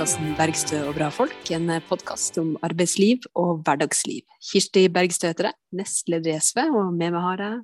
podkasten 0.00 0.30
'Bergstø 0.32 0.78
og 0.88 0.94
bra 0.96 1.10
folk'. 1.12 1.50
En 1.52 1.68
podkast 1.84 2.38
om 2.40 2.54
arbeidsliv 2.64 3.26
og 3.36 3.58
hverdagsliv. 3.66 4.22
Kirsti 4.40 4.86
Bergstø 4.88 5.28
heter 5.28 5.50
jeg, 5.50 5.56
nestleder 5.76 6.30
i 6.30 6.40
SV, 6.40 6.60
og 6.72 6.94
med 6.94 7.12
meg 7.12 7.20
har 7.20 7.42
jeg 7.44 7.58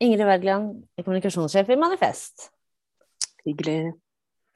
Ingrid 0.00 0.24
Wergeland, 0.24 0.70
kommunikasjonssjef 1.04 1.68
i 1.68 1.76
Manifest. 1.76 2.48
Hyggelig. 3.44 3.92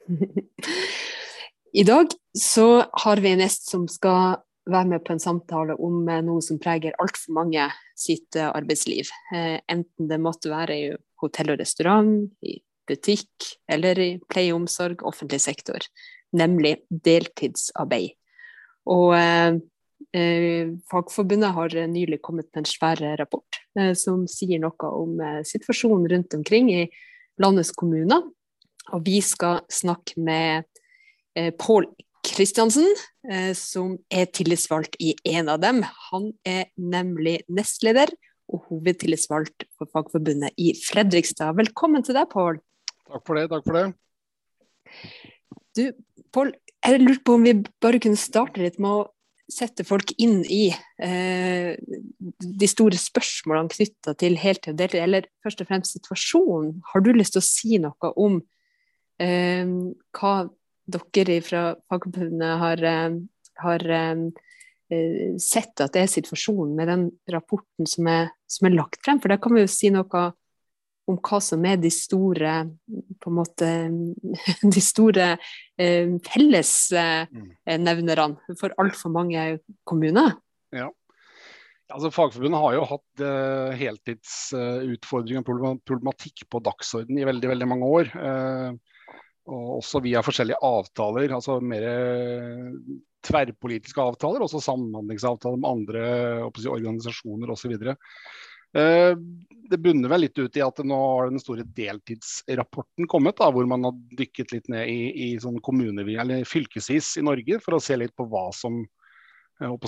I 1.81 1.85
dag 1.85 2.17
så 2.33 2.89
har 3.05 3.21
vi 3.21 3.35
en 3.35 3.45
gjest 3.45 3.69
som 3.69 3.85
skal 3.85 4.41
være 4.65 4.95
med 4.95 5.05
på 5.05 5.13
en 5.13 5.21
samtale 5.21 5.77
om 5.77 6.09
eh, 6.09 6.25
noe 6.25 6.41
som 6.41 6.57
preger 6.57 6.97
altfor 6.97 7.37
mange 7.37 7.69
sitt 7.93 8.33
eh, 8.33 8.49
arbeidsliv. 8.49 9.13
Enten 9.69 10.09
det 10.09 10.17
måtte 10.17 10.49
være 10.49 10.73
i 10.73 10.89
hotell 11.21 11.53
og 11.53 11.61
restaurant, 11.61 12.31
i 12.41 12.63
butikk 12.87 13.53
eller 13.69 13.99
i 13.99 14.11
pleie 14.25 14.55
og 14.55 14.63
omsorg, 14.63 15.05
offentlig 15.05 15.43
sektor, 15.43 15.85
nemlig 16.35 16.77
deltidsarbeid. 16.89 18.15
Og 18.87 19.13
eh, 19.17 19.59
eh, 20.15 20.71
Fagforbundet 20.91 21.55
har 21.55 21.75
nylig 21.91 22.21
kommet 22.23 22.49
med 22.51 22.63
en 22.63 22.69
svær 22.69 23.01
rapport 23.19 23.61
eh, 23.79 23.93
som 23.97 24.25
sier 24.31 24.61
noe 24.63 24.91
om 24.91 25.19
eh, 25.19 25.43
situasjonen 25.47 26.07
rundt 26.13 26.37
omkring 26.39 26.71
i 26.73 26.83
landets 27.41 27.73
kommuner. 27.75 28.25
Og 28.95 29.03
vi 29.05 29.19
skal 29.23 29.61
snakke 29.71 30.19
med 30.23 30.67
eh, 31.35 31.51
Pål 31.59 31.89
Kristiansen, 32.27 32.87
eh, 33.31 33.51
som 33.55 33.97
er 34.11 34.27
tillitsvalgt 34.31 34.97
i 35.03 35.13
en 35.35 35.51
av 35.51 35.61
dem. 35.63 35.83
Han 36.09 36.31
er 36.47 36.67
nemlig 36.75 37.41
nestleder 37.47 38.11
og 38.47 38.63
hovedtillitsvalgt 38.69 39.67
for 39.75 39.89
Fagforbundet 39.91 40.55
i 40.59 40.73
Fredrikstad. 40.79 41.55
Velkommen 41.59 42.03
til 42.05 42.17
deg, 42.17 42.29
Pål. 42.31 42.59
Takk 43.07 43.23
for 43.27 43.39
det. 43.39 43.47
Takk 43.51 43.67
for 43.67 43.79
det. 43.79 43.85
Du, 45.77 45.83
Pål, 46.37 46.51
jeg 46.85 47.01
lurte 47.01 47.23
på 47.25 47.33
om 47.33 47.45
vi 47.47 47.55
bare 47.81 47.97
kunne 48.03 48.19
starte 48.19 48.61
litt 48.61 48.75
med 48.77 48.93
å 48.93 49.05
sette 49.49 49.85
folk 49.87 50.11
inn 50.21 50.43
i 50.51 50.67
eh, 51.01 51.71
de 51.79 52.67
store 52.69 52.99
spørsmålene 52.99 53.71
knytta 53.73 54.13
til 54.21 54.35
heltid 54.37 54.75
og 54.75 54.81
deltid, 54.83 55.01
eller 55.01 55.29
først 55.41 55.63
og 55.63 55.69
fremst 55.71 55.95
situasjonen. 55.95 56.75
Har 56.91 57.01
du 57.01 57.09
lyst 57.15 57.33
til 57.33 57.41
å 57.41 57.47
si 57.47 57.79
noe 57.81 58.11
om 58.21 58.37
eh, 59.23 59.65
hva 60.19 60.35
dere 60.87 61.39
fra 61.43 61.63
Fagforbundet 61.89 62.61
har, 62.61 62.85
eh, 62.85 63.17
har 63.63 63.87
eh, 63.97 65.33
sett 65.41 65.83
at 65.83 65.95
det 65.95 66.05
er 66.05 66.11
situasjonen 66.11 66.75
med 66.77 66.91
den 66.91 67.07
rapporten 67.33 67.89
som 67.89 68.11
er, 68.13 68.29
som 68.51 68.69
er 68.69 68.77
lagt 68.77 69.01
frem? 69.07 69.23
For 69.23 69.33
da 69.33 69.39
kan 69.41 69.57
vi 69.57 69.65
jo 69.65 69.73
si 69.73 69.89
noe 69.95 70.27
om 71.07 71.15
hva 71.23 71.39
som 71.43 71.65
er 71.67 71.77
de 71.79 71.89
store 71.93 72.53
på 73.23 73.31
en 73.31 73.37
måte, 73.37 73.67
de 74.75 74.81
store 74.83 75.27
eh, 75.79 76.09
fellesnevnerne 76.27 78.35
mm. 78.35 78.57
for 78.59 78.69
altfor 78.81 79.09
mange 79.15 79.59
kommuner. 79.87 80.31
Ja. 80.75 80.89
Altså, 81.87 82.11
Fagforbundet 82.11 82.59
har 82.59 82.73
jo 82.75 82.83
hatt 82.89 83.21
eh, 83.23 83.77
heltidsutfordringer 83.79 85.39
eh, 85.39 85.43
og 85.71 85.79
problematikk 85.87 86.43
på 86.51 86.59
dagsordenen 86.65 87.21
i 87.21 87.29
veldig 87.29 87.47
veldig 87.53 87.67
mange 87.71 87.85
år. 87.99 88.05
Eh, 88.11 88.71
og 89.47 89.77
også 89.77 90.01
via 90.03 90.19
forskjellige 90.25 90.59
avtaler, 90.67 91.31
altså 91.31 91.61
mer 91.63 91.85
tverrpolitiske 93.23 94.01
avtaler, 94.03 94.43
også 94.43 94.59
samhandlingsavtaler 94.65 95.61
med 95.61 95.69
andre 95.69 96.01
si, 96.59 96.67
organisasjoner 96.67 97.47
osv. 97.53 97.77
Uh, 98.75 99.15
det 99.67 99.79
bunner 99.83 100.11
vel 100.11 100.23
litt 100.25 100.37
ut 100.39 100.57
i 100.57 100.63
at 100.63 100.79
nå 100.85 100.97
har 100.97 101.31
den 101.31 101.41
store 101.43 101.65
deltidsrapporten 101.75 103.07
kommet, 103.11 103.37
da, 103.39 103.49
hvor 103.51 103.67
man 103.67 103.83
har 103.87 103.95
dykket 104.19 104.53
litt 104.55 104.69
ned 104.71 104.87
i, 104.87 104.99
i 105.27 105.29
sånn 105.43 105.59
fylkesvis 106.47 107.17
i 107.19 107.25
Norge 107.27 107.59
for 107.63 107.75
å 107.75 107.81
se 107.83 107.97
litt 107.99 108.15
på 108.15 108.27
hva 108.31 108.47
som 108.55 108.85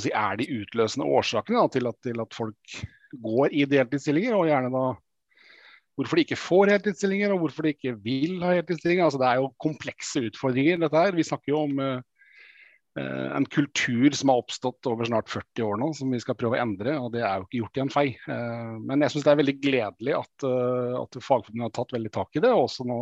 si, 0.02 0.12
er 0.12 0.40
de 0.40 0.50
utløsende 0.52 1.08
årsakene 1.08 1.62
da, 1.62 1.72
til, 1.72 1.88
at, 1.88 2.00
til, 2.04 2.20
at, 2.20 2.36
folk 2.36 2.80
går 3.24 3.56
i 3.56 3.64
deltidsstillinger, 3.70 4.36
og 4.36 4.50
gjerne 4.50 4.74
da 4.74 4.86
hvorfor 5.96 6.20
de 6.20 6.28
ikke 6.28 6.40
får 6.40 6.74
heltidsstillinger, 6.76 7.32
og 7.32 7.46
hvorfor 7.46 7.64
de 7.64 7.76
ikke 7.76 7.96
vil 8.04 8.44
ha 8.44 8.58
heltidsstillinger. 8.58 9.08
Altså, 9.08 9.24
det 9.24 9.32
er 9.32 9.40
jo 9.40 9.52
komplekse 9.64 10.28
utfordringer, 10.28 10.80
dette 10.84 11.08
her. 11.08 11.16
Vi 11.16 11.28
snakker 11.28 11.54
jo 11.54 11.64
om 11.68 11.82
Eh, 11.84 12.00
en 12.98 13.46
kultur 13.46 14.12
som 14.12 14.32
har 14.32 14.42
oppstått 14.42 14.88
over 14.90 15.06
snart 15.06 15.30
40 15.30 15.64
år 15.64 15.80
nå, 15.80 15.92
som 15.94 16.12
vi 16.12 16.20
skal 16.22 16.38
prøve 16.40 16.58
å 16.58 16.64
endre. 16.64 16.96
og 17.00 17.14
Det 17.14 17.22
er 17.22 17.38
jo 17.38 17.48
ikke 17.48 17.62
gjort 17.62 17.78
i 17.78 17.84
en 17.84 17.94
fei. 17.94 18.06
Eh, 18.18 18.76
men 18.82 19.06
jeg 19.06 19.14
syns 19.14 19.28
det 19.28 19.34
er 19.34 19.42
veldig 19.42 19.58
gledelig 19.62 20.16
at, 20.18 20.46
eh, 20.48 20.96
at 21.00 21.20
Fagforbundet 21.20 21.68
har 21.68 21.76
tatt 21.78 21.96
veldig 21.96 22.12
tak 22.16 22.40
i 22.40 22.44
det. 22.44 22.52
og 22.52 22.90
nå, 22.90 23.00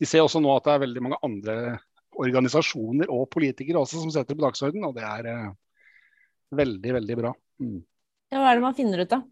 de 0.00 0.08
ser 0.08 0.24
også 0.24 0.42
nå 0.42 0.52
at 0.54 0.68
det 0.68 0.74
er 0.74 0.84
veldig 0.86 1.04
mange 1.06 1.20
andre 1.26 1.56
organisasjoner 2.20 3.10
og 3.12 3.28
politikere 3.32 3.80
også 3.80 4.02
som 4.02 4.12
setter 4.12 4.34
det 4.34 4.40
på 4.40 4.46
dagsordenen, 4.46 4.88
og 4.88 4.96
det 4.96 5.04
er 5.06 5.54
veldig, 6.56 6.94
veldig 6.98 7.16
bra. 7.20 7.34
Mm. 7.62 7.80
Ja, 8.30 8.40
hva 8.40 8.50
er 8.50 8.58
det 8.58 8.64
man 8.64 8.76
finner 8.78 9.02
ut 9.02 9.16
av? 9.16 9.26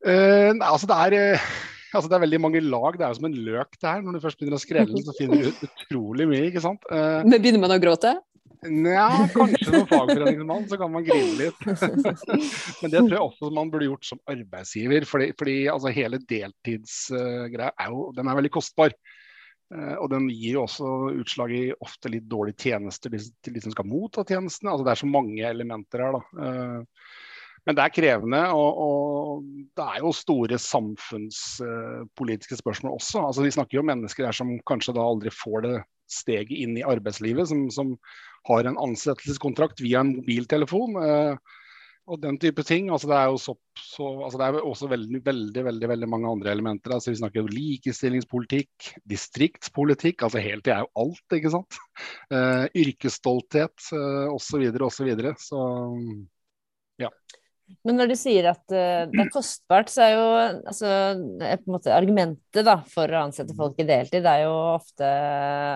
Uh, 0.00 0.56
altså 0.64 0.88
det 0.88 0.96
er 0.96 1.40
altså 1.96 2.08
det 2.08 2.16
er 2.16 2.24
veldig 2.24 2.40
mange 2.40 2.62
lag. 2.64 2.96
Det 2.96 3.04
er 3.04 3.12
jo 3.12 3.18
som 3.18 3.28
en 3.28 3.40
løk 3.50 3.76
det 3.76 3.88
her. 3.88 4.02
Når 4.04 4.16
du 4.16 4.24
først 4.24 4.40
begynner 4.40 4.60
å 4.60 4.62
skrelle 4.62 4.94
den, 4.94 5.04
så 5.04 5.16
finner 5.16 5.42
du 5.42 5.64
utrolig 5.66 6.28
mye. 6.30 6.44
ikke 6.48 6.62
sant? 6.64 6.86
Men 6.88 7.36
begynner 7.36 7.64
man 7.64 7.74
å 7.74 7.80
gråte? 7.82 8.14
Nja, 8.68 9.28
kanskje 9.32 9.70
som 9.70 9.86
fagforeningsmann 9.88 10.66
så 10.68 10.76
kan 10.76 10.92
man 10.92 11.04
grine 11.04 11.36
litt. 11.38 11.62
Men 12.82 12.92
det 12.92 12.98
tror 12.98 13.14
jeg 13.14 13.22
også 13.22 13.50
man 13.56 13.70
burde 13.72 13.88
gjort 13.88 14.04
som 14.04 14.20
arbeidsgiver. 14.28 15.06
Fordi, 15.08 15.30
fordi 15.38 15.56
altså, 15.72 15.92
hele 15.96 16.20
deltidsgreia 16.28 17.70
uh, 17.70 17.80
er 17.80 17.94
jo 17.94 18.10
den 18.16 18.28
er 18.28 18.36
veldig 18.36 18.52
kostbar. 18.52 18.92
Uh, 19.72 19.96
og 20.02 20.10
den 20.12 20.28
gir 20.28 20.58
jo 20.58 20.66
også 20.66 20.92
utslag 21.22 21.56
i 21.56 21.64
ofte 21.80 22.12
litt 22.12 22.28
dårlige 22.28 22.68
tjenester 22.68 23.16
til 23.16 23.56
de 23.56 23.64
som 23.64 23.72
skal 23.72 23.88
motta 23.88 24.26
tjenestene. 24.28 24.74
Altså, 24.74 24.84
det 24.84 24.92
er 24.92 25.02
så 25.06 25.10
mange 25.16 25.50
elementer 25.54 26.04
her. 26.04 26.18
da. 26.18 26.22
Uh, 26.36 27.18
men 27.68 27.76
det 27.76 27.84
er 27.84 27.92
krevende, 27.92 28.40
og, 28.56 28.78
og, 28.80 29.48
det 29.76 29.84
er 29.84 29.98
jo 30.00 30.12
store 30.16 30.56
samfunnspolitiske 30.60 32.56
spørsmål 32.60 32.96
også. 32.96 33.20
Altså, 33.24 33.44
vi 33.44 33.52
snakker 33.52 33.76
jo 33.76 33.82
om 33.84 33.90
mennesker 33.92 34.28
her 34.28 34.36
som 34.36 34.54
kanskje 34.68 34.94
da 34.96 35.04
aldri 35.04 35.32
får 35.34 35.66
det 35.66 35.74
steget 36.10 36.56
inn 36.56 36.78
i 36.80 36.86
arbeidslivet, 36.86 37.50
som, 37.50 37.68
som 37.70 37.92
har 38.48 38.68
en 38.68 38.78
ansettelseskontrakt 38.80 39.82
via 39.84 40.04
en 40.04 40.14
mobiltelefon. 40.16 40.96
Eh, 41.04 41.56
og 42.10 42.18
den 42.22 42.38
type 42.42 42.64
ting. 42.66 42.88
Altså, 42.90 43.08
det 43.10 43.18
er 43.18 43.28
jo 43.30 43.38
så, 43.38 43.54
så, 43.78 44.06
altså, 44.24 44.40
det 44.40 44.46
er 44.46 44.66
også 44.66 44.88
veldig, 44.90 45.20
veldig, 45.26 45.64
veldig, 45.68 45.90
veldig 45.92 46.08
mange 46.10 46.30
andre 46.30 46.54
elementer. 46.54 46.96
Altså, 46.96 47.12
vi 47.12 47.20
snakker 47.20 47.44
om 47.44 47.52
likestillingspolitikk, 47.54 48.90
distriktspolitikk. 49.10 50.24
altså 50.26 50.42
Heltid 50.42 50.74
er 50.74 50.86
jo 50.86 51.04
alt, 51.04 51.36
ikke 51.38 51.54
sant. 51.54 51.78
Uh, 52.32 52.66
yrkesstolthet 52.82 53.92
uh, 53.94 54.26
osv. 54.34 54.66
osv. 54.88 55.12
Så, 55.14 55.36
så 55.46 55.62
ja. 57.04 57.12
Men 57.86 58.00
når 58.00 58.10
du 58.10 58.16
sier 58.18 58.50
at 58.50 58.64
det 58.66 59.22
er 59.22 59.30
kostbart, 59.30 59.92
så 59.92 60.02
er 60.08 60.16
jo 60.16 60.24
altså, 60.66 60.88
på 61.38 61.54
en 61.54 61.74
måte 61.76 61.94
argumentet 61.94 62.66
da, 62.66 62.80
for 62.90 63.06
å 63.14 63.26
ansette 63.28 63.54
folk 63.54 63.78
i 63.78 63.86
deltid 63.86 64.26
det 64.26 64.32
er 64.40 64.48
jo 64.48 64.56
ofte 64.72 65.06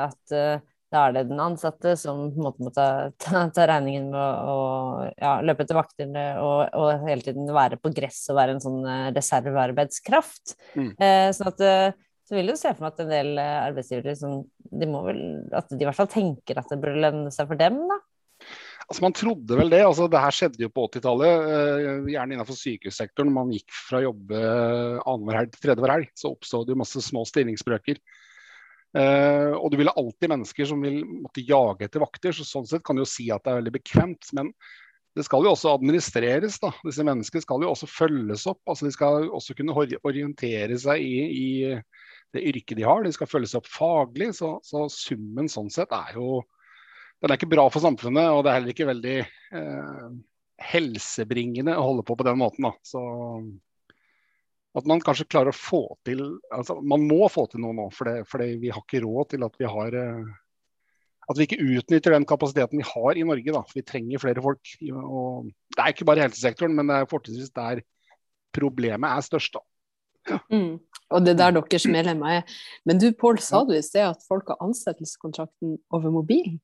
at 0.09 0.35
da 0.95 1.09
er 1.09 1.17
det 1.17 1.25
den 1.29 1.43
ansatte 1.43 1.97
som 1.99 2.29
på 2.31 2.39
en 2.39 2.47
måte 2.47 2.65
må 2.65 2.73
ta, 2.75 2.87
ta, 3.21 3.45
ta 3.55 3.67
regningen 3.71 4.09
med 4.15 4.49
å, 4.53 4.57
ja, 5.19 5.35
løpe 5.43 5.67
etter 5.67 5.79
vaktene 5.79 6.25
og, 6.39 6.63
og, 6.71 7.05
hele 7.09 7.27
tiden 7.27 7.51
være 7.55 7.81
på 7.83 7.93
gress 7.97 8.23
og 8.31 8.39
være 8.39 8.57
en 8.57 8.63
sånn 8.63 8.81
uh, 8.87 9.11
reservearbeidskraft. 9.17 10.57
Mm. 10.79 10.91
sånn 11.35 11.51
at 11.51 11.65
så 12.25 12.39
vil 12.39 12.49
du 12.49 12.57
se 12.57 12.71
for 12.73 12.87
meg 12.87 12.95
at 12.95 13.03
en 13.05 13.13
del 13.13 13.41
arbeidsgivere 13.43 14.15
som, 14.17 14.39
de 14.73 14.87
må 14.89 15.03
vel, 15.05 15.19
at 15.53 15.69
de 15.69 15.83
i 15.83 15.85
hvert 15.85 15.99
fall 15.99 16.09
tenker 16.09 16.57
at 16.57 16.71
det 16.73 16.81
burde 16.81 17.03
lønne 17.03 17.33
seg 17.35 17.51
for 17.51 17.61
dem, 17.61 17.83
da. 17.91 17.99
Altså 18.85 19.05
Man 19.05 19.17
trodde 19.17 19.59
vel 19.59 19.73
det. 19.73 19.81
altså 19.85 20.09
Det 20.11 20.21
her 20.21 20.37
skjedde 20.37 20.65
jo 20.67 20.73
på 20.73 20.87
80-tallet, 20.91 21.47
eh, 21.55 22.11
gjerne 22.15 22.37
innenfor 22.37 22.59
sykehussektoren. 22.59 23.33
Man 23.33 23.53
gikk 23.55 23.73
fra 23.73 24.01
å 24.01 24.07
jobbe 24.11 24.41
annenhver 25.05 25.41
helg 25.41 25.55
til 25.55 25.65
tredje 25.65 25.85
hver 25.85 25.95
helg, 25.97 26.13
så 26.19 26.33
oppstod 26.35 26.69
det 26.69 26.75
jo 26.75 26.83
masse 26.83 27.05
små 27.05 27.25
stillingsbrøker. 27.29 28.01
Uh, 28.95 29.59
og 29.59 29.73
du 29.73 29.79
ville 29.81 29.93
alltid 29.99 30.31
mennesker 30.31 30.69
som 30.71 30.83
vil 30.85 31.01
måtte 31.05 31.43
jage 31.43 31.89
etter 31.89 32.03
vakter. 32.03 32.35
så 32.37 32.47
Sånn 32.47 32.69
sett 32.71 32.85
kan 32.87 32.97
du 32.97 33.03
jo 33.03 33.11
si 33.11 33.27
at 33.35 33.43
det 33.45 33.53
er 33.53 33.61
veldig 33.63 33.75
bekvemt. 33.75 34.31
Men 34.37 34.53
det 35.19 35.27
skal 35.27 35.47
jo 35.47 35.53
også 35.55 35.75
administreres. 35.75 36.61
da, 36.63 36.71
Disse 36.87 37.07
menneskene 37.07 37.43
skal 37.43 37.65
jo 37.65 37.73
også 37.75 37.91
følges 37.91 38.47
opp. 38.51 38.63
altså 38.71 38.87
De 38.87 38.95
skal 38.95 39.29
også 39.35 39.57
kunne 39.59 39.75
orientere 39.75 40.79
seg 40.79 41.03
i, 41.03 41.17
i 41.27 41.49
det 42.35 42.47
yrket 42.51 42.79
de 42.79 42.87
har. 42.87 43.03
De 43.03 43.15
skal 43.15 43.31
følges 43.31 43.57
opp 43.59 43.71
faglig. 43.71 44.33
Så, 44.39 44.57
så 44.67 44.87
summen 44.93 45.51
sånn 45.51 45.73
sett 45.75 45.95
er 45.95 46.15
jo 46.19 46.43
den 47.23 47.33
er 47.33 47.39
ikke 47.39 47.55
bra 47.55 47.63
for 47.73 47.81
samfunnet, 47.81 48.27
og 48.37 48.43
det 48.45 48.51
er 48.51 48.57
heller 48.59 48.73
ikke 48.75 48.87
veldig 48.91 49.13
uh, 49.57 50.09
helsebringende 50.61 51.73
å 51.79 51.87
holde 51.87 52.03
på 52.05 52.17
på 52.21 52.27
den 52.27 52.37
måten. 52.37 52.67
Da. 52.67 52.75
Så 52.85 53.01
at 54.75 54.89
man 54.91 55.03
kanskje 55.05 55.29
klarer 55.31 55.53
å 55.53 55.57
få 55.57 55.83
til 56.07 56.23
altså 56.53 56.81
Man 56.83 57.05
må 57.07 57.29
få 57.31 57.47
til 57.51 57.63
noe 57.63 57.77
nå, 57.77 57.91
for 57.95 58.43
vi 58.43 58.73
har 58.75 58.83
ikke 58.83 59.05
råd 59.05 59.35
til 59.35 59.47
at 59.47 59.61
vi 59.61 59.69
har 59.71 59.99
eh, 60.01 60.33
at 61.25 61.39
vi 61.39 61.47
ikke 61.47 61.63
utnytter 61.63 62.13
den 62.13 62.27
kapasiteten 62.29 62.81
vi 62.81 62.87
har 62.87 63.17
i 63.17 63.25
Norge. 63.25 63.53
Da. 63.55 63.63
Vi 63.73 63.85
trenger 63.87 64.21
flere 64.21 64.43
folk. 64.45 64.75
Og 64.93 65.47
det 65.73 65.81
er 65.81 65.95
ikke 65.95 66.09
bare 66.09 66.27
helsesektoren, 66.27 66.75
men 66.77 66.91
det 66.91 66.99
er 66.99 67.09
fortrinnsvis 67.09 67.55
der 67.55 67.81
problemet 68.55 69.09
er 69.09 69.25
størst. 69.25 69.57
Da. 69.57 70.39
Mm. 70.53 70.83
Og 71.15 71.25
det 71.25 71.35
er 71.35 71.41
der 71.41 71.57
deres 71.57 71.87
medlemmer 71.89 72.41
er. 72.41 72.59
Men 72.85 73.01
du 73.01 73.11
Pål, 73.17 73.41
sa 73.45 73.63
du 73.65 73.75
i 73.77 73.83
sted 73.85 74.05
at 74.05 74.25
folk 74.29 74.53
har 74.53 74.61
ansettelseskontrakten 74.65 75.79
over 75.95 76.13
mobilen? 76.13 76.61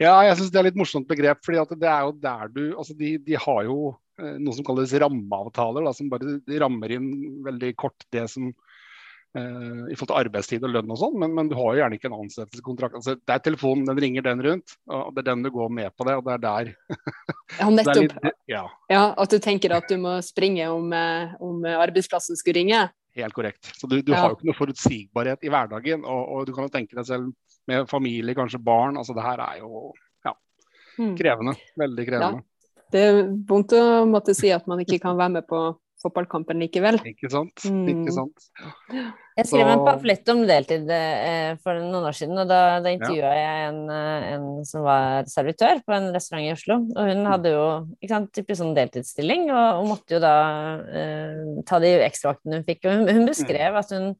Ja, 0.00 0.16
jeg 0.26 0.38
syns 0.38 0.50
det 0.50 0.58
er 0.58 0.66
litt 0.70 0.78
morsomt 0.78 1.06
begrep. 1.08 1.44
fordi 1.44 1.60
det 1.78 1.88
er 1.88 2.08
jo 2.08 2.16
der 2.18 2.48
du 2.50 2.64
altså 2.76 2.96
de, 2.98 3.18
de 3.18 3.36
har 3.38 3.62
jo 3.68 3.92
noe 4.20 4.54
som 4.56 4.66
kalles 4.66 4.92
rammeavtaler, 5.00 5.86
da, 5.86 5.94
som 5.96 6.10
bare 6.12 6.38
rammer 6.60 6.92
inn 6.98 7.08
veldig 7.46 7.72
kort 7.80 8.04
det 8.12 8.26
som 8.30 8.50
eh, 8.50 9.82
i 9.88 9.96
forhold 9.96 10.10
til 10.10 10.18
arbeidstid 10.20 10.66
og 10.66 10.74
lønn 10.74 10.92
og 10.92 11.00
sånn, 11.00 11.18
men, 11.22 11.34
men, 11.36 11.50
du 11.50 11.56
har 11.58 11.72
jo 11.72 11.82
gjerne 11.82 11.98
ikke 11.98 12.10
en 12.10 12.18
ansettelseskontrakt. 12.18 12.98
Altså, 13.00 13.16
det 13.16 13.34
er 13.34 13.44
telefonen, 13.46 13.86
den 13.88 14.00
ringer 14.04 14.26
den 14.26 14.44
rundt, 14.44 14.76
og 14.92 15.12
det 15.14 15.24
er 15.24 15.30
den 15.32 15.46
du 15.46 15.52
går 15.54 15.72
med 15.80 15.94
på 15.96 16.08
det, 16.08 16.16
og 16.20 16.28
det 16.28 16.34
er 16.36 16.42
der. 16.46 16.72
ja, 17.60 17.70
nettopp. 17.72 18.18
Litt, 18.18 18.40
ja. 18.52 18.64
ja. 18.92 19.04
At 19.24 19.32
du 19.32 19.38
tenker 19.42 19.76
at 19.78 19.88
du 19.90 19.96
må 20.02 20.18
springe 20.24 20.68
om, 20.72 20.92
eh, 20.96 21.38
om 21.42 21.64
arbeidsplassen 21.72 22.38
skulle 22.40 22.60
ringe? 22.60 22.84
Helt 23.16 23.36
korrekt. 23.36 23.72
Så 23.76 23.86
du, 23.86 23.98
du 24.00 24.14
ja. 24.14 24.22
har 24.22 24.32
jo 24.32 24.38
ikke 24.38 24.48
noe 24.48 24.56
forutsigbarhet 24.56 25.42
i 25.44 25.50
hverdagen. 25.52 26.06
Og, 26.08 26.22
og, 26.22 26.46
du 26.48 26.54
kan 26.56 26.68
jo 26.68 26.72
tenke 26.72 26.96
deg 26.96 27.08
selv 27.08 27.58
med 27.68 27.90
familie, 27.90 28.36
kanskje 28.36 28.62
barn. 28.62 28.96
altså 28.96 29.16
Det 29.16 29.24
her 29.24 29.42
er 29.44 29.58
jo 29.60 29.90
ja, 30.24 30.32
mm. 30.96 31.12
krevende. 31.18 31.54
Veldig 31.82 32.06
krevende. 32.08 32.46
Det 32.92 33.02
er 33.08 33.22
vondt 33.48 33.72
å 33.76 33.84
måtte 34.08 34.34
si 34.36 34.52
at 34.52 34.68
man 34.70 34.82
ikke 34.84 35.00
kan 35.02 35.16
være 35.18 35.38
med 35.38 35.48
på 35.48 35.62
fotballkampen 36.02 36.60
likevel. 36.62 36.98
Ikke 37.06 37.30
sant. 37.32 37.64
Mm. 37.68 37.84
Ikke 37.92 38.14
sant. 38.14 38.48
Jeg 39.38 39.48
skrev 39.48 39.70
en 39.70 39.84
pamflett 39.86 40.28
om 40.32 40.42
deltid 40.48 40.90
eh, 40.92 41.52
for 41.62 41.78
noen 41.78 42.08
år 42.08 42.16
siden, 42.16 42.36
og 42.42 42.50
da, 42.50 42.80
da 42.84 42.92
intervjua 42.92 43.30
ja. 43.30 43.38
jeg 43.38 43.68
en, 43.70 43.78
eh, 43.94 44.26
en, 44.34 44.48
som 44.68 44.84
var 44.86 45.30
servitør 45.30 45.80
på 45.86 45.94
en 45.96 46.10
restaurant 46.14 46.44
i 46.44 46.52
Oslo. 46.54 46.80
Og 46.96 47.08
hun 47.08 47.30
hadde 47.30 47.54
jo 47.54 47.64
ikke 48.00 48.12
sant, 48.12 48.32
typisk 48.34 48.60
sånn 48.60 48.76
deltidsstilling, 48.76 49.48
og, 49.52 49.80
og, 49.80 49.88
måtte 49.94 50.18
jo 50.18 50.20
da 50.22 50.34
eh, 50.90 51.40
ta 51.68 51.80
de 51.82 51.94
ekstravaktene 52.02 52.60
hun 52.60 52.68
fikk. 52.68 52.84
Og 52.84 52.98
hun, 52.98 53.08
hun 53.20 53.30
beskrev 53.30 53.80
at 53.80 53.96
hun 53.96 54.12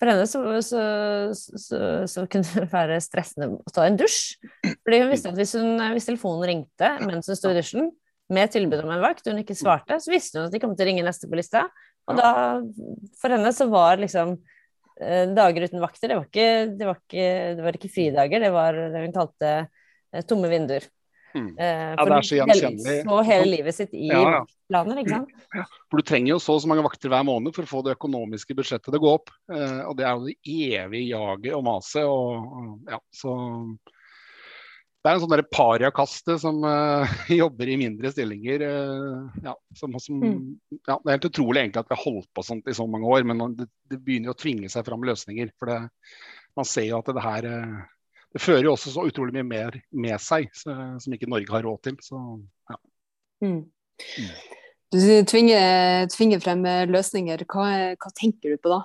for 0.00 0.08
henne 0.08 0.24
så, 0.24 0.40
så, 0.64 0.82
så, 1.36 1.78
så, 2.08 2.22
kunne 2.32 2.48
det 2.56 2.70
være 2.72 2.96
stressende 3.04 3.50
å 3.52 3.72
ta 3.74 3.84
en 3.84 3.98
dusj. 4.00 4.38
Fordi 4.64 5.02
hun 5.02 5.10
visste 5.12 5.28
at 5.28 5.36
hvis, 5.36 5.52
hun, 5.60 5.74
hvis 5.92 6.08
telefonen 6.08 6.46
ringte 6.48 6.94
mens 7.04 7.28
hun 7.28 7.36
sto 7.36 7.52
i 7.52 7.58
dusjen, 7.58 7.90
med 8.34 8.52
tilbud 8.52 8.84
om 8.84 8.92
en 8.94 9.02
vakt, 9.02 9.26
hun 9.28 9.40
ikke 9.42 9.58
svarte, 9.58 9.98
så 10.02 10.12
visste 10.12 10.38
hun 10.38 10.48
at 10.48 10.54
de 10.54 10.60
kom 10.62 10.76
til 10.76 10.86
å 10.86 10.90
ringe 10.90 11.06
neste 11.06 11.28
på 11.30 11.38
lista. 11.38 11.66
Og 12.10 12.18
da, 12.18 12.30
for 13.20 13.34
henne 13.34 13.52
så 13.54 13.66
var 13.70 14.00
liksom 14.00 14.36
eh, 15.00 15.26
dager 15.36 15.66
uten 15.66 15.82
vakter, 15.82 16.10
det 16.10 16.16
var 16.18 16.30
ikke, 16.30 16.48
det 16.78 16.88
var 16.88 17.02
ikke, 17.02 17.26
det 17.58 17.66
var 17.66 17.78
ikke 17.78 17.92
fridager, 17.92 18.46
det 18.46 18.54
var 18.54 18.80
det 18.94 19.04
hun 19.04 19.14
kalte 19.14 19.52
eh, 19.60 20.24
tomme 20.26 20.50
vinduer. 20.50 20.88
Mm. 21.30 21.52
Eh, 21.54 21.92
ja, 21.92 22.06
det 22.08 22.16
er 22.16 22.26
så 22.26 22.38
gjenkjennelig. 22.40 22.96
Så 23.06 23.20
hele 23.28 23.50
livet 23.52 23.76
sitt 23.76 23.92
i 23.94 24.08
ja, 24.10 24.22
ja. 24.38 24.40
planer, 24.72 25.02
ikke 25.02 25.20
sant. 25.20 25.44
Ja, 25.54 25.66
for 25.86 26.02
du 26.02 26.06
trenger 26.08 26.32
jo 26.32 26.40
så 26.42 26.56
og 26.58 26.64
så 26.64 26.70
mange 26.72 26.86
vakter 26.86 27.12
hver 27.12 27.26
måned 27.28 27.54
for 27.54 27.66
å 27.66 27.70
få 27.70 27.84
det 27.86 27.94
økonomiske 27.94 28.56
budsjettet 28.58 28.90
til 28.90 28.98
å 28.98 29.04
gå 29.04 29.12
opp. 29.20 29.30
Og 29.50 29.94
det 29.98 30.08
er 30.08 30.16
jo 30.16 30.26
det 30.26 30.34
evige 30.74 31.12
jaget 31.12 31.54
og 31.54 31.62
maset. 31.68 32.02
Og, 32.10 32.82
ja, 32.90 32.98
så 33.14 33.36
det 35.00 35.08
er 35.08 35.16
en 35.16 35.22
sånn 35.22 35.42
pariakaste 35.48 36.34
som 36.42 36.58
uh, 36.60 37.12
jobber 37.32 37.70
i 37.72 37.78
mindre 37.80 38.10
stillinger. 38.12 38.64
Uh, 38.68 39.38
ja, 39.46 39.54
som, 39.76 39.96
som, 40.02 40.20
mm. 40.20 40.42
ja, 40.76 40.98
det 40.98 41.06
er 41.06 41.16
helt 41.16 41.30
utrolig 41.30 41.62
egentlig 41.62 41.80
at 41.80 41.88
vi 41.88 41.96
har 41.96 42.04
holdt 42.04 42.28
på 42.36 42.44
sånt 42.44 42.68
i 42.68 42.76
så 42.76 42.84
mange 42.90 43.08
år, 43.08 43.24
men 43.30 43.40
det, 43.56 43.70
det 43.88 44.00
begynner 44.04 44.34
å 44.34 44.40
tvinge 44.40 44.68
seg 44.72 44.84
fram 44.84 45.06
løsninger. 45.08 45.54
For 45.56 45.72
det, 45.72 45.78
man 46.58 46.68
ser 46.68 46.90
jo 46.90 47.00
at 47.00 47.08
det 47.16 47.24
her 47.24 47.48
uh, 47.48 47.80
Det 48.36 48.44
fører 48.44 48.68
jo 48.68 48.76
også 48.76 48.92
så 48.92 49.06
utrolig 49.08 49.34
mye 49.38 49.48
mer 49.48 49.80
med 49.90 50.20
seg 50.22 50.52
så, 50.54 50.76
som 51.02 51.16
ikke 51.16 51.30
Norge 51.32 51.50
har 51.56 51.64
råd 51.64 51.80
til. 51.88 51.96
Så, 52.04 52.20
ja. 52.70 52.80
Mm. 53.40 53.62
Mm. 53.64 54.30
Du 54.92 55.00
tvinger, 55.32 56.06
tvinger, 56.12 56.44
frem 56.44 56.62
løsninger. 56.92 57.48
Hva, 57.48 57.66
hva 57.96 58.12
tenker 58.20 58.52
du 58.52 58.60
på 58.60 58.74
da? 58.74 58.84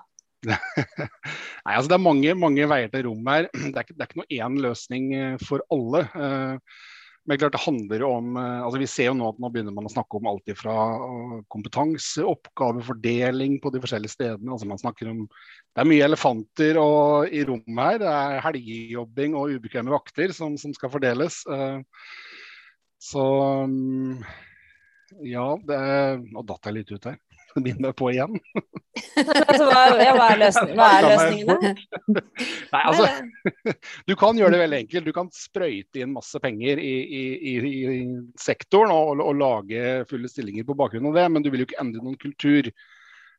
Nei, 0.53 1.75
altså 1.75 1.89
Det 1.91 1.97
er 1.97 2.03
mange, 2.03 2.35
mange 2.39 2.67
veier 2.69 2.91
til 2.91 3.07
rom 3.09 3.31
her. 3.31 3.47
Det 3.71 3.71
er 3.73 3.85
ikke, 3.85 3.95
det 3.95 4.03
er 4.03 4.11
ikke 4.11 4.21
noe 4.21 4.35
én 4.37 4.59
løsning 4.65 5.07
eh, 5.17 5.39
for 5.43 5.63
alle. 5.73 6.03
Eh, 6.13 6.75
men 7.25 7.39
klart 7.41 7.55
det 7.55 7.63
handler 7.63 8.03
om, 8.05 8.35
eh, 8.37 8.59
altså 8.67 8.81
Vi 8.83 8.89
ser 8.89 9.09
jo 9.09 9.15
nå 9.17 9.31
at 9.31 9.39
nå 9.41 9.49
begynner 9.53 9.73
man 9.73 9.89
å 9.89 9.93
snakke 9.93 10.19
om 10.19 10.29
alt 10.29 10.53
fra 10.59 10.75
kompetanse, 11.51 12.25
oppgavefordeling 12.25 13.57
på 13.63 13.73
de 13.73 13.81
forskjellige 13.83 14.13
stedene. 14.13 14.51
altså 14.53 14.69
man 14.69 14.81
snakker 14.81 15.09
om, 15.11 15.25
Det 15.25 15.83
er 15.83 15.89
mye 15.89 16.07
elefanter 16.09 16.81
og, 16.81 17.33
i 17.33 17.43
rommet 17.49 17.85
her. 17.89 18.01
Det 18.03 18.13
er 18.13 18.45
helgejobbing 18.45 19.37
og 19.39 19.57
ubekvemme 19.57 19.95
vakter 19.95 20.35
som, 20.37 20.57
som 20.61 20.73
skal 20.77 20.93
fordeles. 20.93 21.41
Så 23.05 23.23
mm, 23.69 24.21
ja, 25.27 25.49
det, 25.67 25.79
nå 26.31 26.45
datt 26.45 26.69
jeg 26.69 26.77
litt 26.79 26.93
ut 26.93 27.09
her 27.11 27.19
begynne 27.65 27.91
på 27.97 28.09
igjen. 28.11 28.35
altså, 29.47 29.67
hva, 29.69 29.83
ja, 29.99 30.11
hva, 30.17 30.27
er 30.33 30.41
løsningen, 30.41 30.79
hva 30.79 30.89
er 30.97 31.07
løsningene? 31.09 31.71
Nei, 32.73 32.81
altså, 32.81 33.07
du 34.09 34.15
kan 34.19 34.39
gjøre 34.39 34.55
det 34.55 34.61
veldig 34.63 34.81
enkelt. 34.83 35.07
Du 35.07 35.15
kan 35.15 35.31
sprøyte 35.35 36.03
inn 36.03 36.13
masse 36.15 36.41
penger 36.43 36.81
i, 36.81 36.93
i, 37.05 37.23
i, 37.53 37.55
i 37.95 38.03
sektoren 38.41 38.93
og, 38.95 39.23
og, 39.23 39.33
lage 39.39 40.05
fulle 40.09 40.31
stillinger 40.31 40.67
på 40.67 40.77
bakgrunn 40.77 41.11
av 41.11 41.19
det, 41.19 41.25
men 41.31 41.45
du 41.45 41.51
vil 41.51 41.63
jo 41.63 41.69
ikke 41.69 41.81
endre 41.83 42.03
noen 42.03 42.19
kultur. 42.21 42.71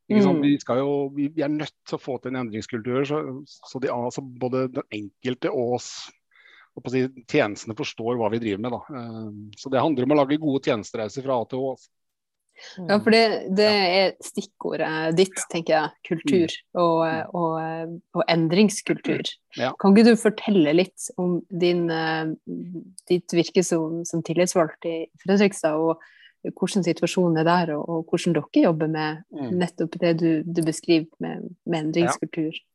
Mm. 0.07 0.43
Vi, 0.45 0.53
jo, 0.79 0.93
vi, 1.17 1.31
vi, 1.35 1.43
er 1.43 1.51
nødt 1.51 1.75
til 1.89 1.97
å 1.97 2.03
få 2.03 2.21
til 2.23 2.31
en 2.31 2.45
endringskultur, 2.45 3.01
så, 3.09 3.25
så 3.47 3.81
de, 3.83 3.91
altså, 3.91 4.23
både 4.23 4.69
den 4.77 4.87
enkelte 5.03 5.51
og 5.51 5.81
og 6.77 6.91
si, 6.93 7.07
tjenestene 7.25 7.77
forstår 7.77 8.19
hva 8.21 8.29
vi 8.33 8.41
driver 8.43 8.61
med. 8.61 8.75
Da. 8.75 9.01
Eh, 9.01 9.29
så 9.57 9.73
Det 9.73 9.81
handler 9.81 10.07
om 10.07 10.13
å 10.13 10.19
lage 10.21 10.41
gode 10.43 10.61
tjenestereiser 10.67 11.25
fra 11.25 11.41
A 11.41 11.47
til 11.49 11.63
Å. 11.65 11.71
Ja, 12.77 12.99
for 13.03 13.13
det, 13.13 13.23
det, 13.57 13.69
er 13.69 14.13
stikkordet 14.25 14.91
ditt, 15.19 15.37
tenker 15.53 15.75
jeg. 15.75 15.93
Kultur 16.09 16.47
mm. 16.47 16.81
og, 16.81 17.01
og, 17.37 17.95
og 18.17 18.25
endringskultur. 18.33 19.29
Ja. 19.59 19.73
Kan 19.81 19.95
ikke 19.95 20.13
du 20.13 20.21
fortelle 20.21 20.75
litt 20.77 21.09
om 21.21 21.39
din, 21.51 21.87
eh, 21.93 22.33
ditt 23.11 23.37
virke 23.37 23.65
som, 23.67 24.03
som 24.09 24.25
tillitsvalgt 24.27 24.89
i 24.89 24.99
Fredrikstad, 25.25 25.77
og 25.77 26.03
hvordan 26.55 26.85
situasjonen 26.87 27.41
er 27.43 27.49
der, 27.49 27.75
og, 27.77 27.87
og 27.91 28.11
hvordan 28.11 28.37
dere 28.37 28.67
jobber 28.69 28.91
med 28.91 29.23
mm. 29.35 29.55
nettopp 29.63 29.97
det 30.03 30.17
du, 30.23 30.31
du 30.47 30.63
beskriver 30.67 31.09
med, 31.23 31.49
med 31.67 31.89
endringskultur? 31.89 32.53
Ja. 32.55 32.67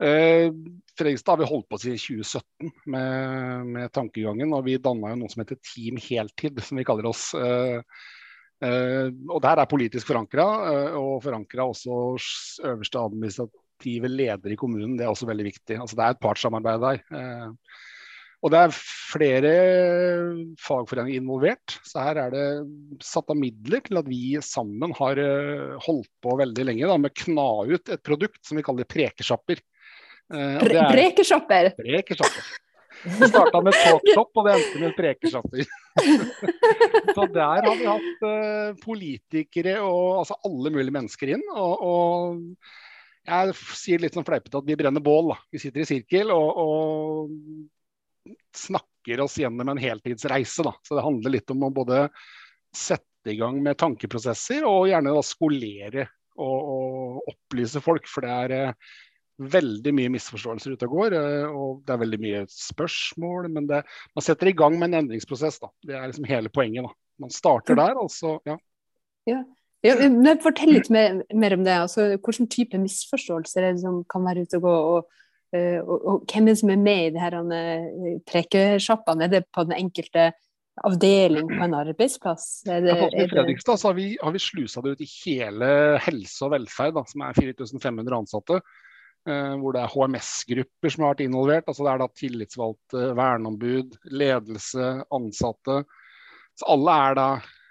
Uh, 0.00 0.48
Fredrikstad 0.96 1.34
har 1.34 1.42
vi 1.42 1.50
holdt 1.50 1.68
på 1.68 1.78
siden 1.78 1.98
2017 2.00 2.70
med, 2.92 3.66
med 3.66 3.92
tankegangen, 3.92 4.54
og 4.56 4.64
vi 4.64 4.78
danna 4.80 5.12
noe 5.16 5.28
som 5.32 5.42
heter 5.44 5.60
Team 5.60 6.00
Heltid, 6.00 6.62
som 6.64 6.80
vi 6.80 6.86
kaller 6.88 7.10
oss. 7.10 7.30
Uh, 7.36 7.84
og 8.60 9.38
Der 9.44 9.60
er 9.62 9.70
politisk 9.70 10.10
forankra, 10.10 10.46
uh, 10.68 10.98
og 10.98 11.22
forankra 11.24 11.68
også 11.70 12.66
øverste 12.68 13.00
administrative 13.00 14.10
leder 14.10 14.52
i 14.52 14.58
kommunen. 14.60 14.98
Det 14.98 15.06
er 15.06 15.12
også 15.12 15.28
veldig 15.30 15.46
viktig. 15.48 15.78
Altså 15.78 15.96
Det 15.96 16.04
er 16.04 16.16
et 16.16 16.20
partssamarbeid 16.20 16.84
der. 16.84 17.00
Uh, 17.08 17.54
og 18.40 18.52
det 18.52 18.60
er 18.60 18.76
flere 18.76 19.50
fagforeninger 20.60 21.20
involvert. 21.20 21.74
Så 21.84 22.00
her 22.00 22.16
er 22.22 22.30
det 22.32 22.44
satt 23.04 23.28
av 23.28 23.36
midler 23.36 23.84
til 23.84 24.00
at 24.00 24.08
vi 24.08 24.22
sammen 24.40 24.94
har 24.96 25.20
holdt 25.84 26.08
på 26.24 26.38
veldig 26.40 26.64
lenge 26.70 26.88
da, 26.88 26.96
med 26.96 27.12
å 27.12 27.20
kna 27.20 27.48
ut 27.68 27.92
et 27.92 28.00
produkt 28.00 28.40
som 28.48 28.56
vi 28.56 28.64
kaller 28.64 28.88
prekesjapper. 28.88 29.60
Prekesjapper? 30.32 31.74
Prekesjapper. 31.82 32.48
Det 33.04 33.30
starta 33.30 33.60
med 33.64 33.76
talkshop, 33.76 34.30
og 34.36 34.46
det 34.46 34.52
endte 34.56 34.82
med 34.82 34.96
prekesjapper. 34.98 35.64
så 37.16 37.26
der 37.32 37.64
har 37.64 37.78
vi 37.78 37.88
hatt 37.88 38.24
uh, 38.26 38.78
politikere 38.82 39.78
og 39.80 40.20
altså 40.20 40.36
alle 40.44 40.72
mulige 40.74 40.96
mennesker 40.98 41.32
inn. 41.36 41.44
Og, 41.54 41.84
og 41.86 43.30
jeg 43.30 43.56
sier 43.78 44.04
litt 44.04 44.16
sånn 44.16 44.26
fleipete 44.28 44.60
at 44.60 44.68
vi 44.68 44.76
brenner 44.78 45.04
bål. 45.04 45.32
Da. 45.32 45.38
Vi 45.52 45.62
sitter 45.62 45.84
i 45.84 45.88
sirkel 45.88 46.32
og, 46.34 46.60
og 46.60 48.34
snakker 48.56 49.24
oss 49.24 49.38
gjennom 49.40 49.72
en 49.72 49.80
heltidsreise. 49.80 50.66
Da. 50.66 50.76
Så 50.84 50.98
det 50.98 51.06
handler 51.06 51.38
litt 51.38 51.56
om 51.56 51.64
å 51.66 51.74
både 51.74 52.06
sette 52.76 53.32
i 53.32 53.38
gang 53.40 53.62
med 53.64 53.80
tankeprosesser 53.80 54.64
og 54.68 54.88
gjerne 54.88 55.12
da 55.16 55.22
skolere 55.24 56.08
og, 56.40 56.58
og 56.74 57.32
opplyse 57.32 57.80
folk. 57.84 58.08
For 58.12 58.28
det 58.28 58.36
er 58.44 58.56
uh, 58.70 58.98
veldig 59.40 59.92
mye 59.96 60.12
misforståelser 60.16 60.74
ute 60.74 60.88
og 60.88 60.96
går. 60.96 61.16
Eh, 61.18 61.46
og 61.50 61.84
det 61.86 61.94
er 61.94 62.02
veldig 62.02 62.20
mye 62.22 62.42
spørsmål. 62.52 63.48
Men 63.52 63.68
det, 63.70 63.84
man 64.16 64.26
setter 64.26 64.50
i 64.50 64.56
gang 64.56 64.76
med 64.78 64.90
en 64.90 65.04
endringsprosess. 65.04 65.60
Da. 65.62 65.70
Det 65.86 65.96
er 65.96 66.10
liksom 66.10 66.28
hele 66.30 66.52
poenget. 66.52 66.88
Da. 66.88 67.24
Man 67.26 67.34
starter 67.34 67.78
der, 67.78 67.96
altså. 68.00 68.38
Ja. 68.48 68.58
ja. 69.28 69.40
ja. 69.86 69.96
men 70.08 70.42
fortell 70.42 70.74
litt 70.76 70.92
mer, 70.92 71.22
mer, 71.32 71.56
om 71.56 71.64
det. 71.66 71.78
Altså, 71.86 72.12
hvilken 72.16 72.50
type 72.52 72.80
misforståelser 72.80 73.64
er 73.64 73.74
det 73.74 73.84
som 73.84 74.02
kan 74.10 74.26
være 74.28 74.46
ute 74.46 74.60
og 74.62 74.68
gå? 74.68 74.76
og 74.98 75.16
Uh, 75.50 75.80
og, 75.82 76.04
og, 76.06 76.18
hvem 76.30 76.46
er 76.46 76.54
det 76.54 76.60
som 76.60 76.70
er 76.70 76.76
med 76.78 77.00
i 77.08 77.10
de 77.10 77.18
her 77.18 77.34
uh, 77.42 78.10
prekesjappene? 78.30 79.26
Er 79.26 79.32
det 79.32 79.40
på 79.50 79.64
den 79.66 79.74
enkelte 79.74 80.28
avdeling 80.86 81.48
på 81.50 81.64
en 81.64 81.74
arbeidsplass? 81.74 82.44
Er 82.70 82.84
det, 82.84 82.94
I 83.10 83.26
Fredrikstad 83.32 83.82
har 83.82 83.96
vi, 83.96 84.12
har 84.22 84.34
vi 84.34 84.42
slusa 84.42 84.82
det 84.84 84.94
ut 84.94 85.02
i 85.02 85.08
hele 85.10 85.72
helse 86.04 86.46
og 86.46 86.54
velferd, 86.54 86.94
da, 86.96 87.02
som 87.10 87.26
er 87.26 87.34
4500 87.34 88.18
ansatte. 88.20 88.60
Eh, 89.28 89.54
hvor 89.60 89.74
det 89.76 89.82
er 89.82 89.92
HMS-grupper 89.92 90.92
som 90.92 91.04
har 91.04 91.14
vært 91.14 91.24
involvert. 91.26 91.66
altså 91.68 91.84
Det 91.84 91.92
er 91.92 92.02
da 92.02 92.10
tillitsvalgte, 92.16 93.06
verneombud, 93.18 93.96
ledelse, 94.16 94.92
ansatte. 95.12 95.82
Så 96.56 96.68
alle 96.72 96.94
er 97.08 97.18
da 97.18 97.30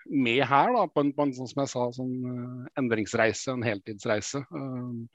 med 0.10 0.42
her 0.50 0.72
da, 0.74 0.86
på 0.90 1.04
en, 1.04 1.12
på 1.14 1.26
en 1.26 1.34
sånn 1.38 1.50
som 1.50 1.62
jeg 1.62 1.70
sa, 1.70 1.84
sånn 1.94 2.14
uh, 2.26 2.70
endringsreise, 2.82 3.54
en 3.54 3.66
heltidsreise. 3.66 4.42
Uh, 4.50 5.06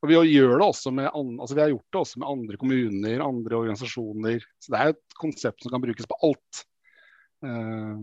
og 0.00 0.08
vi 0.08 0.16
gjør 0.30 0.54
det 0.54 0.68
også 0.68 0.92
med 0.96 1.10
altså 1.10 1.56
vi 1.56 1.64
har 1.64 1.72
gjort 1.74 1.92
det 1.92 2.00
også 2.00 2.22
med 2.22 2.30
andre 2.30 2.60
kommuner, 2.60 3.24
andre 3.24 3.58
organisasjoner. 3.58 4.46
Så 4.64 4.72
det 4.72 4.80
er 4.80 4.94
et 4.94 5.18
konsept 5.20 5.64
som 5.64 5.74
kan 5.74 5.84
brukes 5.84 6.08
på 6.08 6.20
alt. 6.30 6.62
Uh, 7.44 7.94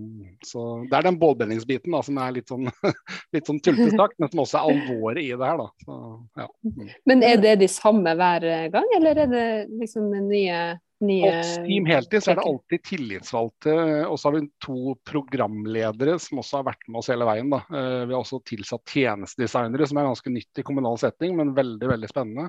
så 0.47 0.61
Det 0.87 0.95
er 0.95 1.09
den 1.09 1.19
bålbrenningsbiten 1.19 1.97
som 2.07 2.19
er 2.23 2.37
litt 2.37 2.51
sånn, 2.51 2.69
litt 3.35 3.49
sånn 3.49 3.59
tullete 3.59 4.07
men 4.21 4.31
som 4.31 4.43
også 4.45 4.61
er 4.61 4.69
alvoret 4.71 5.21
i 5.23 5.33
det 5.33 5.51
her. 5.51 5.59
da. 5.59 5.67
Så, 5.83 5.99
ja. 6.39 6.47
mm. 6.63 6.95
Men 7.11 7.27
er 7.27 7.43
det 7.43 7.55
de 7.65 7.69
samme 7.71 8.15
hver 8.15 8.47
gang, 8.73 8.89
eller 8.99 9.23
er 9.25 9.31
det 9.31 9.47
liksom 9.75 10.11
nye 10.29 10.59
nye 11.03 11.31
Team 11.65 11.85
Heltid 11.89 12.23
så 12.23 12.31
er 12.31 12.39
det 12.39 12.45
alltid 12.47 12.83
tillitsvalgte, 12.87 13.73
og 14.07 14.15
så 14.19 14.29
har 14.29 14.37
vi 14.37 14.45
to 14.63 14.95
programledere 15.07 16.15
som 16.23 16.39
også 16.41 16.61
har 16.61 16.69
vært 16.69 16.87
med 16.87 17.01
oss 17.01 17.11
hele 17.11 17.27
veien. 17.27 17.51
Da. 17.51 17.61
Eh, 17.67 18.05
vi 18.05 18.15
har 18.15 18.21
også 18.21 18.39
tilsatt 18.47 18.95
tjenestedesignere, 18.95 19.89
som 19.89 19.99
er 19.99 20.07
ganske 20.09 20.33
nytt 20.33 20.61
i 20.61 20.65
kommunal 20.67 20.99
setting, 21.01 21.35
men 21.37 21.55
veldig 21.57 21.91
veldig 21.91 22.11
spennende. 22.11 22.47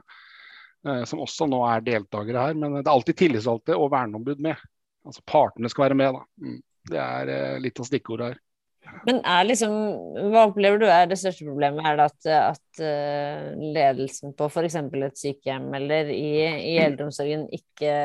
Eh, 0.87 1.03
som 1.11 1.25
også 1.25 1.49
nå 1.51 1.61
er 1.67 1.85
deltakere 1.87 2.47
her. 2.49 2.59
Men 2.59 2.79
det 2.79 2.87
er 2.87 2.95
alltid 2.95 3.19
tillitsvalgte 3.25 3.79
og 3.79 3.91
verneombud 3.95 4.43
med. 4.47 4.63
Altså 5.07 5.25
Partene 5.27 5.71
skal 5.73 5.89
være 5.89 5.99
med. 5.99 6.21
Da. 6.21 6.47
Mm. 6.47 6.61
Det 6.87 7.01
er 7.03 7.33
eh, 7.33 7.57
litt 7.63 7.81
av 7.83 7.89
stikkordet 7.89 8.31
her. 8.31 8.43
Men 9.07 9.19
er 9.27 9.49
liksom, 9.49 9.73
hva 10.31 10.45
opplever 10.47 10.79
du 10.79 10.87
er 10.87 11.09
det 11.11 11.19
største 11.19 11.45
problemet? 11.49 11.83
Er 11.83 11.99
det 11.99 12.05
at, 12.07 12.29
at 12.37 12.83
ledelsen 13.59 14.31
på 14.39 14.47
f.eks. 14.47 14.77
et 14.79 15.19
sykehjem 15.19 15.67
eller 15.75 16.13
i, 16.15 16.29
i 16.71 16.77
eldreomsorgen 16.85 17.49
ikke 17.51 17.97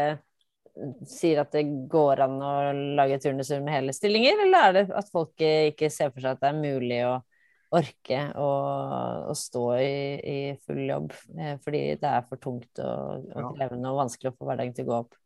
sier 1.05 1.43
at 1.43 1.53
det 1.53 1.67
går 1.91 2.23
an 2.25 2.37
å 2.41 2.53
lage 2.97 3.19
turnuser 3.21 3.61
med 3.61 3.75
hele 3.75 3.93
stillinger, 3.93 4.41
eller 4.47 4.67
er 4.71 4.77
det 4.79 4.83
at 4.97 5.13
folk 5.13 5.43
ikke 5.45 5.91
ser 5.93 6.09
for 6.15 6.23
seg 6.23 6.33
at 6.33 6.41
det 6.41 6.49
er 6.49 6.63
mulig 6.63 7.01
å 7.05 7.19
orke 7.71 8.19
å, 8.35 8.49
å 9.31 9.35
stå 9.37 9.65
i, 9.79 9.95
i, 10.19 10.37
full 10.65 10.83
jobb 10.83 11.13
eh, 11.39 11.55
fordi 11.63 11.83
det 12.01 12.09
er 12.09 12.25
for 12.27 12.41
tungt 12.41 12.81
og, 12.83 13.29
og 13.31 13.53
krevende 13.55 13.91
og 13.91 14.01
vanskelig 14.03 14.33
å 14.33 14.37
få 14.37 14.49
hverdagen 14.49 14.75
til 14.75 14.87
å 14.87 14.91
gå 14.91 14.97
opp? 15.05 15.20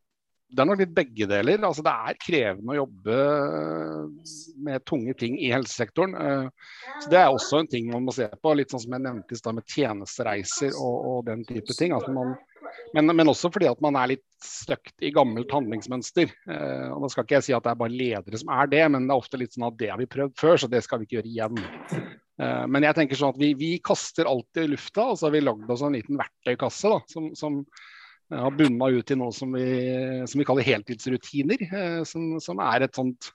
Det 0.46 0.62
er 0.62 0.68
nok 0.68 0.78
litt 0.78 0.94
begge 0.94 1.26
deler. 1.26 1.62
Altså, 1.66 1.82
det 1.82 1.92
er 1.92 2.18
krevende 2.22 2.74
å 2.74 2.78
jobbe 2.78 3.16
med 4.68 4.84
tunge 4.86 5.14
ting 5.18 5.34
i 5.42 5.50
helsesektoren. 5.50 6.14
Eh, 6.14 6.74
så 7.02 7.10
Det 7.10 7.18
er 7.18 7.30
også 7.30 7.62
en 7.62 7.70
ting 7.70 7.88
man 7.90 8.06
må 8.06 8.14
se 8.14 8.28
på. 8.30 8.52
Litt 8.54 8.70
sånn 8.70 8.84
som 8.84 8.94
jeg 8.94 9.04
nevnte 9.08 9.34
i 9.34 9.40
stad 9.40 9.56
med 9.58 9.66
tjenestereiser 9.66 10.76
og, 10.78 10.96
og, 11.10 11.18
den 11.26 11.42
type 11.48 11.74
ting. 11.74 11.96
Altså, 11.96 12.14
man, 12.14 12.36
men, 12.94 13.10
men, 13.10 13.32
også 13.32 13.50
fordi 13.50 13.66
at 13.72 13.82
man 13.82 13.98
er 13.98 14.14
litt 14.14 14.24
støkt 14.42 15.02
i 15.02 15.10
gammelt 15.14 15.50
handlingsmønster. 15.50 16.30
Eh, 16.30 16.86
og 16.94 17.02
Da 17.02 17.10
skal 17.12 17.26
ikke 17.26 17.38
jeg 17.40 17.48
si 17.48 17.56
at 17.56 17.66
det 17.66 17.74
er 17.74 17.82
bare 17.82 17.98
ledere 17.98 18.42
som 18.42 18.54
er 18.54 18.70
det, 18.70 18.84
men 18.94 19.08
det 19.08 19.16
er 19.16 19.24
ofte 19.24 19.42
litt 19.42 19.56
sånn 19.56 19.66
at 19.72 19.80
det 19.82 19.90
har 19.90 19.98
vi 19.98 20.10
prøvd 20.14 20.38
før, 20.38 20.62
så 20.62 20.70
det 20.70 20.84
skal 20.86 21.02
vi 21.02 21.10
ikke 21.10 21.18
gjøre 21.18 21.32
igjen. 21.32 21.60
Eh, 22.36 22.64
men 22.70 22.86
jeg 22.86 23.00
tenker 23.00 23.18
sånn 23.18 23.34
at 23.34 23.42
vi, 23.42 23.50
vi 23.58 23.74
kaster 23.82 24.30
alltid 24.30 24.66
i 24.66 24.72
lufta, 24.76 25.10
og 25.10 25.18
så 25.18 25.26
har 25.26 25.36
vi 25.36 25.44
lagd 25.44 25.70
oss 25.72 25.84
en 25.86 25.98
liten 25.98 26.22
verktøykasse 26.22 26.94
da, 26.94 27.02
som, 27.10 27.30
som 27.38 27.62
har 28.32 28.54
bunna 28.58 28.90
ut 28.90 29.10
i 29.12 29.18
noe 29.18 29.34
som 29.34 29.52
vi, 29.54 29.66
som 30.26 30.40
vi 30.40 30.46
kaller 30.48 30.66
heltidsrutiner. 30.66 31.66
Eh, 31.66 32.00
som, 32.08 32.36
som, 32.42 32.62
er 32.64 32.86
et 32.86 32.98
sånt 32.98 33.30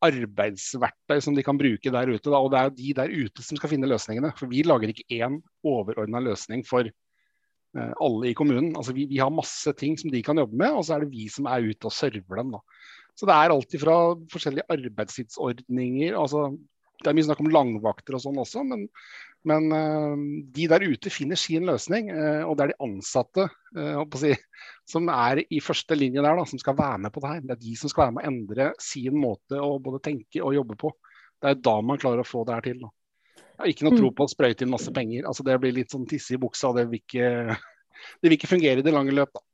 arbeidsverktøy 0.00 1.20
som 1.20 1.36
de 1.36 1.44
kan 1.44 1.60
bruke 1.60 1.92
der 1.92 2.14
ute. 2.14 2.30
Da. 2.30 2.40
Og 2.40 2.50
det 2.54 2.62
er 2.62 2.74
de 2.78 2.96
der 3.02 3.12
ute 3.12 3.44
som 3.44 3.60
skal 3.60 3.74
finne 3.74 3.90
løsningene. 3.90 4.32
For 4.38 4.50
vi 4.50 4.64
lager 4.64 4.92
ikke 4.92 5.20
én 5.20 5.42
overordna 5.66 6.22
løsning 6.24 6.64
for 6.68 6.88
Eh, 7.78 7.92
alle 8.02 8.30
i 8.30 8.34
kommunen. 8.34 8.72
Altså 8.74 8.92
vi, 8.96 9.06
vi, 9.06 9.20
har 9.22 9.30
masse 9.30 9.72
ting 9.78 9.94
som 9.98 10.10
de 10.10 10.22
kan 10.26 10.38
jobbe 10.40 10.58
med, 10.58 10.74
og 10.74 10.82
så 10.86 10.96
er 10.96 11.04
det 11.04 11.12
vi 11.12 11.28
som 11.30 11.46
er 11.46 11.68
ute 11.70 11.86
og 11.86 11.94
server 11.94 12.42
dem. 12.42 12.56
Da. 12.56 12.60
Så 13.14 13.28
det 13.28 13.36
er 13.36 13.54
alltid 13.54 13.82
fra 13.84 13.96
forskjellige 14.32 14.66
arbeidstidsordninger. 14.74 16.16
altså 16.18 16.48
Det 17.00 17.10
er 17.10 17.16
mye 17.16 17.28
snakk 17.28 17.42
om 17.44 17.52
langvakter 17.54 18.18
og 18.18 18.24
sånn 18.24 18.40
også, 18.42 18.64
men, 18.66 18.88
men 19.48 19.72
uh, 19.72 20.16
de 20.52 20.66
der 20.68 20.84
ute 20.84 21.12
finner 21.12 21.38
sin 21.40 21.64
løsning. 21.68 22.10
Uh, 22.12 22.44
og 22.44 22.56
det 22.58 22.66
er 22.66 22.72
de 22.72 22.82
ansatte 22.84 23.46
uh, 23.48 24.18
si, 24.20 24.34
som 24.88 25.08
er 25.12 25.42
i 25.48 25.62
første 25.64 25.96
linje 25.96 26.20
der, 26.20 26.36
da, 26.36 26.46
som 26.48 26.60
skal 26.60 26.76
være 26.78 27.00
med 27.06 27.14
på 27.14 27.22
det 27.24 27.32
her. 27.34 27.44
Det 27.46 27.56
er 27.56 27.62
de 27.64 27.76
som 27.80 27.92
skal 27.92 28.06
være 28.06 28.16
med 28.16 28.22
å 28.22 28.30
endre 28.32 28.70
sin 28.84 29.16
måte 29.20 29.60
å 29.60 29.78
både 29.82 30.02
tenke 30.10 30.42
og 30.44 30.56
jobbe 30.58 30.76
på. 30.80 30.92
Det 31.40 31.54
er 31.54 31.62
da 31.64 31.76
man 31.80 32.00
klarer 32.00 32.24
å 32.24 32.28
få 32.28 32.44
det 32.44 32.58
her 32.58 32.66
til. 32.68 32.84
Da. 32.84 32.92
Jeg 33.40 33.62
har 33.62 33.72
ikke 33.74 33.88
noe 33.88 33.96
tro 33.96 34.10
mm. 34.10 34.16
på 34.16 34.24
å 34.24 34.32
sprøyte 34.32 34.66
inn 34.66 34.72
masse 34.72 34.92
penger. 34.96 35.24
Altså, 35.28 35.44
det 35.46 35.60
blir 35.62 35.76
litt 35.76 35.92
sånn 35.92 36.08
tisse 36.08 36.36
i 36.36 36.40
buksa. 36.40 36.74
Det 36.76 36.86
vil 36.90 37.00
ikke, 37.00 37.56
det 38.20 38.28
vil 38.28 38.36
ikke 38.36 38.52
fungere 38.52 38.82
i 38.82 38.84
det 38.84 38.94
lange 38.94 39.16
løp. 39.16 39.32
Da. 39.36 39.44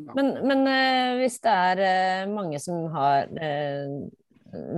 Ja. 0.00 0.14
Men, 0.16 0.32
men 0.46 0.64
uh, 0.68 1.18
hvis 1.20 1.40
det 1.44 1.56
er 1.64 1.82
uh, 1.82 2.30
mange 2.32 2.60
som 2.62 2.86
har 2.94 3.32
uh, 3.32 3.96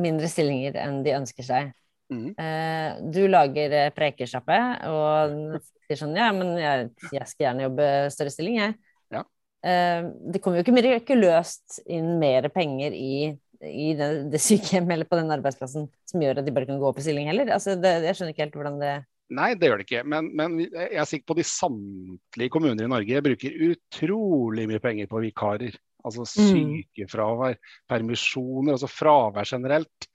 mindre 0.02 0.31
stillinger 0.31 0.78
enn 0.81 1.02
de 1.04 1.14
ønsker 1.19 1.47
seg 1.47 1.73
mm. 2.12 3.11
Du 3.12 3.23
lager 3.31 3.76
prekesjappe 3.97 4.59
og 4.90 5.59
sier 5.87 6.00
sånn 6.00 6.16
Ja, 6.19 6.31
men 6.37 6.54
jeg, 6.61 6.90
jeg, 7.11 7.28
skal 7.31 7.49
gjerne 7.49 7.66
jobbe 7.69 7.88
større 8.14 8.35
stilling, 8.35 8.59
jeg. 8.61 8.76
Ja. 9.12 9.23
det 9.62 10.40
kommer 10.42 10.59
jo 10.59 10.64
ikke 10.64 10.75
mirakuløst 10.75 11.83
inn 11.87 12.14
mer 12.23 12.49
penger 12.54 12.95
i 12.97 13.33
i 13.62 13.92
det, 13.95 14.09
det 14.33 14.40
sykehjemmet 14.42 14.97
eller 14.97 15.09
på 15.09 15.19
den 15.19 15.31
arbeidsplassen 15.35 15.88
som 16.09 16.23
gjør 16.23 16.40
at 16.40 16.47
de 16.47 16.54
bare 16.54 16.69
kan 16.69 16.81
gå 16.81 16.88
opp 16.88 16.99
i 16.99 17.04
stilling 17.04 17.28
heller? 17.31 17.52
Altså, 17.54 17.76
det, 17.78 17.95
jeg 18.09 18.19
skjønner 18.19 18.35
ikke 18.35 18.47
helt 18.47 18.59
hvordan 18.59 18.78
det 18.83 18.92
Nei, 19.33 19.54
det 19.57 19.71
gjør 19.71 19.81
det 19.81 19.87
ikke. 19.87 20.02
Men, 20.12 20.26
men, 20.37 20.59
jeg 20.61 20.99
er 21.00 21.07
sikker 21.09 21.31
på 21.31 21.35
at 21.37 21.40
de 21.40 21.47
samtlige 21.49 22.52
kommuner 22.52 22.85
i 22.85 22.90
Norge 22.90 23.23
bruker 23.25 23.54
utrolig 23.71 24.66
mye 24.69 24.81
penger 24.83 25.09
på 25.09 25.23
vikarer. 25.25 25.78
Altså 26.04 26.26
mm. 26.26 26.50
sykefravær, 26.50 27.57
permisjoner, 27.88 28.75
altså 28.75 28.90
fravær 28.90 29.49
generelt. 29.49 30.09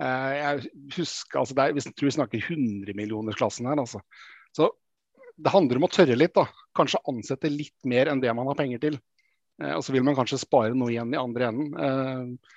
Eh, 0.00 0.34
jeg 0.38 0.70
husker, 0.96 1.40
altså 1.42 1.56
er, 1.56 1.74
Jeg 1.76 1.94
tror 1.94 2.10
vi 2.10 2.16
snakker 2.16 2.46
100-millionersklassen 2.54 3.68
her. 3.70 3.82
altså. 3.82 4.00
Så 4.56 4.70
det 5.40 5.52
handler 5.54 5.80
om 5.80 5.88
å 5.88 5.92
tørre 5.92 6.16
litt. 6.16 6.34
da. 6.36 6.46
Kanskje 6.76 7.02
ansette 7.08 7.52
litt 7.52 7.76
mer 7.88 8.10
enn 8.12 8.22
det 8.22 8.32
man 8.36 8.48
har 8.50 8.58
penger 8.58 8.82
til. 8.82 9.00
Eh, 9.62 9.74
og 9.76 9.84
så 9.84 9.94
vil 9.96 10.06
man 10.06 10.18
kanskje 10.18 10.40
spare 10.42 10.74
noe 10.76 10.92
igjen 10.94 11.14
i 11.14 11.20
andre 11.20 11.52
enden. 11.52 11.76
Eh, 11.76 12.56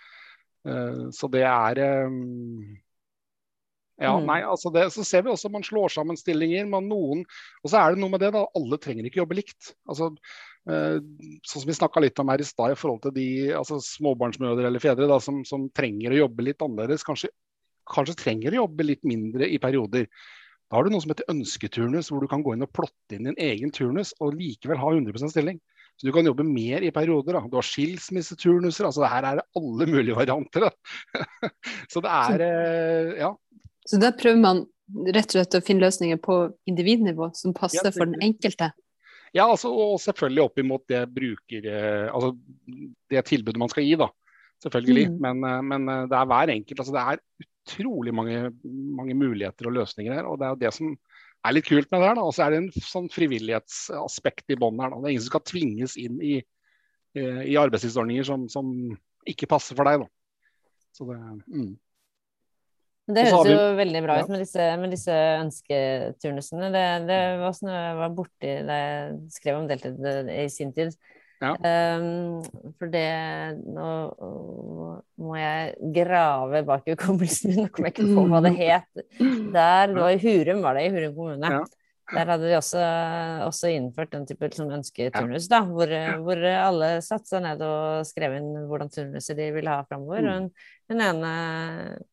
Eh, 0.68 1.10
så 1.12 1.28
det 1.32 1.44
er 1.44 1.80
eh, 1.84 2.14
ja, 4.02 4.14
mm. 4.16 4.26
nei, 4.26 4.40
altså 4.48 4.72
det, 4.74 4.88
Så 4.96 5.04
ser 5.06 5.26
vi 5.26 5.32
også 5.32 5.50
at 5.50 5.56
man 5.58 5.66
slår 5.66 5.94
sammen 5.94 6.20
stillinger. 6.20 6.66
Man 6.70 6.90
noen, 6.92 7.26
Og 7.64 7.72
så 7.72 7.80
er 7.80 7.94
det 7.94 8.04
noe 8.04 8.14
med 8.14 8.24
det, 8.24 8.34
da. 8.36 8.46
Alle 8.58 8.80
trenger 8.82 9.08
ikke 9.08 9.22
jobbe 9.22 9.38
likt. 9.38 9.74
Altså, 9.90 10.14
sånn 10.64 11.60
som 11.60 11.68
vi 11.68 11.76
snakka 11.76 12.00
litt 12.00 12.20
om 12.22 12.30
her 12.32 12.40
i 12.40 12.48
stad 12.48 12.72
i 12.72 12.78
forhold 12.80 13.02
til 13.04 13.16
de 13.18 13.26
altså 13.58 13.82
småbarnsmødre 13.84 14.70
eller 14.70 14.80
-fedre 14.80 15.10
da, 15.12 15.20
som, 15.20 15.42
som, 15.46 15.68
trenger 15.76 16.14
å 16.14 16.22
jobbe 16.24 16.46
litt 16.48 16.64
annerledes. 16.64 17.04
Kanskje, 17.04 17.30
kanskje 17.92 18.16
trenger 18.16 18.54
å 18.54 18.64
jobbe 18.64 18.88
litt 18.88 19.04
mindre 19.04 19.50
i 19.50 19.60
perioder. 19.60 20.08
Da 20.72 20.78
har 20.78 20.88
du 20.88 20.94
noe 20.94 21.04
som 21.04 21.12
heter 21.12 21.30
ønsketurnus, 21.30 22.10
hvor 22.10 22.24
du 22.24 22.28
kan 22.32 22.42
gå 22.42 22.56
inn 22.56 22.64
og 22.64 22.72
plotte 22.72 23.18
inn 23.18 23.28
din 23.28 23.38
egen 23.38 23.72
turnus 23.72 24.14
og 24.20 24.40
likevel 24.40 24.80
ha 24.80 24.94
100% 24.96 25.36
stilling. 25.36 25.60
Så 26.00 26.08
du 26.08 26.14
kan 26.16 26.26
jobbe 26.26 26.46
mer 26.48 26.82
i 26.82 26.92
perioder. 26.92 27.38
Da. 27.38 27.44
Du 27.46 27.60
har 27.60 27.68
skilsmisseturnuser. 27.68 28.88
altså 28.88 29.06
Her 29.06 29.28
er 29.30 29.42
det 29.42 29.46
alle 29.60 29.86
mulige 29.86 30.18
varianter. 30.18 30.72
så 31.92 32.02
det 32.02 32.10
er 32.10 32.46
eh, 32.48 33.12
ja. 33.20 33.34
Så 33.86 34.00
da 34.02 34.10
prøver 34.16 34.40
man 34.42 34.64
rett 35.14 35.30
og 35.30 35.38
slett 35.38 35.60
å 35.60 35.64
finne 35.66 35.86
løsninger 35.86 36.18
på 36.24 36.40
individnivå 36.70 37.30
som 37.38 37.54
passer 37.54 37.92
ja, 37.92 37.94
for 37.94 38.10
den 38.10 38.24
enkelte? 38.24 38.72
Ja, 39.34 39.48
altså, 39.50 39.72
og 39.74 39.96
selvfølgelig 40.02 40.44
opp 40.44 40.60
imot 40.62 40.84
det 40.92 41.02
bruker, 41.10 41.66
eh, 41.66 42.06
altså 42.14 42.34
det 43.10 43.24
tilbudet 43.26 43.62
man 43.62 43.72
skal 43.72 43.88
gi, 43.88 43.96
da. 43.98 44.10
Selvfølgelig. 44.64 45.08
Mm. 45.10 45.18
Men, 45.26 45.44
eh, 45.50 45.64
men, 45.72 45.92
det 46.12 46.18
er 46.20 46.30
hver 46.30 46.54
enkelt. 46.54 46.84
altså 46.84 46.94
Det 46.94 47.04
er 47.04 47.48
utrolig 47.74 48.14
mange, 48.14 48.52
mange 49.00 49.18
muligheter 49.18 49.70
og 49.70 49.78
løsninger 49.80 50.14
her. 50.14 50.30
og 50.30 50.40
det 50.40 50.46
er 50.46 50.54
jo 50.54 50.62
det 50.66 50.74
som 50.76 50.94
er 51.44 51.56
litt 51.56 51.68
kult 51.68 51.90
med 51.92 52.02
det 52.02 52.10
her. 52.12 52.22
Og 52.22 52.34
så 52.36 52.46
er 52.46 52.54
det 52.54 52.62
en 52.62 52.84
sånn 52.92 53.10
frivillighetsaspekt 53.14 54.54
i 54.54 54.60
bånn 54.60 54.82
her. 54.82 54.94
da, 54.94 55.02
Det 55.02 55.10
er 55.10 55.16
ingen 55.16 55.26
som 55.26 55.34
skal 55.34 55.48
tvinges 55.50 55.98
inn 56.00 56.22
i, 56.24 56.36
eh, 57.18 57.42
i 57.50 57.58
arbeidstidsordninger 57.60 58.28
som, 58.28 58.48
som, 58.52 58.70
ikke 59.24 59.48
passer 59.48 59.78
for 59.80 59.88
deg. 59.88 60.04
da. 60.04 60.08
Så 60.94 61.08
det, 61.08 61.18
mm. 61.48 61.70
Det 63.12 63.26
høres 63.28 63.50
jo 63.52 63.64
veldig 63.76 64.02
bra 64.06 64.20
ut 64.24 64.30
med 64.32 64.44
disse, 64.46 64.68
med 64.80 64.94
disse 64.96 65.16
ønsketurnusene. 65.42 66.70
Det, 66.72 66.84
det 67.10 67.20
var 67.42 67.58
sånn 67.58 67.74
jeg 67.74 67.98
var 68.00 68.14
borti 68.16 68.54
da 68.64 68.78
jeg 68.80 69.18
skrev 69.36 69.60
om 69.60 69.68
deltid 69.68 70.00
i 70.32 70.46
sin 70.52 70.72
tid. 70.76 70.96
Ja. 71.44 71.52
Um, 72.00 72.40
for 72.80 72.88
det 72.88 73.10
Nå 73.60 73.88
må 75.20 75.34
jeg 75.36 75.92
grave 75.98 76.62
bak 76.64 76.88
i 76.88 76.94
hukommelsen 76.94 77.52
min, 77.52 77.66
nå 77.66 77.72
kommer 77.74 77.90
jeg 77.90 77.98
ikke 77.98 78.14
på 78.16 78.24
hva 78.32 78.40
det 78.46 78.54
het. 78.62 78.88
Der, 79.58 79.92
det 79.92 79.98
var 79.98 80.14
i 80.14 80.22
Hurum, 80.24 80.64
var 80.64 80.80
det, 80.80 80.86
i 80.88 80.94
Hurum 80.94 81.18
kommune. 81.18 81.52
Ja. 81.58 81.83
Der 82.14 82.30
hadde 82.34 82.50
de 82.50 82.58
også, 82.58 82.82
også 83.48 83.72
innført 83.74 84.12
den 84.14 84.26
type 84.30 84.46
liksom, 84.50 84.72
ønsketurnus, 84.76 85.48
da, 85.52 85.62
hvor, 85.68 85.94
hvor, 86.26 86.44
alle 86.54 86.92
satte 87.06 87.32
seg 87.34 87.46
ned 87.46 87.64
og 87.66 88.04
skrev 88.10 88.38
inn 88.40 88.52
hvordan 88.70 88.92
turnuset 88.94 89.40
de 89.40 89.50
ville 89.56 89.74
ha 89.74 89.86
framover. 89.90 90.28
Mm. 90.28 90.52
Den 90.94 91.02
ene 91.08 91.32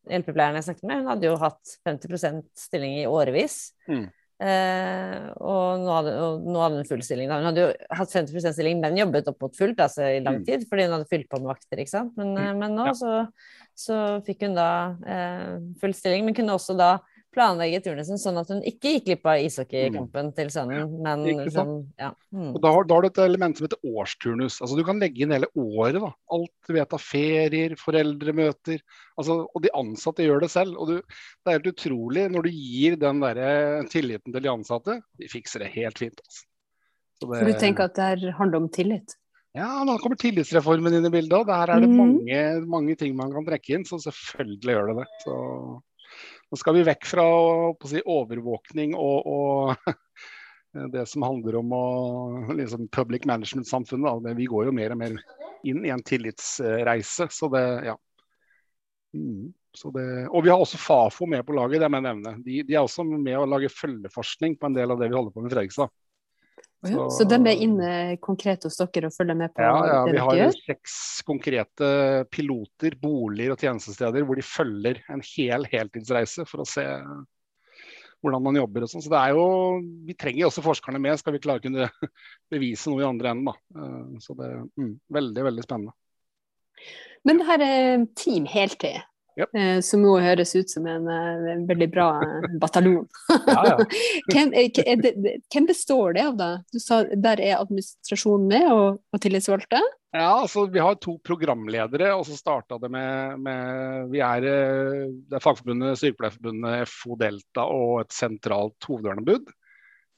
hjelpepleieren 0.08 0.60
jeg 0.60 0.70
snakket 0.70 0.88
med, 0.88 1.02
hun 1.02 1.12
hadde 1.12 1.28
jo 1.28 1.36
hatt 1.42 1.76
50% 1.88 2.48
stilling 2.68 2.96
i 3.02 3.06
årevis. 3.10 3.60
Mm. 3.90 4.08
Eh, 4.40 5.24
og, 5.36 5.82
nå 5.82 5.92
hadde, 5.98 6.12
og 6.16 6.44
nå 6.48 6.60
hadde 6.62 6.78
hun 6.80 6.88
full 6.88 7.02
stilling. 7.04 7.28
Da. 7.28 7.42
Hun 7.42 7.50
hadde 7.50 7.64
jo 7.66 7.72
hatt 7.98 8.14
50% 8.14 8.56
stilling, 8.56 8.80
men 8.80 8.96
jobbet 8.96 9.28
opp 9.28 9.44
mot 9.44 9.56
fullt 9.56 9.82
altså, 9.84 10.06
i 10.16 10.22
lang 10.24 10.40
Mm. 10.40 10.46
tid, 10.46 10.64
fordi 10.70 10.86
hun 10.86 10.94
hadde 10.96 11.10
fylt 11.10 11.28
på 11.28 11.40
med 11.42 11.50
vakter. 11.52 11.76
ikke 11.82 11.92
sant? 11.92 12.16
Men, 12.16 12.36
eh, 12.38 12.54
men 12.54 12.74
nå 12.74 12.86
Ja. 12.88 12.92
så, 12.96 13.28
så 13.76 14.24
fikk 14.24 14.46
hun 14.48 14.54
da 14.56 14.96
eh, 15.06 15.58
full 15.80 15.92
stilling, 15.92 16.24
men 16.24 16.34
kunne 16.34 16.56
også 16.56 16.76
da 16.78 16.98
planlegge 17.32 17.78
turnusen 17.84 18.18
sånn 18.18 18.38
at 18.40 18.48
hun 18.50 18.62
ikke 18.66 18.90
gikk 18.96 19.04
glipp 19.06 19.26
av 19.30 19.38
ishockeykampen 19.44 20.32
til 20.34 20.48
sønnen, 20.50 20.90
men 21.02 21.20
Mm. 21.24 21.44
Liksom, 21.46 21.70
ja. 21.98 22.10
Mm. 22.34 22.54
Og 22.54 22.60
da 22.60 22.72
har, 22.72 22.84
da 22.84 22.94
har 22.94 23.02
du 23.02 23.06
et 23.08 23.18
element 23.24 23.56
som 23.56 23.66
heter 23.68 23.78
årsturnus. 23.86 24.60
Altså 24.60 24.76
Du 24.76 24.82
kan 24.84 24.98
legge 24.98 25.22
inn 25.22 25.30
hele 25.30 25.46
året. 25.56 26.00
da. 26.00 26.12
Alt 26.30 26.50
du 26.66 26.72
vet 26.74 26.92
av 26.92 26.98
ferier, 27.00 27.76
foreldremøter. 27.78 28.80
altså 29.18 29.46
Og 29.54 29.62
de 29.62 29.70
ansatte 29.74 30.26
gjør 30.26 30.40
det 30.40 30.50
selv. 30.50 30.76
og 30.76 30.88
du, 30.88 30.96
Det 30.96 31.46
er 31.46 31.58
helt 31.58 31.72
utrolig 31.76 32.30
når 32.30 32.42
du 32.42 32.50
gir 32.50 32.96
den 32.96 33.20
der 33.20 33.82
tilliten 33.88 34.32
til 34.32 34.40
de 34.42 34.48
ansatte. 34.48 35.02
De 35.18 35.28
fikser 35.28 35.60
det 35.60 35.72
helt 35.74 35.98
fint. 35.98 36.20
altså. 36.20 36.46
Så 37.22 37.28
For 37.28 37.44
du 37.44 37.52
tenker 37.52 37.84
at 37.84 37.94
det 37.94 38.32
handler 38.34 38.56
om 38.56 38.68
tillit? 38.68 39.14
Ja, 39.54 39.82
nå 39.84 39.98
kommer 39.98 40.16
tillitsreformen 40.16 40.94
inn 40.94 41.06
i 41.06 41.10
bildet. 41.10 41.32
og 41.32 41.46
Der 41.46 41.66
er 41.74 41.80
det 41.80 41.88
Mhm. 41.90 41.96
mange, 41.96 42.66
mange 42.66 42.96
ting 42.96 43.14
man 43.16 43.32
kan 43.32 43.44
trekke 43.44 43.74
inn, 43.74 43.84
så 43.84 43.98
selvfølgelig 43.98 44.62
gjør 44.74 44.86
det 44.88 44.96
det. 44.96 45.06
Så 45.26 45.82
nå 46.50 46.58
skal 46.58 46.76
vi 46.76 46.86
vekk 46.86 47.06
fra 47.06 47.26
si, 47.86 48.02
overvåkning 48.02 48.96
og, 48.98 49.28
og 49.30 49.94
det 50.94 51.06
som 51.10 51.26
handler 51.26 51.60
om 51.60 51.72
å, 51.74 51.84
liksom 52.58 52.88
public 52.94 53.26
management-samfunnet. 53.30 54.24
Men 54.26 54.38
Vi 54.38 54.48
går 54.50 54.68
jo 54.68 54.74
mer 54.74 54.94
og 54.94 55.00
mer 55.02 55.16
inn 55.66 55.84
i 55.86 55.92
en 55.94 56.02
tillitsreise, 56.02 57.28
så 57.30 57.50
det 57.54 57.64
ja. 57.90 57.96
Mm, 59.14 59.50
så 59.74 59.90
det, 59.94 60.04
og 60.28 60.44
vi 60.44 60.50
har 60.50 60.58
også 60.58 60.78
Fafo 60.78 61.26
med 61.30 61.44
på 61.46 61.54
laget, 61.54 61.82
det 61.82 61.90
må 61.90 62.00
jeg 62.00 62.08
nevne. 62.08 62.34
De, 62.42 62.60
de 62.66 62.74
er 62.74 62.82
også 62.82 63.06
med 63.06 63.36
å 63.38 63.46
lage 63.46 63.70
følgeforskning 63.70 64.56
på 64.58 64.70
en 64.70 64.78
del 64.78 64.90
av 64.90 64.98
det 64.98 65.10
vi 65.10 65.18
holder 65.18 65.34
på 65.34 65.44
med 65.44 65.52
i 65.52 65.54
Fredrikstad. 65.54 65.92
Så, 66.80 67.10
så 67.12 67.24
de 67.28 67.36
er 67.44 67.60
inne 67.60 67.88
konkret 68.24 68.62
hos 68.64 68.78
dere 68.80 69.10
og 69.10 69.12
følger 69.12 69.36
med 69.36 69.52
på 69.52 69.60
Ja, 69.60 69.74
ja, 69.84 69.98
det 70.06 70.14
vi 70.16 70.22
har 70.24 70.38
gjør? 70.38 70.54
seks 70.64 70.94
konkrete 71.28 71.90
piloter, 72.32 72.96
boliger 73.02 73.52
og 73.52 73.60
tjenestesteder 73.60 74.24
hvor 74.24 74.40
de 74.40 74.44
følger 74.46 75.02
en 75.12 75.20
hel 75.34 75.66
heltidsreise 75.68 76.46
for 76.48 76.64
å 76.64 76.68
se 76.68 76.86
hvordan 78.20 78.42
man 78.44 78.56
jobber 78.60 78.84
og 78.84 78.90
sånn. 78.92 79.04
Så 79.04 79.12
det 79.12 79.20
er 79.20 79.36
jo 79.36 79.44
Vi 80.08 80.16
trenger 80.16 80.48
også 80.48 80.64
forskerne 80.64 81.00
med, 81.00 81.20
skal 81.20 81.36
vi 81.36 81.42
klare 81.44 81.60
å 81.60 81.66
kunne 81.66 81.88
bevise 82.52 82.92
noe 82.92 83.04
i 83.04 83.08
andre 83.08 83.34
enden, 83.34 83.52
da. 83.52 83.54
Eh, 83.76 84.18
Så 84.24 84.36
det 84.40 84.48
er 84.48 84.64
mm, 84.80 84.94
veldig, 85.20 85.44
veldig 85.50 85.66
spennende. 85.68 85.96
Men 87.28 87.40
det 87.42 87.46
her 87.50 87.60
er 87.66 88.04
Team 88.16 88.46
Heltid, 88.48 89.02
Yep. 89.40 89.54
eh, 89.56 89.78
som 89.84 90.04
jo 90.04 90.16
høres 90.20 90.54
ut 90.56 90.70
som 90.72 90.86
en 90.90 91.08
en 91.10 91.66
veldig 91.68 91.88
bra 91.92 92.08
eh, 92.24 92.50
bataljon. 92.60 93.06
Ja, 93.28 93.62
ja. 93.72 93.76
hvem, 94.32 94.52
eh, 94.54 94.98
det, 95.00 95.14
hvem 95.52 95.68
består 95.68 96.16
det 96.16 96.26
av, 96.26 96.36
da? 96.38 96.50
Du 96.72 96.80
sa 96.82 97.02
der 97.10 97.42
er 97.44 97.58
administrasjonen 97.60 98.50
med, 98.50 98.68
og, 98.72 99.00
og 99.12 99.24
tillitsvalgte? 99.24 99.80
Ja, 100.12 100.40
altså 100.40 100.66
Vi 100.66 100.82
har 100.82 100.96
to 100.98 101.16
programledere, 101.22 102.10
og 102.18 102.24
så 102.26 102.34
starta 102.38 102.80
det 102.82 102.90
med, 102.90 103.38
med 103.46 104.10
vi 104.10 104.22
er, 104.26 104.46
eh, 104.48 105.06
Det 105.30 105.38
er 105.38 105.44
Fagforbundet, 105.44 105.98
Sykepleierforbundet, 106.00 106.90
FO 106.90 107.18
Delta 107.20 107.66
og 107.70 108.00
et 108.02 108.14
sentralt 108.14 108.90
hovedvernebud. 108.90 109.52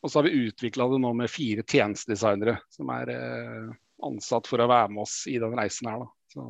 Og 0.03 0.11
så 0.11 0.19
har 0.19 0.27
vi 0.27 0.49
utvikla 0.49 0.89
det 0.91 1.01
nå 1.03 1.13
med 1.15 1.31
fire 1.31 1.63
tjenestedesignere 1.63 2.57
som 2.73 2.91
er 2.95 3.13
eh, 3.15 3.69
ansatt 4.03 4.49
for 4.51 4.63
å 4.63 4.71
være 4.71 4.95
med 4.95 5.05
oss 5.05 5.21
i 5.31 5.37
den 5.43 5.55
reisen 5.59 5.93
her. 5.93 6.03
Da. 6.03 6.09
Så, 6.33 6.47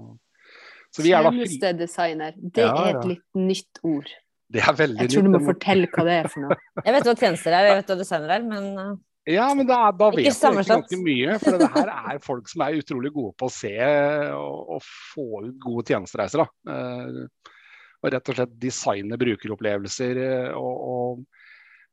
så 0.92 1.04
vi 1.04 1.12
er 1.16 1.24
da 1.24 1.30
fri... 1.32 1.46
Tjenestedesigner. 1.46 2.34
Det 2.38 2.66
Ja, 2.66 2.74
er 2.88 2.98
et 3.00 3.06
litt 3.14 3.38
nytt 3.38 3.80
ord. 3.88 4.10
Det 4.52 4.60
er 4.60 4.74
veldig 4.76 4.98
nytt. 4.98 5.06
Jeg 5.06 5.14
tror 5.16 5.24
du 5.24 5.32
må 5.32 5.40
fortelle 5.46 5.88
hva 5.94 6.04
det 6.04 6.18
er 6.20 6.28
for 6.28 6.44
noe. 6.44 6.58
Jeg 6.86 6.92
vet 6.98 7.08
hva 7.08 7.14
tjenester 7.22 7.56
er, 7.56 7.68
jeg 7.70 7.78
vet 7.80 7.88
hva 7.94 7.96
designer 8.02 8.34
er, 8.36 8.44
men 8.50 8.66
eh, 8.82 8.92
Ja, 9.32 9.46
men 9.56 9.68
da, 9.68 9.78
da 9.96 10.10
Ikke 10.10 10.18
vet 10.18 10.26
vi 10.26 10.50
ikke 10.50 10.66
ganske 10.74 10.98
mye. 11.00 11.36
For 11.40 11.56
det 11.62 11.70
her 11.78 11.92
er 11.94 12.18
folk 12.24 12.50
som 12.52 12.64
er 12.66 12.76
utrolig 12.82 13.12
gode 13.14 13.32
på 13.40 13.48
å 13.48 13.54
se 13.54 13.72
og, 14.36 14.74
og 14.76 14.82
få 15.14 15.26
ut 15.46 15.56
gode 15.62 15.86
tjenestereiser. 15.88 16.42
Da. 16.44 16.74
Eh, 16.74 17.52
og 18.02 18.10
rett 18.10 18.28
og 18.32 18.36
slett 18.40 18.54
designe 18.60 19.16
brukeropplevelser. 19.20 20.20
eh, 20.26 20.52
Og, 20.58 20.84
og 20.92 21.24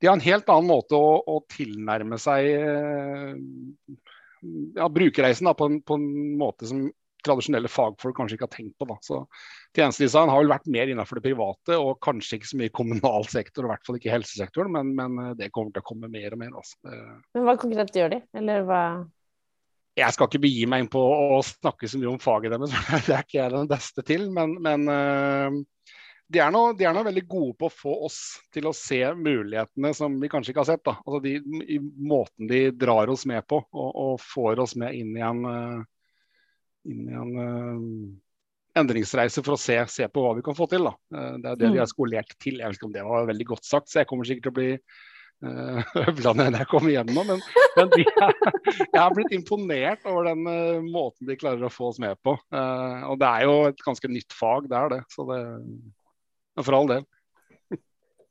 de 0.01 0.07
har 0.07 0.15
en 0.17 0.23
helt 0.27 0.47
annen 0.49 0.69
måte 0.71 0.95
å, 0.97 1.15
å 1.27 1.39
tilnærme 1.53 2.17
seg 2.19 2.45
eh, 2.55 3.33
ja, 4.79 4.87
brukerreisen 4.89 5.47
da, 5.49 5.53
på, 5.59 5.67
en, 5.69 5.79
på 5.85 5.97
en 5.99 6.05
måte 6.39 6.67
som 6.69 6.85
tradisjonelle 7.25 7.71
fagfolk 7.71 8.17
kanskje 8.17 8.37
ikke 8.37 8.47
har 8.47 8.55
tenkt 8.55 8.75
på. 8.79 8.87
Da. 8.89 8.97
Så 9.05 9.21
Tjenestedesign 9.77 10.31
har 10.31 10.41
vel 10.41 10.51
vært 10.53 10.71
mer 10.71 10.91
innenfor 10.91 11.19
det 11.19 11.27
private, 11.29 11.77
og 11.77 11.99
kanskje 12.05 12.39
ikke 12.39 12.51
så 12.51 12.59
mye 12.61 12.75
kommunal 12.81 13.29
sektor, 13.29 13.65
og 13.65 13.69
i 13.69 13.73
hvert 13.75 13.87
fall 13.87 13.99
ikke 14.01 14.15
helsesektoren, 14.15 14.73
men, 14.75 14.91
men 14.97 15.21
eh, 15.25 15.37
det 15.39 15.53
kommer 15.55 15.75
til 15.75 15.83
å 15.83 15.89
komme 15.91 16.11
mer 16.11 16.35
og 16.35 16.43
mer. 16.43 16.57
Altså. 16.61 16.79
Men 17.35 17.47
hva 17.47 17.57
konkret 17.61 17.95
gjør 17.95 18.15
de? 18.15 18.21
Eller 18.39 18.67
hva 18.67 18.83
jeg 19.99 20.15
skal 20.15 20.29
ikke 20.29 20.43
begi 20.43 20.67
meg 20.69 20.83
inn 20.83 20.91
på 20.91 21.01
å 21.01 21.39
snakke 21.43 21.89
så 21.89 21.99
mye 21.99 22.13
om 22.13 22.21
faget 22.21 22.53
deres, 22.53 22.75
det 23.07 23.15
er 23.15 23.25
ikke 23.25 23.39
jeg 23.39 23.53
den 23.55 23.69
beste 23.69 24.05
til. 24.07 24.27
Men, 24.35 24.55
men 24.63 24.85
øh, 24.93 25.57
de, 26.29 26.41
er 26.43 26.53
nå, 26.53 26.63
de 26.77 26.87
er 26.87 26.95
nå 26.95 27.03
veldig 27.07 27.25
gode 27.29 27.55
på 27.59 27.69
å 27.69 27.73
få 27.73 27.95
oss 28.07 28.19
til 28.53 28.69
å 28.69 28.75
se 28.75 29.01
mulighetene 29.17 29.93
som 29.97 30.19
vi 30.21 30.31
kanskje 30.31 30.53
ikke 30.53 30.63
har 30.63 30.71
sett. 30.71 30.85
Da. 30.85 30.97
Altså 31.03 31.21
de, 31.25 31.35
I 31.75 31.79
måten 31.81 32.51
de 32.51 32.67
drar 32.75 33.11
oss 33.11 33.25
med 33.29 33.47
på, 33.49 33.61
og, 33.73 33.89
og 33.89 34.21
får 34.23 34.63
oss 34.65 34.77
med 34.79 34.97
inn 34.97 35.15
i 35.17 35.25
en, 35.25 35.41
øh, 35.49 35.87
inn 36.87 37.05
i 37.09 37.19
en 37.19 37.35
uh, 37.35 38.79
endringsreise 38.79 39.43
for 39.43 39.55
å 39.55 39.59
se, 39.59 39.77
se 39.91 40.07
på 40.11 40.23
hva 40.23 40.33
vi 40.37 40.45
kan 40.45 40.57
få 40.57 40.67
til. 40.71 40.87
Da. 40.87 40.95
Eh, 41.15 41.37
Det 41.43 41.51
er 41.51 41.61
det 41.61 41.71
de 41.75 41.83
er 41.83 41.89
skolert 41.89 42.35
til. 42.37 42.59
Jeg 42.59 42.67
vet 42.67 42.79
ikke 42.79 42.89
om 42.89 42.95
det 42.95 43.05
var 43.05 43.29
veldig 43.29 43.47
godt 43.53 43.67
sagt, 43.67 43.89
så 43.89 44.01
jeg 44.01 44.09
kommer 44.09 44.27
sikkert 44.29 44.47
til 44.47 44.53
å 44.53 44.59
bli 44.59 44.69
uh, 45.45 45.93
øvla 46.05 46.35
når 46.37 46.59
jeg 46.61 46.71
kommer 46.71 46.93
hjem 46.93 47.13
nå. 47.15 47.25
Men, 47.31 47.43
men 47.77 47.93
de 47.95 48.05
er, 48.07 48.35
jeg 48.93 49.01
har 49.01 49.15
blitt 49.15 49.35
imponert 49.35 50.05
over 50.09 50.29
den 50.31 50.45
uh, 50.47 50.81
måten 50.85 51.29
de 51.29 51.39
klarer 51.39 51.67
å 51.67 51.73
få 51.73 51.91
oss 51.91 52.01
med 52.03 52.19
på. 52.25 52.37
Uh, 52.53 53.09
og 53.11 53.19
det 53.21 53.29
er 53.29 53.47
jo 53.49 53.55
et 53.71 53.85
ganske 53.85 54.11
nytt 54.11 54.35
fag, 54.37 54.69
det 54.71 54.79
er 54.79 54.97
det. 54.97 55.01
Så 55.15 55.27
det 55.29 55.41
for 56.59 56.75
all 56.75 56.89
del. 56.91 57.07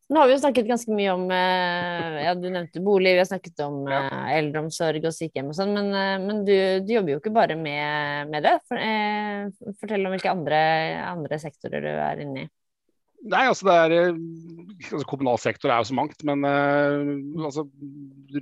Nå 0.09 0.21
har 0.21 0.29
vi 0.29 0.33
jo 0.33 0.41
snakket 0.41 0.69
ganske 0.71 0.95
mye 0.97 1.13
om 1.13 1.27
eh, 1.37 2.19
Ja, 2.25 2.33
du 2.33 2.47
nevnte 2.49 2.81
bolig, 2.85 3.13
vi 3.13 3.21
har 3.21 3.29
snakket 3.29 3.61
om 3.67 3.83
ja. 3.93 4.07
eldreomsorg 4.39 5.05
og 5.05 5.13
sykehjem 5.13 5.51
og 5.53 5.59
sånn, 5.59 5.75
men, 5.77 5.91
eh, 5.93 6.15
men 6.23 6.45
du, 6.49 6.55
du 6.81 6.95
jobber 6.95 7.13
jo 7.13 7.21
ikke 7.21 7.35
bare 7.37 7.59
med, 7.61 8.31
med 8.33 8.47
det. 8.49 8.55
For, 8.71 8.81
eh, 8.81 9.75
fortell 9.83 10.09
om 10.09 10.17
hvilke 10.17 10.33
andre, 10.33 10.61
andre 11.11 11.41
sektorer 11.43 11.85
du 11.85 11.93
er 11.93 12.25
inne 12.25 12.47
i. 12.47 12.49
Nei, 13.29 13.45
altså 13.51 13.67
det 13.67 13.75
er 13.75 13.93
eh, 13.97 14.19
altså 14.93 15.05
Kommunal 15.11 15.41
sektor 15.43 15.73
er 15.75 15.83
jo 15.83 15.89
så 15.91 15.97
mangt, 15.99 16.21
men 16.27 16.45
eh, 16.47 17.09
altså, 17.43 17.65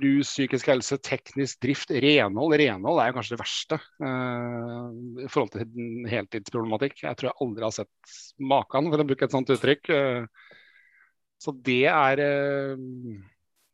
rus, 0.03 0.29
psykisk 0.29 0.69
helse, 0.69 0.99
teknisk 1.03 1.59
drift, 1.65 1.91
renhold. 1.91 2.53
Renhold 2.61 3.01
er 3.01 3.09
jo 3.09 3.17
kanskje 3.17 3.35
det 3.35 3.41
verste 3.41 3.79
eh, 3.81 4.83
i 5.25 5.29
forhold 5.33 5.55
til 5.55 6.11
heltidsproblematikk. 6.13 7.01
Jeg 7.03 7.19
tror 7.19 7.31
jeg 7.31 7.39
aldri 7.43 7.65
har 7.67 7.75
sett 7.79 8.19
maken, 8.53 8.91
for 8.93 9.01
å 9.01 9.07
bruke 9.09 9.27
et 9.27 9.35
sånt 9.35 9.51
uttrykk. 9.57 9.91
Eh, 9.97 10.46
så 11.41 11.53
det 11.65 11.83
er 11.91 12.21
eh, 12.23 12.85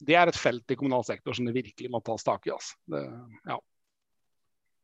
det 0.03 0.17
er 0.19 0.29
et 0.29 0.39
felt 0.39 0.73
i 0.73 0.77
kommunal 0.79 1.05
sektor 1.07 1.35
som 1.35 1.47
det 1.47 1.55
virkelig 1.55 1.91
må 1.91 2.01
tas 2.03 2.25
tak 2.25 2.47
i. 2.47 2.51
Altså. 2.55 2.75
Det, 2.91 3.03
ja. 3.47 3.59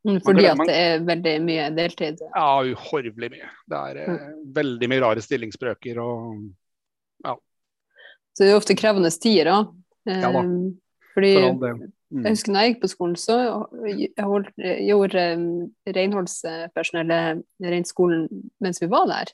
Mm, 0.07 0.19
Fordi 0.23 0.45
at 0.47 0.61
det 0.63 0.75
er 0.79 1.01
veldig 1.03 1.33
mye 1.43 1.67
deltid. 1.75 2.21
ja, 2.23 2.47
uhorvelig 2.63 3.31
mye. 3.33 3.49
Det 3.67 3.79
er 3.91 4.13
mm. 4.13 4.41
veldig 4.55 4.89
mye 4.91 5.03
rare 5.03 5.23
stillingsbrøker 5.23 5.99
og 5.99 6.47
Så 8.31 8.45
det 8.45 8.51
er 8.53 8.59
ofte 8.59 8.77
krevende 8.79 9.11
tider 9.11 9.51
òg. 9.51 9.73
Ja 10.07 10.29
da. 10.31 10.41
fordi 11.13 11.33
for. 11.35 11.81
Mm. 12.09 12.23
jeg 12.23 12.31
husker 12.31 12.53
da 12.53 12.61
jeg 12.63 12.71
gikk 12.71 12.79
på 12.81 12.89
skolen, 12.89 13.15
så 13.19 13.35
holdt, 14.23 14.53
gjorde 14.57 15.25
Reinholdspersonellet 15.27 15.97
renholdspersonellet 15.97 17.43
rent 17.73 17.91
skolen 17.91 18.23
mens 18.63 18.79
vi 18.81 18.87
var 18.89 19.05
der. 19.11 19.33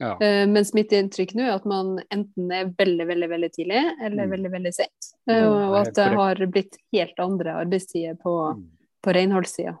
Ja. 0.00 0.14
Eh, 0.24 0.46
mens 0.48 0.72
mitt 0.72 0.92
inntrykk 0.96 1.34
nå 1.36 1.44
er 1.44 1.54
at 1.58 1.66
man 1.68 1.98
enten 2.10 2.50
er 2.56 2.70
veldig 2.78 3.04
veldig, 3.10 3.28
veldig 3.28 3.50
tidlig 3.52 3.80
eller 4.00 4.24
Mm. 4.26 4.30
veldig 4.32 4.50
veldig 4.54 4.72
sent. 4.74 5.08
Uh, 5.28 5.68
og 5.68 5.74
at 5.86 5.94
det 5.94 6.06
har 6.16 6.34
blitt 6.46 6.78
helt 6.92 7.18
andre 7.20 7.52
arbeidstider 7.60 8.16
på, 8.22 8.56
Mm. 8.56 8.64
på 9.04 9.14
renholdssida. 9.14 9.76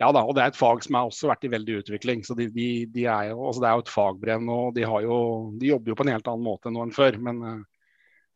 Ja 0.00 0.10
da, 0.12 0.24
og 0.26 0.34
det 0.34 0.42
er 0.42 0.46
et 0.48 0.56
fag 0.58 0.82
som 0.82 0.96
har 0.98 1.06
også 1.08 1.28
vært 1.30 1.44
i 1.44 1.48
veldig 1.48 1.76
utvikling. 1.84 2.20
så 2.26 2.34
de, 2.36 2.48
de, 2.50 2.84
de 2.86 3.04
er 3.06 3.30
jo, 3.30 3.38
altså 3.46 3.60
Det 3.62 3.68
er 3.68 3.74
jo 3.78 3.84
et 3.84 3.94
fagbrev 3.94 4.48
og 4.50 4.74
de, 4.74 4.82
har 4.82 5.00
jo, 5.02 5.52
de 5.58 5.66
jobber 5.70 5.88
jo 5.88 5.94
på 5.94 6.04
en 6.04 6.12
helt 6.12 6.26
annen 6.28 6.44
måte 6.44 6.70
nå 6.70 6.82
enn 6.82 6.92
før. 6.92 7.16
Men 7.18 7.42
uh, 7.42 7.62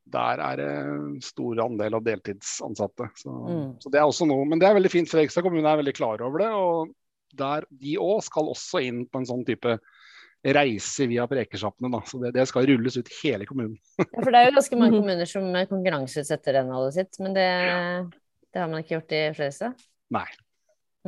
der 0.09 0.41
er 0.41 0.57
det 0.57 1.23
stor 1.25 1.61
andel 1.67 1.95
av 1.99 2.05
deltidsansatte. 2.05 3.11
Så, 3.17 3.29
Mm. 3.29 3.77
så 3.83 3.91
det 3.91 3.99
er 4.01 4.07
også 4.09 4.27
noe, 4.27 4.47
Men 4.47 4.59
det 4.59 4.69
er 4.69 4.75
veldig 4.81 4.91
fint. 4.91 5.09
Fredrikstad 5.11 5.43
kommune 5.43 5.69
er 5.69 5.83
veldig 5.83 5.95
klar 5.95 6.23
over 6.23 6.39
det. 6.39 6.49
og 6.49 6.89
der, 7.37 7.65
De 7.71 7.97
òg 7.97 8.23
skal 8.23 8.49
også 8.49 8.81
inn 8.87 9.05
på 9.05 9.19
en 9.19 9.27
sånn 9.27 9.45
type 9.45 9.79
reise 10.45 11.09
via 11.11 11.27
Prekersjappene. 11.27 12.03
så 12.07 12.21
det, 12.23 12.33
det 12.37 12.47
skal 12.49 12.67
rulles 12.71 12.97
ut 12.97 13.09
hele 13.23 13.47
kommunen. 13.49 13.79
Ja, 13.99 14.23
for 14.23 14.31
det 14.31 14.41
er 14.41 14.51
jo 14.51 14.57
ganske 14.59 14.81
mange 14.81 14.97
Mhm. 14.97 15.01
kommuner 15.03 15.31
som 15.31 15.49
konkurranseutsetter 15.71 16.61
renholdet 16.61 16.95
sitt, 16.95 17.23
men 17.23 17.35
det, 17.35 17.49
det 18.53 18.61
har 18.63 18.69
man 18.69 18.85
ikke 18.85 18.99
gjort 18.99 19.17
i 19.17 19.25
Fredrikstad? 19.35 19.89
Nei. 20.15 20.29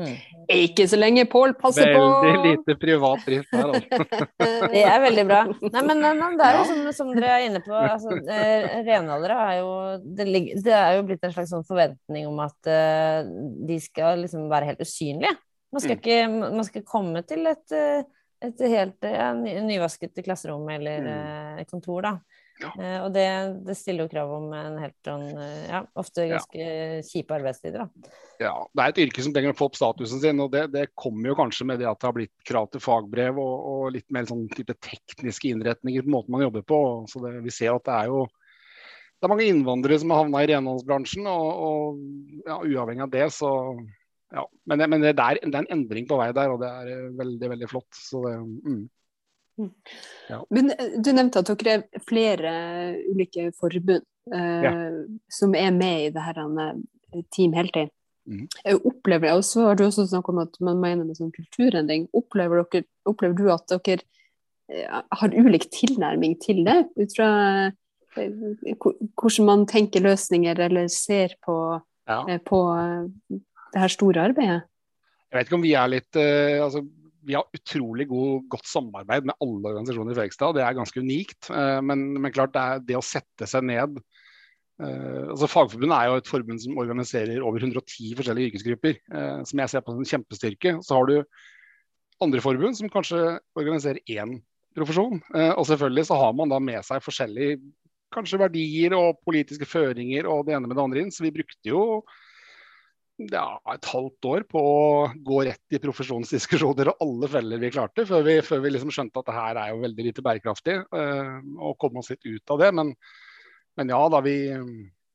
Mm. 0.00 0.14
Ikke 0.54 0.86
så 0.88 0.96
lenge 0.96 1.26
Pål 1.28 1.52
passer 1.58 1.90
på! 1.92 2.04
Veldig 2.24 2.52
lite 2.54 2.76
privat 2.80 3.24
drift 3.26 3.50
der, 3.52 3.72
altså. 3.74 4.28
det 4.72 4.84
er 4.86 5.00
veldig 5.02 5.24
bra. 5.28 5.40
Nei, 5.50 5.82
men, 5.88 6.00
men 6.20 6.38
det 6.38 6.46
er 6.46 6.58
jo 6.58 6.62
som, 6.68 6.80
som, 6.96 7.10
dere 7.16 7.32
er 7.34 7.46
inne 7.48 7.60
på, 7.64 7.74
altså, 7.74 8.14
eh, 8.22 8.78
renholdere 8.86 9.36
er 9.48 9.58
jo 9.58 9.72
det, 10.04 10.28
det, 10.62 10.76
er 10.76 10.96
jo 10.96 11.04
blitt 11.10 11.26
en 11.26 11.34
slags 11.34 11.52
sånn 11.52 11.66
forventning 11.68 12.28
om 12.30 12.40
at 12.44 12.70
uh, 12.70 13.28
de 13.68 13.80
skal 13.82 14.24
liksom 14.24 14.46
være 14.52 14.70
helt 14.70 14.86
usynlige. 14.86 15.34
Man 15.70 15.84
skal, 15.84 15.98
mm. 15.98 16.00
ikke, 16.00 16.54
man 16.60 16.66
skal 16.66 16.86
komme 16.86 17.22
til 17.26 17.50
et, 17.50 17.66
eh, 17.76 18.00
et 18.40 18.62
helt 18.72 19.07
ja, 19.07 19.33
nyvasket 19.37 20.20
klasserom 20.24 20.68
eller 20.72 21.07
mm. 21.07 21.64
kontor, 21.70 22.07
da. 22.07 22.14
Ja. 22.61 22.70
Eh, 22.76 22.98
og 23.05 23.12
det, 23.14 23.26
det, 23.64 23.74
stiller 23.79 24.05
jo 24.05 24.12
krav 24.12 24.33
om 24.37 24.50
en 24.53 24.76
helt 24.83 24.96
sånn 25.07 25.26
uh, 25.33 25.61
ja, 25.64 25.81
ofte 26.00 26.26
ganske 26.29 26.59
ja. 26.61 26.98
kjipe 27.07 27.37
arbeidstider, 27.38 27.87
da. 27.87 28.11
Ja, 28.40 28.53
det 28.76 28.83
er 28.83 28.92
et 28.92 29.00
yrke 29.07 29.24
som 29.24 29.35
trenger 29.37 29.55
å 29.55 29.59
få 29.59 29.70
opp 29.70 29.79
statusen 29.79 30.20
sin, 30.22 30.42
og 30.44 30.53
det, 30.53 30.66
det, 30.74 30.90
kommer 30.98 31.33
jo 31.33 31.38
kanskje 31.38 31.66
med 31.70 31.81
det 31.81 31.88
at 31.88 32.00
det 32.00 32.09
har 32.09 32.16
blitt 32.16 32.35
krav 32.48 32.68
til 32.72 32.85
fagbrev 32.85 33.40
og, 33.40 33.55
og 33.72 33.94
litt 33.96 34.09
mer 34.12 34.29
sånn 34.29 34.46
type 34.53 34.76
tekniske 34.76 35.53
innretninger 35.53 36.05
på 36.05 36.12
måten 36.12 36.37
man 36.37 36.44
jobber 36.46 36.64
på. 36.68 36.83
Så 37.11 37.24
det, 37.24 37.38
vi 37.44 37.55
ser 37.55 37.76
at 37.76 37.87
det 37.88 37.96
er 37.96 38.12
jo 38.12 38.26
det 39.20 39.29
er 39.29 39.33
mange 39.35 39.48
innvandrere 39.53 39.98
som 40.00 40.12
har 40.14 40.22
havna 40.22 40.40
i 40.40 40.46
renholdsbransjen, 40.48 41.26
og, 41.29 41.48
og 41.64 42.44
ja, 42.48 42.57
uavhengig 42.57 43.05
av 43.05 43.11
det, 43.12 43.26
så 43.37 43.50
ja. 44.30 44.46
Men, 44.70 44.84
men 44.90 45.02
det, 45.02 45.12
er, 45.12 45.40
det, 45.42 45.50
er, 45.50 45.60
en 45.64 45.74
endring 45.74 46.06
på 46.08 46.18
vei 46.20 46.30
der, 46.36 46.52
og 46.52 46.62
det 46.62 46.70
er 46.70 47.12
veldig, 47.18 47.52
veldig 47.54 47.68
flott. 47.70 47.88
Så 47.96 48.22
det, 48.26 48.36
mm. 48.38 48.82
Ja. 50.28 50.46
Men 50.50 50.70
eh, 50.70 50.98
du 51.04 51.12
nevnte 51.12 51.42
at 51.42 51.50
dere 51.60 51.80
er 51.80 52.04
flere 52.06 52.52
ulike 53.10 53.50
forbund 53.58 54.04
eh, 54.34 54.66
ja. 54.66 54.74
som 55.32 55.56
er 55.58 55.72
med 55.76 56.06
i 56.06 56.12
det 56.14 56.24
her 56.24 56.40
eh, 56.40 57.24
Team 57.34 57.56
Heltid. 57.56 57.92
Mm. 58.30 58.46
Opplever, 58.86 59.34
og 59.34 59.44
så 59.44 59.66
har 59.70 59.78
du 59.78 59.86
også 59.86 60.06
snakket 60.06 60.34
om 60.34 60.42
at 60.44 60.56
man 60.62 60.80
mener 60.82 61.06
med 61.06 61.18
sånn 61.18 61.34
kulturendring. 61.34 62.06
Opplever, 62.16 62.62
dere, 62.70 62.86
opplever, 63.08 63.36
du 63.36 63.50
at 63.52 63.76
dere 63.88 64.04
eh, 64.70 64.86
har 64.86 65.36
ulik 65.36 65.70
tilnærming 65.74 66.38
til 66.42 66.62
det? 66.68 66.84
Ut 67.00 67.16
fra 67.16 67.30
hvordan 68.10 69.46
man 69.46 69.68
tenker 69.70 70.02
løsninger 70.02 70.58
eller 70.66 70.88
ser 70.90 71.36
på, 71.46 71.54
ja. 72.10 72.24
på 72.42 72.58
det 73.74 73.83
her 73.83 73.92
store 73.92 74.28
arbeidet? 74.30 74.62
Jeg 75.30 75.38
vet 75.38 75.46
ikke 75.46 75.61
om 75.61 75.64
vi 75.66 75.76
er 75.78 75.90
litt 75.92 76.18
altså, 76.18 76.80
vi 77.26 77.37
har 77.37 77.46
utrolig 77.54 78.06
god, 78.09 78.46
godt 78.52 78.68
samarbeid 78.68 79.28
med 79.28 79.37
alle 79.44 79.72
organisasjoner 79.72 80.14
i 80.14 80.18
Fredrikstad. 80.18 80.56
Det 80.56 80.64
er 80.64 80.76
ganske 80.76 81.02
unikt. 81.02 81.50
Uh, 81.50 81.78
men, 81.85 82.06
men 82.18 82.35
klart 82.35 82.54
det, 82.54 82.62
er 82.62 82.85
det 82.88 82.98
å 82.98 83.04
sette 83.04 83.48
seg 83.50 83.66
ned 83.68 83.98
uh, 84.00 85.30
altså 85.30 85.48
Fagforbundet 85.50 85.96
er 85.96 86.11
jo 86.11 86.20
et 86.20 86.30
forbund 86.30 86.62
som 86.64 86.80
organiserer 86.80 87.44
over 87.44 87.62
110 87.62 88.14
forskjellige 88.18 88.52
yrkesgrupper. 88.52 89.00
Uh, 89.12 89.40
som 89.48 89.62
jeg 89.62 89.72
ser 89.74 89.85
på 89.85 89.96
som 89.96 90.04
en 90.04 90.12
kjempestyrke. 90.14 90.76
Så 90.87 90.96
har 90.96 91.11
du 91.11 91.18
andre 92.24 92.44
forbund 92.44 92.78
som 92.78 92.92
kanskje 92.92 93.20
organiserer 93.59 94.00
én 94.09 94.38
profesjon. 94.76 95.20
Uh, 95.35 95.52
og 95.52 95.68
selvfølgelig 95.68 96.09
så 96.09 96.18
har 96.22 96.35
man 96.38 96.52
da 96.52 96.62
med 96.62 96.83
seg 96.87 97.04
forskjellige 97.04 97.61
kanskje 98.11 98.40
verdier 98.40 98.96
og 98.96 99.20
politiske 99.22 99.68
føringer 99.68 100.26
og 100.26 100.48
det 100.48 100.56
ene 100.56 100.66
med 100.66 100.74
det 100.78 100.87
andre 100.88 101.04
inn. 101.04 101.12
Så 101.14 101.22
vi 101.26 101.35
brukte 101.37 101.68
jo 101.68 101.83
ja, 103.28 103.44
et 103.74 103.88
halvt 103.90 104.26
år 104.30 104.44
på 104.48 104.61
å 104.61 104.85
gå 105.26 105.40
rett 105.48 105.74
i 105.76 105.80
profesjonsdiskusjoner 105.83 106.92
og 106.92 107.02
alle 107.04 107.28
feller 107.33 107.61
vi 107.61 107.72
klarte, 107.74 108.06
før 108.09 108.22
vi, 108.26 108.37
før 108.44 108.62
vi 108.64 108.72
liksom 108.72 108.92
skjønte 108.94 109.20
at 109.20 109.28
det 109.28 109.37
her 109.37 109.61
er 109.61 109.72
jo 109.72 109.83
veldig 109.83 110.06
lite 110.06 110.24
bærekraftig. 110.24 110.76
Uh, 110.94 111.37
og 111.59 111.76
komme 111.83 112.00
oss 112.00 112.11
litt 112.12 112.24
ut 112.24 112.54
av 112.54 112.62
det. 112.62 112.70
Men, 112.78 112.94
men, 113.76 113.92
ja 113.92 114.00
da, 114.12 114.22
vi 114.24 114.37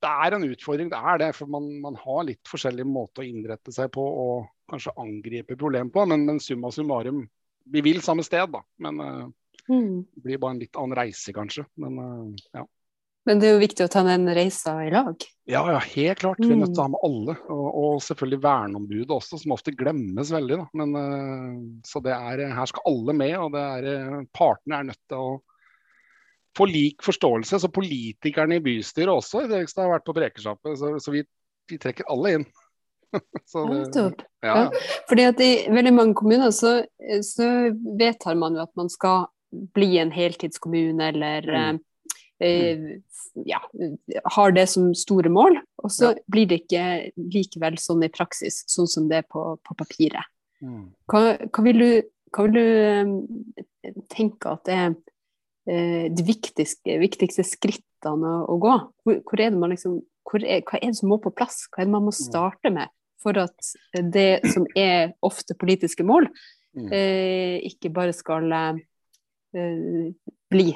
Det 0.06 0.12
er 0.12 0.36
en 0.36 0.46
utfordring, 0.46 0.91
det 0.91 1.00
er 1.00 1.24
det. 1.24 1.32
For 1.38 1.50
man, 1.50 1.72
man 1.82 1.98
har 2.04 2.28
litt 2.28 2.52
forskjellig 2.52 2.86
måte 2.86 3.24
å 3.24 3.26
innrette 3.26 3.74
seg 3.74 3.89
på 3.96 4.06
og 4.06 4.52
kanskje 4.70 4.94
angripe 5.02 5.58
problem 5.58 5.89
på. 5.94 6.06
Men, 6.06 6.28
men 6.30 6.44
summa 6.44 6.70
summarum, 6.76 7.24
vi 7.74 7.82
vil 7.86 8.04
samme 8.06 8.26
sted, 8.28 8.52
da. 8.54 8.62
Men 8.86 9.02
mm. 9.02 10.06
det 10.13 10.26
blir 10.28 10.41
bare 10.44 10.58
en 10.58 10.62
litt 10.62 10.78
annen 10.78 11.00
reise, 11.00 11.34
kanskje. 11.34 11.65
Men 11.82 11.98
uh, 11.98 12.46
ja. 12.54 12.68
Men 13.26 13.42
det 13.42 13.48
er 13.48 13.56
jo 13.56 13.64
viktig 13.64 13.86
å 13.88 13.90
ta 13.90 14.04
den 14.06 14.28
reisa 14.38 14.76
i 14.86 14.92
lag? 14.94 15.24
Ja, 15.50 15.64
ja 15.74 15.80
helt 15.82 16.22
klart. 16.22 16.42
Vi 16.42 16.52
er 16.52 16.60
nødt 16.60 16.76
til 16.76 16.84
å 16.84 16.86
ha 16.86 16.92
med 16.94 17.06
alle. 17.08 17.36
Og, 17.50 17.66
og 17.82 17.96
selvfølgelig 18.06 18.42
verneombudet 18.44 19.16
også, 19.16 19.40
som 19.42 19.56
ofte 19.56 19.74
glemmes 19.74 20.30
veldig. 20.34 20.60
Da. 20.62 20.66
Men, 20.78 20.94
uh, 20.94 21.82
så 21.90 22.02
det 22.06 22.14
er, 22.14 22.44
her 22.54 22.70
skal 22.70 22.86
alle 22.92 23.16
med, 23.18 23.34
og 23.42 23.56
det 23.56 23.64
er, 23.80 23.88
uh, 23.98 24.20
partene 24.38 24.78
er 24.78 24.90
nødt 24.92 25.02
til 25.10 25.24
å 25.24 25.32
få 26.56 26.68
lik 26.70 27.02
forståelse. 27.06 27.60
Så 27.64 27.72
politikerne 27.74 28.60
i 28.60 28.64
bystyret 28.66 29.14
også 29.14 29.42
i 29.42 29.50
Fredrikstad 29.50 29.88
har 29.88 29.96
vært 29.98 30.06
på 30.06 30.16
Prekersjappet, 30.20 30.78
så, 30.80 30.94
så 31.02 31.16
vi, 31.16 31.26
vi, 31.72 31.82
trekker 31.82 32.06
alle 32.14 32.38
inn. 32.38 32.46
det, 33.16 34.06
ja. 34.46 34.54
Ja. 34.54 34.86
Fordi 35.10 35.26
at 35.32 35.42
I 35.42 35.50
veldig 35.72 35.98
mange 35.98 36.18
kommuner 36.20 36.54
så, 36.54 36.78
så 37.26 37.50
vedtar 37.98 38.38
man 38.38 38.58
jo 38.58 38.66
at 38.66 38.74
man 38.78 38.92
skal 38.92 39.30
bli 39.76 39.96
en 40.02 40.12
heltidskommune 40.12 41.14
eller 41.14 41.48
mm. 41.48 41.84
Uh, 42.43 42.98
ja, 43.48 43.62
har 44.36 44.52
det 44.52 44.67
som 44.71 44.89
store 44.98 45.32
mål. 45.32 45.60
Og 45.84 45.91
så 45.93 46.12
ja. 46.12 46.24
blir 46.32 46.50
det 46.50 46.63
ikke 46.63 46.86
likevel 47.15 47.78
sånn 47.82 48.04
i 48.06 48.12
praksis, 48.12 48.63
sånn 48.71 48.89
som 48.91 49.10
det 49.12 49.24
er 49.24 49.30
på, 49.30 49.43
på 49.63 49.78
papiret. 49.78 50.32
Mm. 50.63 50.89
Hva, 51.12 51.21
hva, 51.50 51.65
vil 51.65 51.82
du, 51.82 51.89
hva, 52.36 52.48
vil 52.48 52.56
du, 52.56 52.65
um, 53.06 53.98
tenke 54.12 54.56
at 54.56 54.71
er 54.71 54.86
eh, 55.69 56.08
de 56.12 56.26
viktigste, 56.26 56.98
viktigste 57.02 57.45
skrittene 57.45 58.38
å, 58.45 58.58
gå? 58.62 58.76
Hvor, 59.06 59.21
hvor, 59.21 59.41
er 59.41 59.54
det 59.54 59.62
man 59.62 59.76
liksom, 59.76 60.00
er, 60.41 60.63
hva 60.65 60.80
er 60.80 60.89
det 60.89 61.00
som 61.00 61.12
må 61.12 61.19
på 61.21 61.34
plass? 61.36 61.65
Hva 61.69 61.84
er 61.84 61.89
det 61.89 61.95
man 61.98 62.08
må 62.08 62.15
mm. 62.15 62.21
starte 62.24 62.74
med 62.74 62.91
for 63.21 63.38
at 63.41 63.71
det 64.13 64.43
som 64.54 64.67
er 64.78 65.15
ofte 65.26 65.58
politiske 65.58 66.06
mål, 66.06 66.28
mm. 66.78 66.89
uh, 66.91 67.56
ikke 67.71 67.93
bare 67.93 68.15
skal 68.15 68.52
bli, 70.52 70.70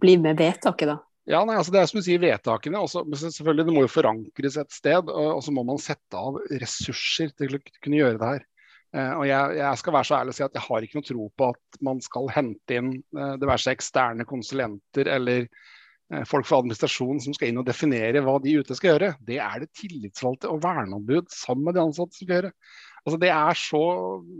bli 0.00 0.16
med 0.20 0.40
vedtaket, 0.40 0.88
da? 0.90 0.98
Ja, 1.30 1.42
nei, 1.46 1.56
altså 1.60 1.72
Det 1.74 1.80
er 1.80 1.90
som 1.90 2.00
du 2.00 2.04
sier, 2.06 2.22
vedtakene. 2.22 2.80
Også, 2.80 3.04
selvfølgelig 3.20 3.66
Det 3.68 3.74
må 3.74 3.84
jo 3.84 3.92
forankres 3.92 4.56
et 4.60 4.72
sted. 4.74 5.10
Og, 5.10 5.42
så 5.44 5.54
må 5.54 5.64
man 5.66 5.80
sette 5.82 6.18
av 6.18 6.40
ressurser 6.62 7.34
til 7.38 7.58
å 7.58 7.62
kunne 7.78 8.00
gjøre 8.00 8.20
det 8.20 8.30
her. 8.34 8.46
Eh, 8.90 9.12
og 9.14 9.26
jeg, 9.28 9.58
jeg, 9.60 9.78
skal 9.78 9.94
være 9.94 10.08
så 10.08 10.16
ærlig 10.18 10.32
og 10.32 10.38
si 10.40 10.46
at 10.46 10.56
jeg 10.56 10.66
har 10.66 10.86
ikke 10.86 10.98
noe 10.98 11.06
tro 11.06 11.26
på 11.38 11.50
at 11.52 11.76
man 11.86 12.00
skal 12.02 12.32
hente 12.34 12.74
inn 12.80 12.88
eh, 12.98 13.36
det 13.38 13.46
være 13.46 13.62
seg 13.62 13.76
eksterne 13.76 14.26
konsulenter 14.26 15.06
eller 15.14 15.44
eh, 15.46 16.24
folk 16.26 16.48
fra 16.48 16.58
administrasjonen 16.58 17.22
som 17.22 17.36
skal 17.36 17.52
inn 17.52 17.60
og 17.62 17.68
definere 17.68 18.24
hva 18.26 18.40
de 18.42 18.56
ute 18.58 18.74
skal 18.74 18.96
gjøre. 18.96 19.12
Det 19.28 19.38
er 19.44 19.62
det 19.62 19.70
tillitsvalgte 19.78 20.50
og 20.50 20.64
verneombud 20.64 21.30
sammen 21.30 21.68
med 21.68 21.78
de 21.78 21.84
ansatte 21.84 22.18
som 22.18 22.26
skal 22.26 22.40
gjøre. 22.40 22.52
Altså 23.04 23.20
det 23.22 23.30
er 23.36 23.62
så, 23.62 23.84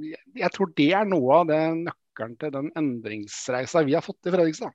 jeg, 0.09 0.25
jeg 0.42 0.55
tror 0.57 0.75
det 0.83 0.90
er 0.99 1.07
noe 1.14 1.38
av 1.38 1.46
det 1.53 1.62
nøkkelen 1.85 1.99
til 2.18 2.55
den 2.55 2.70
endringsreisa 2.79 3.85
vi 3.87 3.96
har 3.96 4.05
fått 4.05 4.29
i 4.29 4.35
Fredrikstad. 4.35 4.75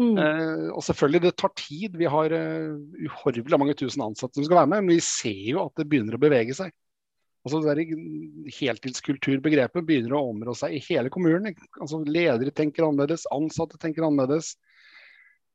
Mm. 0.00 0.16
Eh, 0.16 0.68
og 0.72 0.84
selvfølgelig, 0.86 1.22
det 1.26 1.36
tar 1.38 1.52
tid. 1.58 1.96
Vi 2.00 2.08
har 2.08 2.32
uh, 2.32 2.78
uhorvelig 3.04 3.58
mange 3.60 3.76
tusen 3.76 4.04
ansatte 4.04 4.38
som 4.38 4.46
skal 4.46 4.62
være 4.62 4.70
med, 4.72 4.86
men 4.86 4.96
vi 4.96 5.04
ser 5.04 5.50
jo 5.52 5.66
at 5.66 5.76
det 5.76 5.88
begynner 5.90 6.16
å 6.16 6.22
bevege 6.22 6.56
seg. 6.56 6.72
Altså 7.44 7.60
det 7.64 7.86
Heltidskulturbegrepet 8.58 9.86
begynner 9.88 10.16
å 10.16 10.26
områ 10.28 10.54
seg 10.56 10.76
i 10.76 10.82
hele 10.90 11.12
kommunen. 11.12 11.56
Altså 11.80 12.02
Ledere 12.04 12.52
tenker 12.52 12.84
annerledes, 12.84 13.24
ansatte 13.32 13.80
tenker 13.80 14.04
annerledes. 14.08 14.54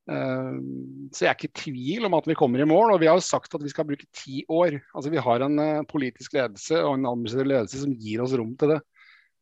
Uh, 0.05 0.61
så 1.09 1.25
jeg 1.25 1.31
er 1.31 1.37
ikke 1.37 1.49
i 1.49 1.61
tvil 1.63 2.05
om 2.05 2.17
at 2.17 2.29
vi 2.29 2.37
kommer 2.37 2.61
i 2.61 2.69
mål. 2.69 2.93
Og 2.93 3.01
vi 3.01 3.09
har 3.09 3.17
jo 3.17 3.25
sagt 3.25 3.57
at 3.57 3.65
vi 3.65 3.73
skal 3.73 3.89
bruke 3.89 4.09
ti 4.13 4.43
år. 4.45 4.77
Altså 4.93 5.13
Vi 5.13 5.25
har 5.29 5.45
en 5.45 5.61
uh, 5.61 5.85
politisk 5.89 6.37
ledelse 6.37 6.81
og 6.83 6.99
en 6.99 7.09
administrativ 7.15 7.49
ledelse 7.53 7.81
som 7.85 7.97
gir 7.97 8.25
oss 8.25 8.37
rom 8.37 8.53
til 8.61 8.75
det. 8.75 8.83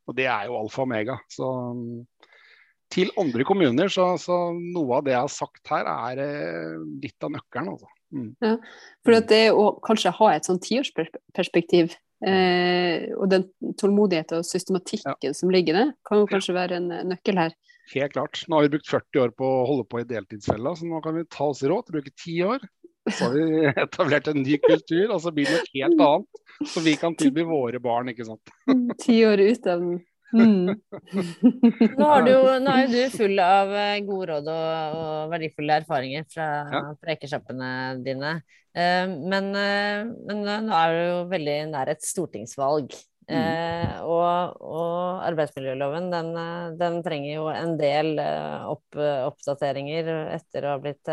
Og 0.08 0.18
det 0.18 0.28
er 0.28 0.50
jo 0.50 0.60
alfa 0.60 0.84
og 0.84 0.88
omega. 0.90 1.18
Så 1.32 1.48
um, 1.48 2.04
til 2.94 3.12
andre 3.20 3.46
kommuner. 3.48 3.92
Så, 3.92 4.06
så, 4.22 4.38
noe 4.54 5.00
av 5.00 5.08
det 5.08 5.16
jeg 5.16 5.26
har 5.26 5.34
sagt 5.34 5.74
her, 5.74 5.90
er 5.90 6.24
eh, 6.24 6.80
litt 7.04 7.26
av 7.26 7.34
nøkkelen. 7.34 7.74
Altså. 7.74 7.92
Mm. 8.14 8.32
Ja, 8.46 8.56
for 9.06 9.28
det 9.34 9.44
å 9.58 9.68
kanskje 9.86 10.14
ha 10.20 10.32
et 10.34 10.50
sånn 10.50 10.62
tiårsperspektiv, 10.64 11.96
eh, 12.28 13.10
og 13.18 13.32
den 13.34 13.48
tålmodigheten 13.80 14.44
og 14.44 14.48
systematikken 14.48 15.32
ja. 15.32 15.38
som 15.38 15.54
ligger 15.54 15.80
der, 15.80 15.94
kan 16.08 16.22
jo 16.22 16.30
kanskje 16.30 16.58
være 16.58 16.82
en 16.82 16.92
nøkkel 17.10 17.42
her. 17.42 17.58
Helt 17.92 18.14
klart. 18.16 18.46
Nå 18.48 18.58
har 18.58 18.68
vi 18.68 18.76
brukt 18.78 18.88
40 18.88 19.26
år 19.26 19.34
på 19.36 19.48
å 19.48 19.66
holde 19.68 19.88
på 19.90 20.00
i 20.00 20.08
deltidsfella, 20.08 20.76
så 20.78 20.88
nå 20.88 21.02
kan 21.04 21.18
vi 21.18 21.28
ta 21.28 21.50
oss 21.50 21.66
råd 21.66 21.88
til 21.88 21.96
å 21.96 22.00
bruke 22.00 22.14
10 22.14 22.54
år. 22.54 22.70
Så 23.10 23.28
har 23.28 23.36
vi 23.36 23.66
etablert 23.86 24.30
en 24.32 24.42
ny 24.44 24.58
kultur, 24.64 25.12
og 25.12 25.20
så 25.24 25.34
blir 25.36 25.50
det 25.50 25.60
noe 25.60 25.74
helt 25.74 26.08
annet 26.08 26.70
som 26.72 26.86
vi 26.86 26.96
kan 27.00 27.16
tilby 27.20 27.46
våre 27.48 27.82
barn. 27.84 28.12
ikke 28.14 28.28
sant? 28.28 28.54
Ti 29.04 29.20
år 29.28 29.44
ut 29.44 29.68
av 29.68 29.86
den 29.86 30.02
Mm. 30.34 30.66
nå, 32.00 32.08
du, 32.26 32.32
nå, 32.64 32.74
er 32.74 32.88
jo 32.88 32.90
du 32.90 33.14
full 33.14 33.38
av 33.44 33.70
eh, 33.78 34.00
gode 34.06 34.32
råd 34.32 34.48
og, 34.50 34.98
og 34.98 35.34
verdifulle 35.34 35.78
erfaringer 35.84 36.26
fra 36.32 36.48
ja. 36.74 36.84
prekesjappene 37.04 37.70
dine. 38.06 38.36
Uh, 38.74 39.06
men, 39.30 39.52
uh, 39.54 40.10
men, 40.26 40.42
nå 40.66 40.74
er 40.74 40.94
du 40.96 41.02
jo 41.04 41.18
veldig 41.34 41.58
nær 41.74 41.94
et 41.94 42.06
stortingsvalg. 42.06 42.96
Mm. 43.24 44.02
Og, 44.04 44.58
og, 44.68 45.22
arbeidsmiljøloven 45.30 46.10
den, 46.12 46.34
den, 46.76 46.98
trenger 47.06 47.30
jo 47.30 47.46
en 47.54 47.78
del 47.80 48.18
opp, 48.20 48.98
oppdateringer 49.00 50.10
etter 50.34 50.68
å 50.68 50.74
ha 50.74 50.82
blitt 50.84 51.08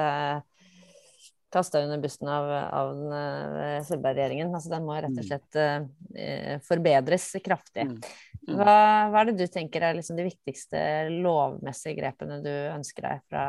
kasta 1.52 1.82
under 1.82 1.98
bussen 1.98 2.28
av, 2.30 2.48
av 2.50 3.02
uh, 3.10 3.82
Solberg-regjeringen. 3.86 4.52
Altså, 4.54 4.70
den 4.72 4.86
må 4.86 4.96
rett 4.96 5.10
og 5.10 5.20
mm. 5.20 5.28
slett 5.28 5.58
uh, 5.58 6.54
forbedres 6.66 7.28
kraftig. 7.44 7.86
Mm. 7.90 7.98
Mm. 8.46 8.54
Hva, 8.56 8.76
hva, 9.10 9.20
er 9.20 9.30
det 9.30 9.36
du 9.42 9.52
tenker 9.52 9.84
er 9.84 9.98
liksom 9.98 10.18
de 10.18 10.28
viktigste 10.30 10.80
lovmessige 11.20 11.98
grepene 11.98 12.40
du 12.44 12.50
ønsker 12.50 13.06
deg 13.08 13.22
fra, 13.30 13.44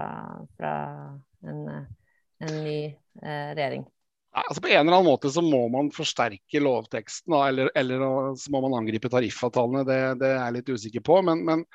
fra 0.57 0.75
en, 1.47 1.63
en, 2.41 2.59
ny 2.65 2.77
uh, 3.23 3.51
regjering? 3.55 3.87
Altså 4.31 4.63
på 4.63 4.69
en 4.71 4.79
eller 4.79 4.95
annen 4.95 5.09
måte 5.11 5.29
så 5.31 5.43
må 5.43 5.65
man 5.73 5.89
forsterke 5.91 6.61
lovteksten, 6.63 7.35
eller, 7.35 7.71
eller 7.75 8.05
så 8.39 8.53
må 8.53 8.61
man 8.63 8.77
angripe 8.79 9.11
tariffavtalene. 9.11 9.83
Det, 9.87 10.03
det 10.21 10.29
er 10.31 10.39
jeg 10.39 10.55
litt 10.59 10.71
usikker 10.77 11.03
på. 11.03 11.19
men, 11.27 11.43
men 11.47 11.65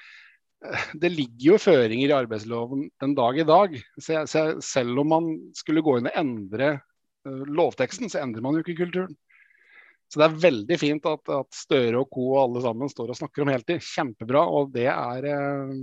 det 1.02 1.10
ligger 1.12 1.52
jo 1.52 1.58
føringer 1.60 2.10
i 2.10 2.16
arbeidsloven 2.16 2.86
den 3.02 3.14
dag 3.18 3.38
i 3.40 3.46
dag. 3.48 3.76
Så, 3.98 4.12
jeg, 4.14 4.30
så 4.30 4.44
selv 4.64 5.02
om 5.02 5.12
man 5.12 5.28
skulle 5.56 5.84
gå 5.84 5.98
inn 5.98 6.10
og 6.10 6.18
endre 6.18 6.70
uh, 7.26 7.44
lovteksten, 7.58 8.10
så 8.12 8.22
endrer 8.22 8.44
man 8.44 8.56
jo 8.56 8.64
ikke 8.64 8.78
kulturen. 8.84 9.16
Så 10.06 10.20
det 10.20 10.28
er 10.28 10.40
veldig 10.44 10.78
fint 10.78 11.06
at, 11.10 11.32
at 11.34 11.56
Støre 11.56 11.98
og 12.04 12.10
co. 12.14 12.28
og 12.36 12.40
alle 12.44 12.62
sammen 12.62 12.90
står 12.92 13.10
og 13.10 13.18
snakker 13.18 13.42
om 13.42 13.50
heltid. 13.50 13.82
Kjempebra. 13.82 14.44
Og 14.46 14.72
det 14.74 14.88
er 14.92 15.30
uh, 15.32 15.76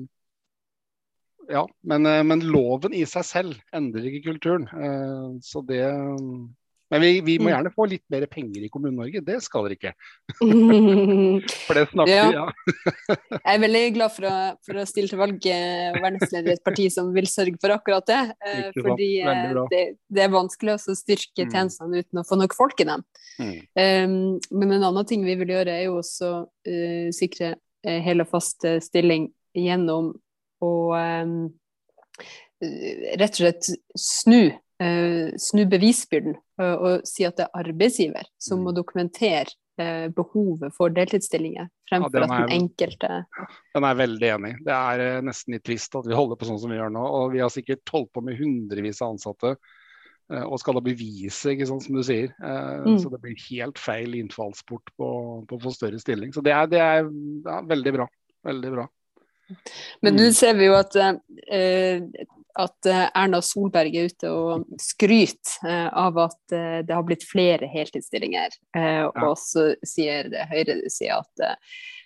Ja, 1.51 1.65
men, 1.83 2.07
uh, 2.07 2.21
men, 2.23 2.45
loven 2.47 2.95
i 2.95 3.03
seg 3.09 3.27
selv 3.27 3.57
endrer 3.75 4.07
ikke 4.07 4.29
kulturen. 4.31 4.69
så 5.43 5.59
det 5.67 5.83
men 6.93 7.01
vi, 7.01 7.11
vi, 7.25 7.35
må 7.41 7.47
mm. 7.47 7.51
gjerne 7.51 7.71
få 7.73 7.85
litt 7.89 8.03
mer 8.13 8.25
penger 8.29 8.65
i 8.65 8.69
Kommune-Norge, 8.69 9.21
det 9.25 9.39
skal 9.41 9.65
dere 9.65 9.77
ikke. 9.79 9.93
for 11.65 11.79
det 11.79 11.85
snakker 11.89 12.11
vi, 12.11 12.13
ja. 12.13 12.27
ja. 12.37 13.17
jeg 13.33 13.55
er 13.55 13.63
veldig 13.63 13.81
glad 13.95 14.13
for 14.13 14.29
å, 14.29 14.33
for 14.67 14.81
å 14.81 14.85
stille 14.89 15.09
til 15.09 15.21
valg 15.21 15.47
eh, 15.49 15.87
og 15.89 15.97
være 16.03 16.13
nestleder 16.19 16.53
i 16.53 16.55
et 16.59 16.65
parti 16.69 16.85
som 16.93 17.09
vil 17.15 17.29
sørge 17.31 17.57
for 17.63 17.73
akkurat 17.73 18.05
det. 18.11 18.21
Eh, 18.45 18.69
fordi 18.77 19.09
eh, 19.23 19.49
det, 19.71 19.83
det, 20.05 20.25
er 20.27 20.35
vanskelig 20.35 20.75
å 20.75 20.97
styrke 20.99 21.47
mm. 21.47 21.55
tjenestene 21.55 22.03
uten 22.03 22.21
å 22.21 22.27
få 22.29 22.37
nok 22.39 22.57
folk 22.57 22.85
i 22.85 22.89
dem. 22.91 23.05
Mm. 23.41 23.55
Um, 23.73 24.17
men 24.53 24.77
en 24.77 24.89
annen 24.91 25.09
ting 25.09 25.25
vi 25.25 25.37
vil 25.39 25.55
gjøre, 25.55 25.73
er 25.73 25.87
jo 25.87 25.97
også 26.03 26.31
uh, 26.45 27.07
sikre 27.15 27.55
uh, 27.89 28.11
og 28.13 28.27
fast 28.29 28.67
stilling 28.85 29.31
gjennom 29.57 30.13
å 30.63 30.73
um, 30.93 31.37
rett 32.61 33.33
og 33.33 33.41
slett 33.41 33.73
snu 33.99 34.53
snu 35.39 35.61
bevisbyrden 35.69 36.33
og 36.59 37.03
si 37.07 37.23
at 37.27 37.37
det 37.37 37.45
er 37.45 37.59
arbeidsgiver 37.61 38.25
som 38.41 38.59
mm. 38.59 38.63
må 38.65 38.71
dokumentere 38.75 39.53
uh, 39.79 40.07
behovet 40.15 40.73
for 40.75 40.93
deltidsstillinger, 40.93 41.69
fremfor 41.89 42.23
ja, 42.23 42.25
at 42.25 42.33
den 42.33 42.55
enkelte 42.57 43.21
Den 43.75 43.87
er 43.87 43.99
veldig 44.01 44.31
enig. 44.33 44.51
Det 44.65 44.73
er 44.73 45.21
nesten 45.25 45.55
litt 45.55 45.65
trist 45.67 45.95
at 45.99 46.09
vi 46.09 46.17
holder 46.17 46.39
på 46.39 46.49
sånn 46.49 46.59
som 46.61 46.73
vi 46.73 46.79
gjør 46.79 46.91
nå. 46.93 47.05
Og 47.19 47.31
vi 47.35 47.43
har 47.43 47.53
sikkert 47.53 47.93
holdt 47.93 48.11
på 48.15 48.25
med 48.25 48.37
hundrevis 48.41 49.01
av 49.01 49.15
ansatte 49.15 49.55
og 50.33 50.55
skal 50.57 50.77
da 50.77 50.81
bevise, 50.81 51.51
ikke 51.51 51.65
sant, 51.67 51.83
som 51.83 51.97
du 51.99 52.01
sier. 52.05 52.31
Mm. 52.41 52.95
Så 52.97 53.09
det 53.11 53.19
blir 53.21 53.35
helt 53.51 53.77
feil 53.77 54.15
innfallsport 54.17 54.93
på, 54.97 55.09
på 55.49 55.57
å 55.57 55.61
få 55.61 55.73
større 55.75 55.99
stilling. 56.01 56.31
Så 56.33 56.41
det 56.41 56.53
er, 56.55 56.69
det 56.71 56.79
er 56.81 57.03
ja, 57.03 57.57
veldig 57.69 57.93
bra. 57.99 58.07
Veldig 58.47 58.71
bra. 58.73 58.87
Men 60.01 60.17
nå 60.17 60.29
mm. 60.29 60.35
ser 60.35 60.55
vi 60.57 60.69
jo 60.69 60.77
at 60.79 60.95
eh, 60.97 62.01
at 62.59 62.85
eh, 62.89 63.07
Erna 63.17 63.41
Solberg 63.41 63.95
er 63.97 64.11
ute 64.11 64.29
og 64.29 64.67
skryter 64.81 65.69
eh, 65.69 65.87
av 65.89 66.19
at 66.27 66.53
eh, 66.53 66.79
det 66.85 66.93
har 66.93 67.05
blitt 67.07 67.25
flere 67.25 67.69
heltidsstillinger. 67.69 68.53
Og 69.23 69.35
så 69.41 69.71
sier 69.87 70.29
Høyre 70.51 70.77
sier 70.91 71.21
at 71.21 71.59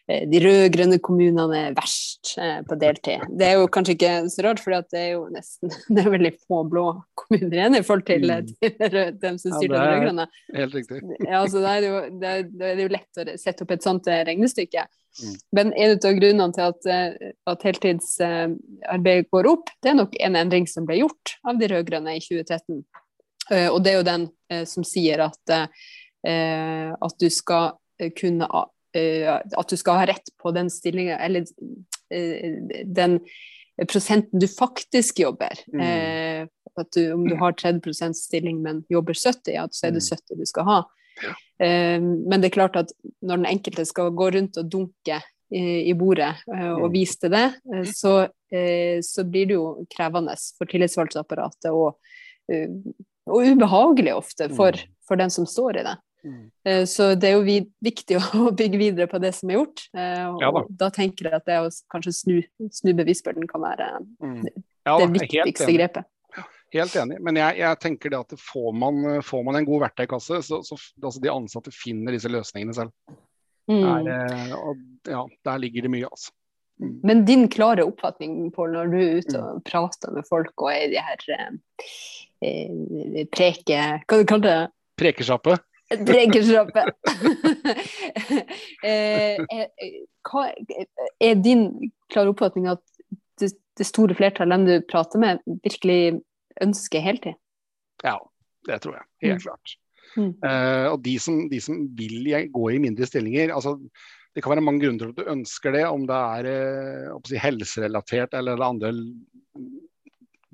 de 0.07 0.39
rød-grønne 0.39 1.01
kommunene 1.03 1.57
er 1.65 1.73
verst 1.75 2.37
på 2.37 2.77
deltid. 2.79 3.25
Det 3.27 3.43
er 3.43 3.57
jo 3.59 3.65
kanskje 3.71 3.97
ikke 3.97 4.11
så 4.31 4.45
rart, 4.45 4.61
for 4.63 4.75
det 4.87 5.01
er 5.01 5.09
jo 5.17 5.25
nesten 5.33 5.73
det 5.93 6.05
er 6.05 6.13
veldig 6.13 6.31
få 6.45 6.61
blå 6.71 6.85
kommuner 7.19 7.57
igjen 7.57 7.79
i 7.79 7.83
forhold 7.83 8.05
til, 8.07 8.31
mm. 8.31 8.53
til 8.63 8.95
dem 9.19 9.41
som 9.41 9.57
styrer 9.57 9.75
ja, 9.75 9.81
de 9.81 9.89
rød-grønne. 9.91 10.27
Helt 10.55 10.77
riktig. 10.79 11.01
Ja, 11.25 11.41
altså, 11.41 11.59
da, 11.59 11.73
er 11.73 11.83
det 11.83 11.91
jo, 11.91 11.99
det, 12.21 12.31
er, 12.31 12.47
det 12.61 12.71
er 12.71 12.81
jo 12.85 12.93
lett 12.95 13.19
å 13.19 13.27
sette 13.43 13.67
opp 13.67 13.75
et 13.75 13.89
sånt 13.89 14.07
regnestykke. 14.07 14.87
Mm. 15.23 15.35
Men 15.51 15.73
en 15.73 15.95
av 15.95 16.13
grunnene 16.19 16.53
til 16.53 16.63
at, 16.67 16.87
eh, 16.91 17.33
at 17.49 17.65
heltidsarbeidet 17.65 19.29
går 19.33 19.49
opp, 19.49 19.71
det 19.81 19.91
er 19.91 19.99
nok 19.99 20.15
en 20.19 20.39
endring 20.39 20.67
som 20.69 20.85
ble 20.87 20.99
gjort 21.01 21.35
av 21.47 21.59
de 21.59 21.69
rød-grønne 21.71 22.17
i 22.17 22.23
2013. 22.23 22.83
Eh, 23.51 23.67
og 23.71 23.81
det 23.83 23.93
er 23.93 23.99
jo 23.99 24.07
den 24.07 24.29
eh, 24.51 24.63
som 24.69 24.85
sier 24.87 25.27
at, 25.27 25.57
at 26.27 27.21
du 27.21 27.29
skal 27.31 27.77
kunne 28.17 28.47
At 28.97 29.69
du 29.69 29.75
skal 29.77 29.99
ha 29.99 30.07
rett 30.09 30.31
på 30.41 30.51
den 30.51 30.71
stillinga, 30.73 31.19
eller 31.21 31.45
den 32.09 33.19
prosenten 33.87 34.41
du 34.41 34.47
faktisk 34.49 35.19
jobber. 35.21 35.53
Mm. 35.71 36.49
du, 36.95 37.01
om 37.13 37.27
du 37.29 37.35
har 37.37 37.53
30% 37.53 38.17
stilling, 38.17 38.59
men 38.63 38.83
jobber 38.89 39.13
70, 39.13 39.53
ja, 39.53 39.67
så 39.71 39.87
er 39.87 39.95
det 39.95 40.03
70 40.03 40.33
mm. 40.33 40.39
du 40.41 40.49
skal 40.49 40.67
ha. 40.67 40.79
Eh, 41.59 42.01
men 42.01 42.41
det 42.41 42.51
er 42.51 42.57
klart 42.57 42.77
at 42.79 42.93
når 43.25 43.41
den 43.41 43.49
enkelte 43.49 43.85
skal 43.89 44.13
gå 44.15 44.29
rundt 44.35 44.59
og 44.61 44.69
dunke 44.71 45.21
i, 45.47 45.93
bordet 45.95 46.33
eh, 46.51 46.73
og 46.73 46.89
mm. 46.89 46.91
vise 46.91 47.21
til 47.21 47.31
det, 47.31 47.45
eh, 47.71 47.85
så, 47.87 48.15
så, 49.05 49.23
blir 49.23 49.47
det 49.47 49.55
jo 49.55 49.85
krevende 49.91 50.35
for 50.57 50.67
tillitsvalgtapparatet 50.67 51.69
og, 51.71 51.95
og, 52.51 53.37
ubehagelig 53.47 54.17
ofte 54.17 54.49
for, 54.51 54.75
mm. 54.75 54.91
for, 55.07 55.19
den 55.19 55.31
som 55.31 55.47
står 55.47 55.79
i 55.79 55.85
det. 55.87 55.95
Mm. 56.27 56.43
Så 56.89 57.13
det 57.15 57.29
er 57.29 57.37
jo 57.37 57.63
viktig 57.85 58.17
å 58.19 58.49
bygge 58.59 58.79
videre 58.81 59.07
på 59.07 59.21
det 59.23 59.31
som 59.37 59.51
er 59.51 59.61
gjort. 59.61 59.85
Og 59.95 60.43
ja, 60.43 60.51
da. 60.51 60.63
da. 60.83 60.89
tenker 60.91 61.29
jeg 61.29 61.39
at 61.39 61.47
det 61.47 61.59
å 61.63 61.69
kanskje 61.93 62.15
snu, 62.17 62.35
snu 62.75 62.91
bevisbyrden 62.97 63.47
kan 63.47 63.63
være 63.63 63.91
ja, 64.19 64.97
det 64.99 65.11
viktigste 65.15 65.71
grepet. 65.77 66.11
Helt 66.73 66.95
enig, 66.99 67.21
men 67.23 67.37
jeg, 67.39 67.59
jeg 67.61 67.79
tenker 67.79 68.11
det 68.11 68.19
at 68.19 68.33
får 68.43 68.73
man, 68.75 69.21
får 69.23 69.43
man, 69.47 69.55
en 69.55 69.67
god 69.67 69.85
verktøykasse, 69.85 70.41
så, 70.43 70.59
så 70.67 70.75
altså 70.75 71.21
de 71.23 71.31
ansatte 71.31 71.71
finner 71.71 72.15
disse 72.15 72.31
løsningene 72.31 72.75
selv. 72.75 72.91
Mm. 73.71 73.83
Der, 73.83 74.09
eh, 74.11 74.51
og, 74.57 74.81
ja, 75.07 75.21
der 75.47 75.63
ligger 75.63 75.87
det 75.87 75.91
mye, 75.93 76.09
altså. 76.09 76.33
Mm. 76.83 76.99
Men 77.03 77.23
din 77.25 77.47
klare 77.49 77.87
oppfatning 77.87 78.51
Paul, 78.53 78.75
når 78.75 78.91
du 78.91 78.97
er 78.99 79.15
ute 79.21 79.39
og 79.39 79.61
mm. 79.61 79.63
prater 79.65 80.13
med 80.13 80.27
folk 80.29 80.61
og 80.61 80.69
er 80.73 80.83
i 80.83 80.91
de 80.91 81.05
her 81.07 81.23
eh, 81.37 81.55
eh 82.45 83.23
preke... 83.33 83.79
Hva 84.05 84.19
du 84.21 84.27
kaller 84.29 84.47
det? 84.47 84.59
Prekesjappe? 84.99 85.57
Prekesjappe. 86.05 86.83
eh, 88.91 89.39
eh 89.39 89.67
er 91.23 91.35
din 91.39 91.69
klare 92.11 92.35
oppfatning 92.35 92.67
at 92.69 92.83
det, 93.39 93.53
det 93.79 93.87
store 93.87 94.15
flertallet 94.17 94.67
du 94.67 94.75
prater 94.91 95.21
med, 95.21 95.41
virkelig 95.63 96.19
ønsker 96.63 97.03
heltid? 97.03 97.37
Ja, 98.05 98.17
det 98.67 98.81
tror 98.83 98.99
jeg. 98.99 99.07
Helt 99.25 99.41
mm. 99.41 99.45
klart. 99.45 99.75
Mm. 100.17 100.31
Uh, 100.41 100.87
og 100.93 101.01
de 101.05 101.15
som, 101.21 101.41
de 101.51 101.59
som, 101.61 101.81
vil 101.97 102.29
gå 102.53 102.69
i 102.71 102.79
mindre 102.81 103.05
stillinger 103.05 103.51
altså, 103.53 103.73
Det 104.33 104.41
kan 104.41 104.53
være 104.53 104.63
mange 104.63 104.79
grunner 104.81 105.01
til 105.01 105.11
at 105.11 105.19
du 105.19 105.33
ønsker 105.33 105.75
det, 105.75 105.83
om 105.85 106.05
det 106.07 106.21
er 106.39 106.47
uh, 107.11 107.19
si, 107.27 107.37
helserelatert 107.41 108.37
eller 108.37 108.63
andre 108.63 108.93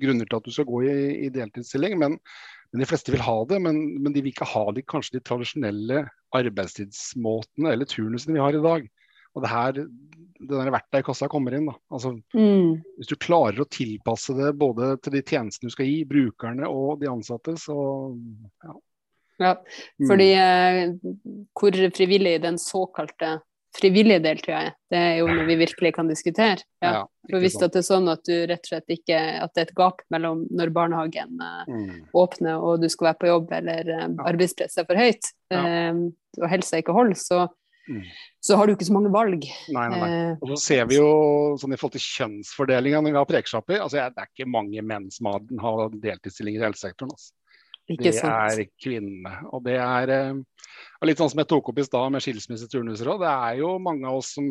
grunner 0.02 0.26
til 0.26 0.40
at 0.40 0.48
du 0.48 0.52
skal 0.54 0.68
gå 0.68 0.82
i, 0.88 0.96
i 1.26 1.30
deltidsstilling. 1.32 1.96
Men, 2.00 2.18
men, 2.72 2.82
de 2.82 2.88
fleste 2.88 3.14
vil 3.14 3.24
ha 3.24 3.36
det. 3.50 3.60
Men, 3.62 3.80
men, 4.02 4.12
de 4.14 4.24
vil 4.24 4.34
ikke 4.34 4.48
ha 4.50 4.66
de, 4.74 4.84
kanskje 4.90 5.18
de 5.18 5.24
tradisjonelle 5.28 6.04
arbeidstidsmåtene 6.34 7.74
eller 7.76 7.88
turnusene 7.88 8.38
vi 8.38 8.44
har 8.44 8.58
i 8.58 8.64
dag. 8.64 8.88
Og 9.34 9.44
det 9.44 9.52
her 9.52 9.84
den 10.48 10.72
verktøykassa 10.74 11.28
kommer 11.32 11.56
inn. 11.56 11.68
Da. 11.70 11.76
Altså, 11.94 12.14
mm. 12.34 12.82
Hvis 12.98 13.10
du 13.10 13.16
klarer 13.20 13.62
å 13.64 13.70
tilpasse 13.70 14.36
det 14.38 14.52
både 14.60 14.94
til 15.04 15.16
de 15.16 15.22
tjenestene 15.22 15.70
du 15.70 15.76
skal 15.76 15.88
gi, 15.88 16.02
brukerne 16.08 16.68
og 16.70 17.00
de 17.02 17.10
ansatte, 17.10 17.56
så 17.60 17.78
ja. 18.64 18.76
ja 19.42 19.56
fordi 20.04 20.28
mm. 20.34 20.44
eh, 20.44 21.42
hvor 21.56 21.80
frivillig 21.96 22.38
den 22.44 22.60
såkalte 22.62 23.38
frivillige 23.74 24.22
deltida 24.22 24.58
er, 24.68 24.74
det 24.92 24.98
er 25.02 25.16
jo 25.18 25.26
noe 25.26 25.48
vi 25.48 25.56
virkelig 25.58 25.90
kan 25.96 26.06
diskutere. 26.06 26.62
Ja. 26.78 26.92
Ja, 26.92 27.00
For 27.30 27.42
Hvis 27.42 27.56
det 27.58 27.72
er 27.74 27.86
sånn 27.86 28.06
at 28.12 28.22
du 28.28 28.34
rett 28.46 28.62
og 28.62 28.68
slett 28.68 28.92
ikke 28.92 29.18
At 29.40 29.54
det 29.56 29.62
er 29.62 29.66
et 29.70 29.76
gap 29.78 30.02
mellom 30.12 30.44
når 30.54 30.70
barnehagen 30.76 31.40
eh, 31.42 31.72
mm. 31.72 31.98
åpner 32.14 32.62
og 32.62 32.84
du 32.84 32.90
skal 32.92 33.10
være 33.10 33.20
på 33.24 33.32
jobb, 33.32 33.52
eller 33.58 33.90
ja. 33.96 34.06
arbeidspresset 34.30 34.84
er 34.84 34.88
for 34.88 35.00
høyt, 35.00 35.34
ja. 35.50 35.90
og 36.38 36.50
helsa 36.52 36.78
ikke 36.82 36.94
holder, 36.94 37.18
så 37.18 37.46
Mm. 37.84 38.02
Så 38.40 38.56
har 38.56 38.66
du 38.66 38.74
ikke 38.74 38.88
så 38.88 38.96
mange 38.96 39.12
valg. 39.12 39.44
Nei, 39.74 39.86
nei, 39.92 40.00
nei. 40.00 40.10
Eh, 40.10 40.34
og 40.40 40.54
så 40.54 40.60
ser 40.62 40.88
vi 40.88 40.98
jo 40.98 41.08
sånn 41.60 41.76
i 41.76 41.78
forhold 41.80 41.98
til 41.98 42.06
kjønnsfordelinga 42.06 43.02
når 43.04 43.12
vi 43.12 43.20
har 43.20 43.30
prekesjapper. 43.30 43.80
Altså, 43.84 44.00
det 44.00 44.24
er 44.24 44.30
ikke 44.30 44.50
mange 44.50 44.84
menn 44.86 45.10
som 45.14 45.30
har, 45.32 45.44
har 45.64 45.82
deltidsstillinger 45.92 46.62
i 46.62 46.68
helsesektoren. 46.68 47.14
Altså. 47.14 47.34
det 48.00 48.14
er 48.16 48.64
kvinnene. 48.80 49.34
Og 49.52 49.64
det 49.66 49.76
er 49.76 50.14
og 51.00 51.08
litt 51.08 51.20
sånn 51.20 51.30
som 51.32 51.42
jeg 51.42 51.50
tok 51.50 51.70
opp 51.70 51.80
i 51.80 51.86
stad 51.86 52.14
med 52.14 52.24
skilsmisseturnuser 52.24 53.10
òg. 53.12 53.22
Det 53.22 53.32
er 53.32 53.58
jo 53.60 53.74
mange 53.82 54.08
av 54.08 54.20
oss 54.22 54.32
som 54.38 54.48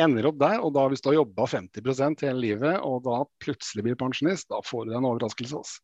ender 0.00 0.28
opp 0.30 0.38
der. 0.40 0.58
Og 0.64 0.74
da 0.76 0.86
hvis 0.90 1.02
du 1.02 1.10
har 1.10 1.20
jobba 1.20 1.46
50% 1.50 2.26
hele 2.26 2.44
livet, 2.44 2.76
og 2.86 3.02
da 3.06 3.22
plutselig 3.42 3.86
blir 3.86 3.98
pensjonist, 4.00 4.48
da 4.52 4.60
får 4.64 4.88
du 4.88 4.96
en 4.96 5.08
overraskelse. 5.10 5.62
Altså. 5.62 5.82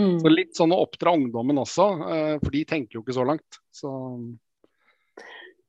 Mm. 0.00 0.16
Så 0.22 0.32
litt 0.32 0.56
sånn 0.56 0.72
å 0.74 0.80
oppdra 0.86 1.14
ungdommen 1.14 1.60
også, 1.60 1.88
uh, 2.00 2.36
for 2.40 2.54
de 2.54 2.64
tenker 2.68 2.98
jo 2.98 3.04
ikke 3.04 3.18
så 3.18 3.26
langt. 3.28 3.60
Så 3.74 3.92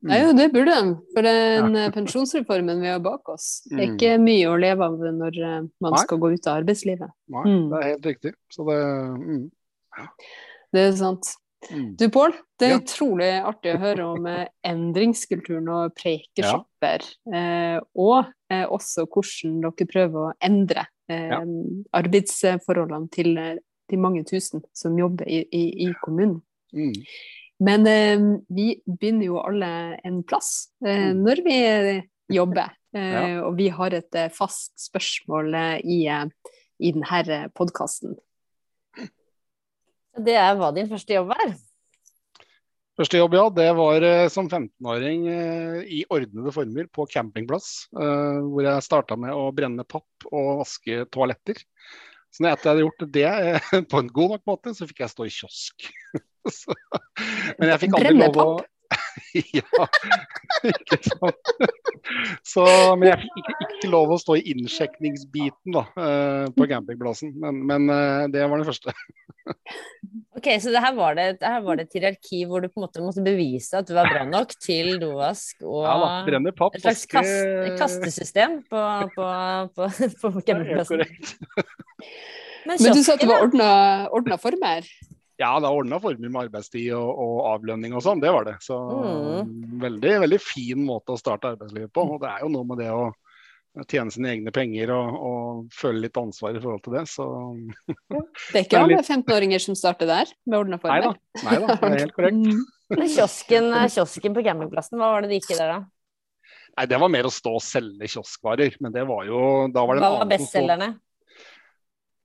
Nei, 0.05 0.19
jo, 0.21 0.33
det 0.37 0.49
burde 0.53 0.73
de. 0.75 0.91
For 1.15 1.25
den 1.25 1.77
ja. 1.79 1.85
pensjonsreformen 1.93 2.81
vi 2.83 2.91
har 2.91 2.99
bak 3.03 3.29
oss, 3.33 3.47
det 3.69 3.77
er 3.77 3.87
mm. 3.87 3.95
ikke 3.95 4.11
mye 4.21 4.51
å 4.51 4.59
leve 4.61 4.85
av 4.85 4.99
når 5.01 5.39
eh, 5.41 5.61
man 5.81 5.95
Nei. 5.95 6.03
skal 6.03 6.21
gå 6.21 6.33
ut 6.35 6.49
av 6.49 6.59
arbeidslivet. 6.61 7.15
Nei, 7.33 7.45
mm. 7.47 7.63
det 7.71 7.79
er 7.79 7.89
helt 7.89 8.11
riktig. 8.11 8.35
Så 8.53 8.67
det 8.69 8.77
mm. 8.83 9.41
Det 10.75 10.81
er 10.83 10.95
sant. 10.99 11.31
Mm. 11.71 11.95
Du 11.97 12.09
Pål, 12.13 12.33
det 12.59 12.67
er 12.67 12.73
Ja. 12.75 12.79
utrolig 12.81 13.29
artig 13.41 13.73
å 13.73 13.79
høre 13.81 14.05
om 14.05 14.25
eh, 14.29 14.47
endringskulturen 14.63 15.69
og 15.71 15.95
prekeshopper. 15.97 17.05
Eh, 17.33 17.79
og 17.95 18.27
eh, 18.51 18.65
også 18.65 19.07
hvordan 19.07 19.61
dere 19.63 19.87
prøver 19.89 20.27
å 20.27 20.33
endre 20.43 20.85
eh, 21.09 21.31
Ja. 21.31 21.39
arbeidsforholdene 21.97 23.09
til 23.09 23.37
eh, 23.37 23.55
de 23.89 23.97
mange 23.97 24.23
tusen 24.25 24.63
som 24.73 24.97
jobber 24.97 25.27
i, 25.29 25.45
i, 25.51 25.87
i 25.87 25.93
kommunen. 26.03 26.41
Mm. 26.73 26.93
Men 27.63 27.87
eh, 27.87 28.23
vi 28.51 28.65
begynner 28.85 29.29
jo 29.29 29.37
alle 29.39 29.69
en 30.03 30.23
plass 30.27 30.69
eh, 30.85 31.11
Mm. 31.13 31.21
når 31.23 31.43
vi 31.45 31.59
jobber. 32.39 32.73
Eh, 32.95 33.11
Ja. 33.11 33.41
Og 33.43 33.57
vi 33.57 33.65
har 33.75 33.91
et 33.91 34.15
eh, 34.15 34.29
fast 34.31 34.71
spørsmål 34.79 35.49
eh, 35.59 35.81
i, 35.83 35.97
i 36.79 36.91
denne 36.95 37.39
podkasten. 37.51 38.13
Det 40.15 40.35
er 40.39 40.53
hva 40.55 40.69
din 40.71 40.87
første 40.87 41.11
jobb 41.17 41.33
er. 41.35 41.49
Første 42.95 43.19
jobb, 43.19 43.33
ja, 43.35 43.49
det 43.51 43.65
var 43.75 44.05
eh, 44.07 44.29
som 44.31 44.47
15-åring 44.47 45.25
eh, 45.27 45.81
i 45.91 46.05
ordnede 46.07 46.53
former 46.55 46.87
på 46.87 47.03
campingplass. 47.11 47.89
eh, 47.99 48.39
hvor 48.47 48.63
jeg 48.63 48.85
starta 48.87 49.17
med 49.19 49.35
å 49.35 49.49
brenne 49.51 49.83
papp 49.83 50.29
og 50.31 50.61
vaske 50.61 51.01
toaletter. 51.11 51.59
Så 52.31 52.43
når 52.45 52.53
jeg 52.53 52.61
jeg 52.63 52.71
hadde 52.71 52.85
gjort 52.85 53.05
det 53.11 53.27
på 53.91 53.99
en 53.99 54.07
god 54.21 54.37
nok 54.37 54.47
måte, 54.47 54.71
så 54.71 54.87
fikk 54.87 55.03
jeg 55.03 55.11
stå 55.17 55.27
i 55.27 55.35
kiosk. 55.35 55.89
så, 56.59 56.75
men 57.59 57.73
jeg 57.73 57.83
fikk 57.85 57.99
aldri 57.99 58.15
lov 58.19 58.41
å 58.43 58.47
ja, 59.55 59.85
ikke 60.69 60.97
sant. 61.03 61.53
Så, 62.45 62.63
men 62.99 63.09
jeg 63.09 63.21
fikk 63.23 63.39
ikke, 63.41 63.55
ikke 63.65 63.91
lov 63.91 64.13
å 64.13 64.19
stå 64.21 64.37
i 64.39 64.45
innsjekningsbiten 64.53 65.75
da, 65.75 65.85
eh, 65.99 66.45
på 66.55 66.67
campingplassen. 66.69 67.33
Men, 67.41 67.63
men 67.67 67.89
eh, 67.91 68.27
det 68.33 68.45
var 68.49 68.61
det 68.61 68.69
første. 68.69 68.95
Ok, 70.35 70.49
Så 70.59 70.71
det 70.73 70.81
her, 70.83 70.91
var 70.97 71.13
det, 71.15 71.25
det 71.39 71.47
her 71.47 71.61
var 71.63 71.77
det 71.77 71.85
et 71.85 71.93
hierarki 71.95 72.41
hvor 72.49 72.59
du 72.59 72.67
på 72.67 72.81
en 72.81 72.83
måte 72.83 73.03
måtte 73.05 73.21
bevise 73.23 73.77
at 73.79 73.87
du 73.87 73.93
var 73.95 74.09
bra 74.11 74.25
nok 74.27 74.51
til 74.59 74.97
dovask 74.99 75.63
og 75.63 75.85
Ja 75.85 75.93
da, 76.01 76.51
papp, 76.57 76.75
et 76.75 76.83
slags 76.83 77.05
vaske 77.05 77.21
kast, 77.77 78.01
kastesystem 78.01 78.57
på, 78.67 78.81
på, 79.15 79.29
på, 79.77 79.87
på 80.25 80.43
campingplassen. 80.49 81.05
Men 82.65 82.83
Men 82.83 82.97
du 82.97 83.01
sa 83.05 83.15
at 83.15 83.23
det 83.23 83.29
var 83.31 83.47
ordna 83.47 84.37
former? 84.41 84.89
Ja, 85.41 85.49
det 85.59 85.67
er 85.67 85.75
ordna 85.75 85.97
former 85.99 86.29
med 86.31 86.45
arbeidstid 86.45 86.93
og, 86.95 87.09
og 87.19 87.39
avlønning 87.51 87.91
og 87.97 88.03
sånn, 88.05 88.21
det 88.23 88.31
var 88.31 88.45
det. 88.47 88.53
Så 88.63 88.77
Mm. 88.79 89.79
veldig, 89.81 90.13
veldig 90.23 90.39
fin 90.39 90.85
måte 90.87 91.11
å 91.11 91.19
starte 91.19 91.49
arbeidslivet 91.55 91.91
på. 91.91 92.05
Og 92.15 92.21
det 92.23 92.29
er 92.31 92.45
jo 92.45 92.51
noe 92.53 92.63
med 92.69 92.79
det 92.79 92.87
å 92.95 93.09
tjene 93.91 94.13
sine 94.15 94.29
egne 94.31 94.53
penger 94.55 94.93
og, 94.95 95.17
og 95.27 95.65
føle 95.75 96.05
litt 96.05 96.15
ansvar 96.21 96.55
i 96.55 96.61
forhold 96.63 96.83
til 96.85 96.93
det. 96.95 97.03
Så 97.11 97.25
Det 98.53 98.61
er 98.61 98.63
ikke 98.63 98.79
alle 98.79 98.95
litt- 98.95 99.09
15-åringer 99.11 99.59
som 99.65 99.75
starter 99.75 100.07
der 100.07 100.31
med 100.47 100.59
ordna 100.61 100.79
former? 100.79 101.17
nei 101.43 101.57
da, 101.59 101.75
det 101.75 101.89
er 101.91 101.99
helt 102.05 102.15
korrekt. 102.19 102.39
Mm. 102.39 102.63
Kiosken, 103.09 103.67
kiosken 103.91 104.35
på 104.37 104.43
campingplassen, 104.45 104.99
hva 105.01 105.11
var 105.17 105.25
det 105.25 105.33
det 105.33 105.41
gikk 105.41 105.55
i 105.55 105.59
der, 105.59 105.73
da? 105.75 105.81
Nei, 106.77 106.85
det 106.91 106.97
var 106.99 107.11
mer 107.11 107.27
å 107.27 107.31
stå 107.31 107.53
og 107.57 107.63
selge 107.63 108.07
kioskvarer. 108.11 108.73
Men 108.83 108.91
det 108.95 109.03
var 109.07 109.23
jo 109.27 109.39
Da 109.73 109.83
var 109.87 109.95
det 109.95 110.01
en 110.03 110.05
Hva 110.05 110.17
var 110.21 110.27
bestselgerne? 110.31 110.89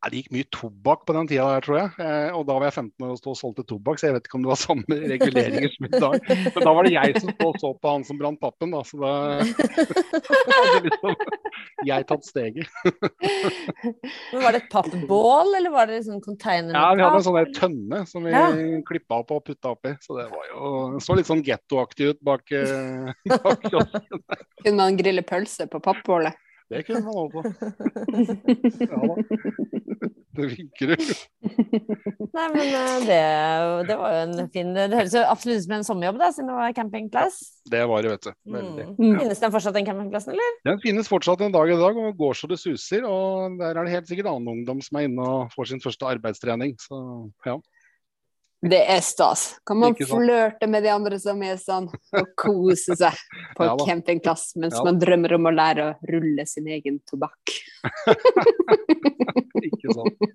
Det 0.09 0.17
gikk 0.23 0.31
mye 0.33 0.47
tobakk 0.49 1.03
på 1.05 1.13
den 1.13 1.27
tida 1.29 1.45
der, 1.45 1.61
tror 1.67 1.77
jeg. 1.77 1.91
Eh, 2.01 2.31
og 2.33 2.47
da 2.49 2.55
var 2.57 2.71
jeg 2.71 2.77
15 2.81 3.05
år 3.05 3.11
og 3.13 3.19
stod 3.21 3.35
og 3.35 3.37
solgte 3.37 3.65
tobakk, 3.69 3.99
så 4.01 4.09
jeg 4.09 4.15
vet 4.17 4.29
ikke 4.31 4.39
om 4.39 4.47
det 4.47 4.51
var 4.55 4.61
samme 4.63 4.97
reguleringer 5.13 5.75
som 5.75 5.85
i 5.85 5.91
dag. 5.93 6.31
Men 6.55 6.65
da 6.65 6.73
var 6.79 6.89
det 6.89 6.95
jeg 6.95 7.21
som 7.21 7.33
stod 7.35 7.51
og 7.51 7.59
så 7.61 7.73
på 7.77 7.93
han 7.93 8.07
som 8.09 8.21
brant 8.23 8.41
pappen, 8.41 8.73
da. 8.73 8.81
Så 8.89 8.97
da 9.03 9.13
hadde 10.57 10.81
liksom 10.89 11.21
jeg 11.91 12.07
tatt 12.09 12.25
steget. 12.25 12.73
Men 14.33 14.43
var 14.47 14.57
det 14.57 14.63
et 14.65 14.71
pappbål, 14.73 15.55
eller 15.61 15.75
var 15.77 15.91
det 15.93 16.01
liksom 16.01 16.21
container 16.25 16.73
Ja, 16.77 16.87
vi 16.97 17.05
hadde 17.05 17.21
en 17.21 17.27
sånn 17.29 17.39
der 17.43 17.53
tønne 17.61 18.03
som 18.09 18.25
vi 18.25 18.33
Ja. 18.33 18.49
klippa 18.89 19.21
opp 19.21 19.35
og 19.37 19.45
putta 19.51 19.75
oppi. 19.77 19.93
Så 20.01 20.17
det 20.17 20.31
var 20.33 20.49
jo 20.49 20.75
det 20.97 21.05
så 21.05 21.17
litt 21.19 21.29
sånn 21.29 21.45
gettoaktig 21.45 22.15
ut 22.15 22.25
bak, 22.25 22.49
eh, 22.57 23.13
bak 23.37 23.69
kiosken. 23.69 24.25
Kunne 24.65 24.77
man 24.81 24.97
grille 25.01 25.25
pølse 25.29 25.69
på 25.69 25.81
pappbålet? 25.85 26.40
Det 26.71 26.85
kunne 26.87 27.01
man 27.03 27.15
holde 27.15 27.33
på. 27.35 27.41
Ja 28.91 29.01
da. 29.11 29.15
Det 30.31 30.47
vinker 30.53 30.93
du. 30.93 31.01
Nei, 32.31 32.45
men 32.55 32.61
eh, 32.63 32.93
det, 33.09 33.17
det 33.89 33.97
var 33.99 34.13
jo 34.15 34.21
en 34.23 34.51
fin 34.55 34.71
Det 34.77 34.87
høres 34.95 35.17
jo 35.17 35.25
absolutt 35.27 35.59
ut 35.59 35.65
som 35.65 35.75
en 35.77 35.87
sommerjobb, 35.89 36.21
da, 36.23 36.29
siden 36.33 36.53
det 36.53 36.59
var 36.61 36.77
campingplass. 36.77 37.41
Det 37.73 37.83
var 37.91 38.07
det, 38.07 38.13
vet 38.15 38.29
du. 38.29 38.31
Veldig. 38.55 38.87
Mm. 38.95 39.17
Finnes 39.19 39.43
den 39.43 39.55
fortsatt, 39.57 39.77
den 39.77 39.89
campingplassen, 39.89 40.37
eller? 40.37 40.57
Den 40.71 40.81
finnes 40.85 41.11
fortsatt 41.11 41.43
en 41.45 41.57
dag 41.57 41.75
i 41.75 41.81
dag 41.81 41.99
og 42.05 42.23
går 42.23 42.39
så 42.39 42.51
det 42.51 42.61
suser. 42.63 43.05
Og 43.11 43.59
der 43.61 43.75
er 43.75 43.83
det 43.83 43.97
helt 43.97 44.13
sikkert 44.13 44.31
annen 44.31 44.55
ungdom 44.55 44.81
som 44.87 45.01
er 45.01 45.11
inne 45.11 45.27
og 45.27 45.53
får 45.57 45.73
sin 45.73 45.83
første 45.83 46.09
arbeidstrening. 46.15 46.79
Så 46.81 47.03
ja. 47.49 47.59
Det 48.61 48.81
er 48.93 49.01
stas. 49.01 49.57
Kan 49.65 49.79
man 49.81 49.95
flørte 49.97 50.67
med 50.69 50.85
de 50.85 50.91
andre 50.93 51.17
som 51.21 51.41
er 51.43 51.57
sånn, 51.61 51.87
og 51.89 52.33
kose 52.37 52.97
seg 52.99 53.17
på 53.57 53.65
Ja 53.69 53.77
campingplass 53.81 54.51
mens 54.61 54.77
Ja 54.77 54.85
man 54.85 55.01
drømmer 55.01 55.39
om 55.39 55.49
å 55.49 55.55
lære 55.55 55.87
å 55.87 55.95
rulle 56.11 56.45
sin 56.49 56.69
egen 56.69 56.99
tobakk. 57.09 57.55
Ikke 59.71 59.97
sant. 59.97 60.27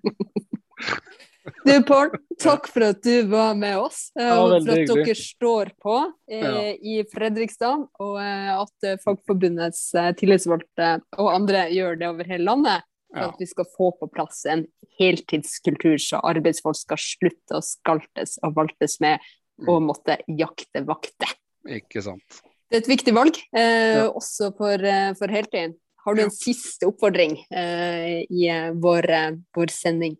Du, 1.66 1.72
Pål, 1.86 2.10
takk 2.42 2.66
for 2.70 2.88
at 2.88 2.98
du 3.06 3.28
var 3.30 3.54
med 3.58 3.78
oss, 3.78 4.08
og 4.18 4.22
Ja, 4.22 4.34
for 4.34 4.56
at 4.56 4.66
hyggelig. 4.66 5.04
dere 5.06 5.14
står 5.18 5.70
på 5.82 5.96
eh, 6.30 6.72
i 6.82 6.96
Fredrikstad, 7.10 7.86
og 8.02 8.18
eh, 8.22 8.50
at 8.50 8.74
Folkforbundets 8.82 9.04
Fagforbundets 9.06 9.82
eh, 9.94 10.10
tillitsvalgte 10.18 10.90
og 11.22 11.30
andre 11.30 11.68
gjør 11.74 11.98
det 12.02 12.10
over 12.10 12.30
hele 12.34 12.48
landet. 12.50 12.86
For 13.16 13.22
Ja. 13.24 13.28
at 13.32 13.38
vi 13.40 13.46
skal 13.48 13.64
få 13.72 13.90
på 13.98 14.10
plass 14.12 14.42
en 14.44 14.66
heltidskultur, 15.00 15.96
så 15.96 16.20
arbeidsfolk 16.20 16.76
skal 16.76 17.00
slutte 17.00 17.56
å 17.56 17.62
skaltes 17.64 18.36
og 18.44 18.54
valtes 18.58 19.00
med 19.00 19.20
Mm. 19.58 19.68
og 19.72 19.82
måtte 19.88 20.18
jakte 20.28 20.84
vakter. 20.84 21.30
Ikke 21.66 22.02
sant. 22.04 22.42
Det 22.70 22.76
er 22.76 22.82
et 22.84 22.98
viktig 22.98 23.14
valg, 23.14 23.38
eh, 23.54 24.04
Ja. 24.04 24.10
også 24.10 24.54
for, 24.54 24.74
eh, 24.84 25.14
for 25.14 25.28
heltiden. 25.28 25.76
Har 26.04 26.14
du 26.14 26.20
en 26.22 26.30
siste 26.30 26.82
oppfordring 26.86 27.38
eh, 27.50 28.26
i 28.30 28.48
eh, 28.48 28.70
vår, 28.72 29.08
eh, 29.08 29.32
vår 29.56 29.70
sending? 29.70 30.18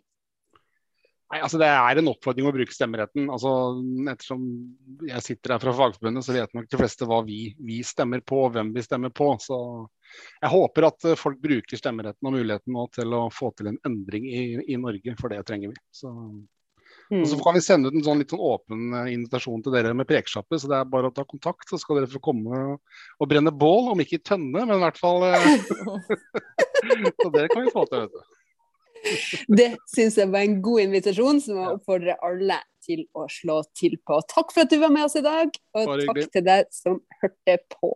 Nei, 1.27 1.41
altså 1.43 1.59
Det 1.59 1.67
er 1.67 1.99
en 1.99 2.09
oppfordring 2.13 2.47
å 2.47 2.55
bruke 2.55 2.75
stemmeretten. 2.75 3.25
altså 3.35 3.51
Ettersom 4.13 4.43
jeg 5.09 5.25
sitter 5.27 5.57
her 5.57 5.63
fra 5.65 5.75
Fagforbundet, 5.75 6.23
så 6.23 6.37
vet 6.37 6.53
nok 6.55 6.69
de 6.71 6.79
fleste 6.79 7.09
hva 7.09 7.19
vi, 7.27 7.41
vi 7.59 7.81
stemmer 7.87 8.23
på, 8.23 8.45
og 8.47 8.53
hvem 8.55 8.71
vi 8.77 8.85
stemmer 8.87 9.11
på. 9.11 9.33
Så 9.43 9.59
jeg 10.39 10.53
håper 10.53 10.87
at 10.87 11.09
eh, 11.11 11.19
folk 11.19 11.41
bruker 11.43 11.81
stemmeretten 11.81 12.31
og 12.31 12.37
muligheten 12.37 12.77
nå 12.77 12.87
til 12.95 13.17
å 13.19 13.25
få 13.35 13.51
til 13.59 13.73
en 13.73 13.81
endring 13.89 14.29
i, 14.31 14.45
i 14.71 14.79
Norge, 14.79 15.17
for 15.19 15.35
det 15.35 15.43
trenger 15.49 15.75
vi. 15.75 15.83
Så, 15.91 16.13
og 16.15 17.27
så 17.27 17.37
Mm. 17.37 17.43
kan 17.43 17.55
vi 17.55 17.61
sende 17.63 17.91
ut 17.91 17.95
en 17.99 18.03
sånn 18.07 18.19
litt 18.23 18.31
sånn 18.31 18.47
åpen 18.47 18.87
eh, 18.95 19.11
invitasjon 19.15 19.63
til 19.67 19.75
dere 19.75 19.93
med 19.99 20.07
prekesjappe, 20.07 20.59
så 20.63 20.71
det 20.71 20.79
er 20.79 20.89
bare 20.95 21.11
å 21.11 21.15
ta 21.15 21.27
kontakt, 21.27 21.67
så 21.71 21.79
skal 21.79 22.01
dere 22.01 22.11
få 22.11 22.23
komme 22.23 22.63
og, 22.71 22.97
og 23.19 23.31
brenne 23.31 23.51
bål. 23.51 23.93
Om 23.97 24.03
ikke 24.07 24.21
i 24.21 24.25
tønne, 24.31 24.63
men 24.63 24.79
i 24.79 24.83
hvert 24.85 25.03
fall 25.03 25.27
eh, 25.27 25.51
Så 27.23 27.31
det 27.35 27.49
kan 27.51 27.67
vi 27.67 27.75
få 27.75 27.87
til, 27.91 28.07
vet 28.07 28.15
du. 28.15 28.36
Det 29.61 29.71
syns 29.93 30.19
jeg 30.19 30.33
var 30.33 30.47
en 30.47 30.59
god 30.65 30.87
invitasjon, 30.87 31.41
som 31.45 31.61
jeg 31.61 31.77
oppfordrer 31.79 32.21
alle 32.27 32.59
til 32.87 33.05
å 33.17 33.27
slå 33.31 33.61
til 33.77 33.97
på. 34.07 34.21
Takk 34.33 34.55
for 34.55 34.67
at 34.67 34.73
du 34.73 34.79
var 34.83 34.95
med 34.95 35.09
oss 35.09 35.19
i 35.19 35.25
dag, 35.27 35.55
og 35.79 35.97
takk 36.07 36.23
til 36.35 36.47
deg 36.47 36.71
som 36.75 37.01
hørte 37.23 37.59
på. 37.77 37.95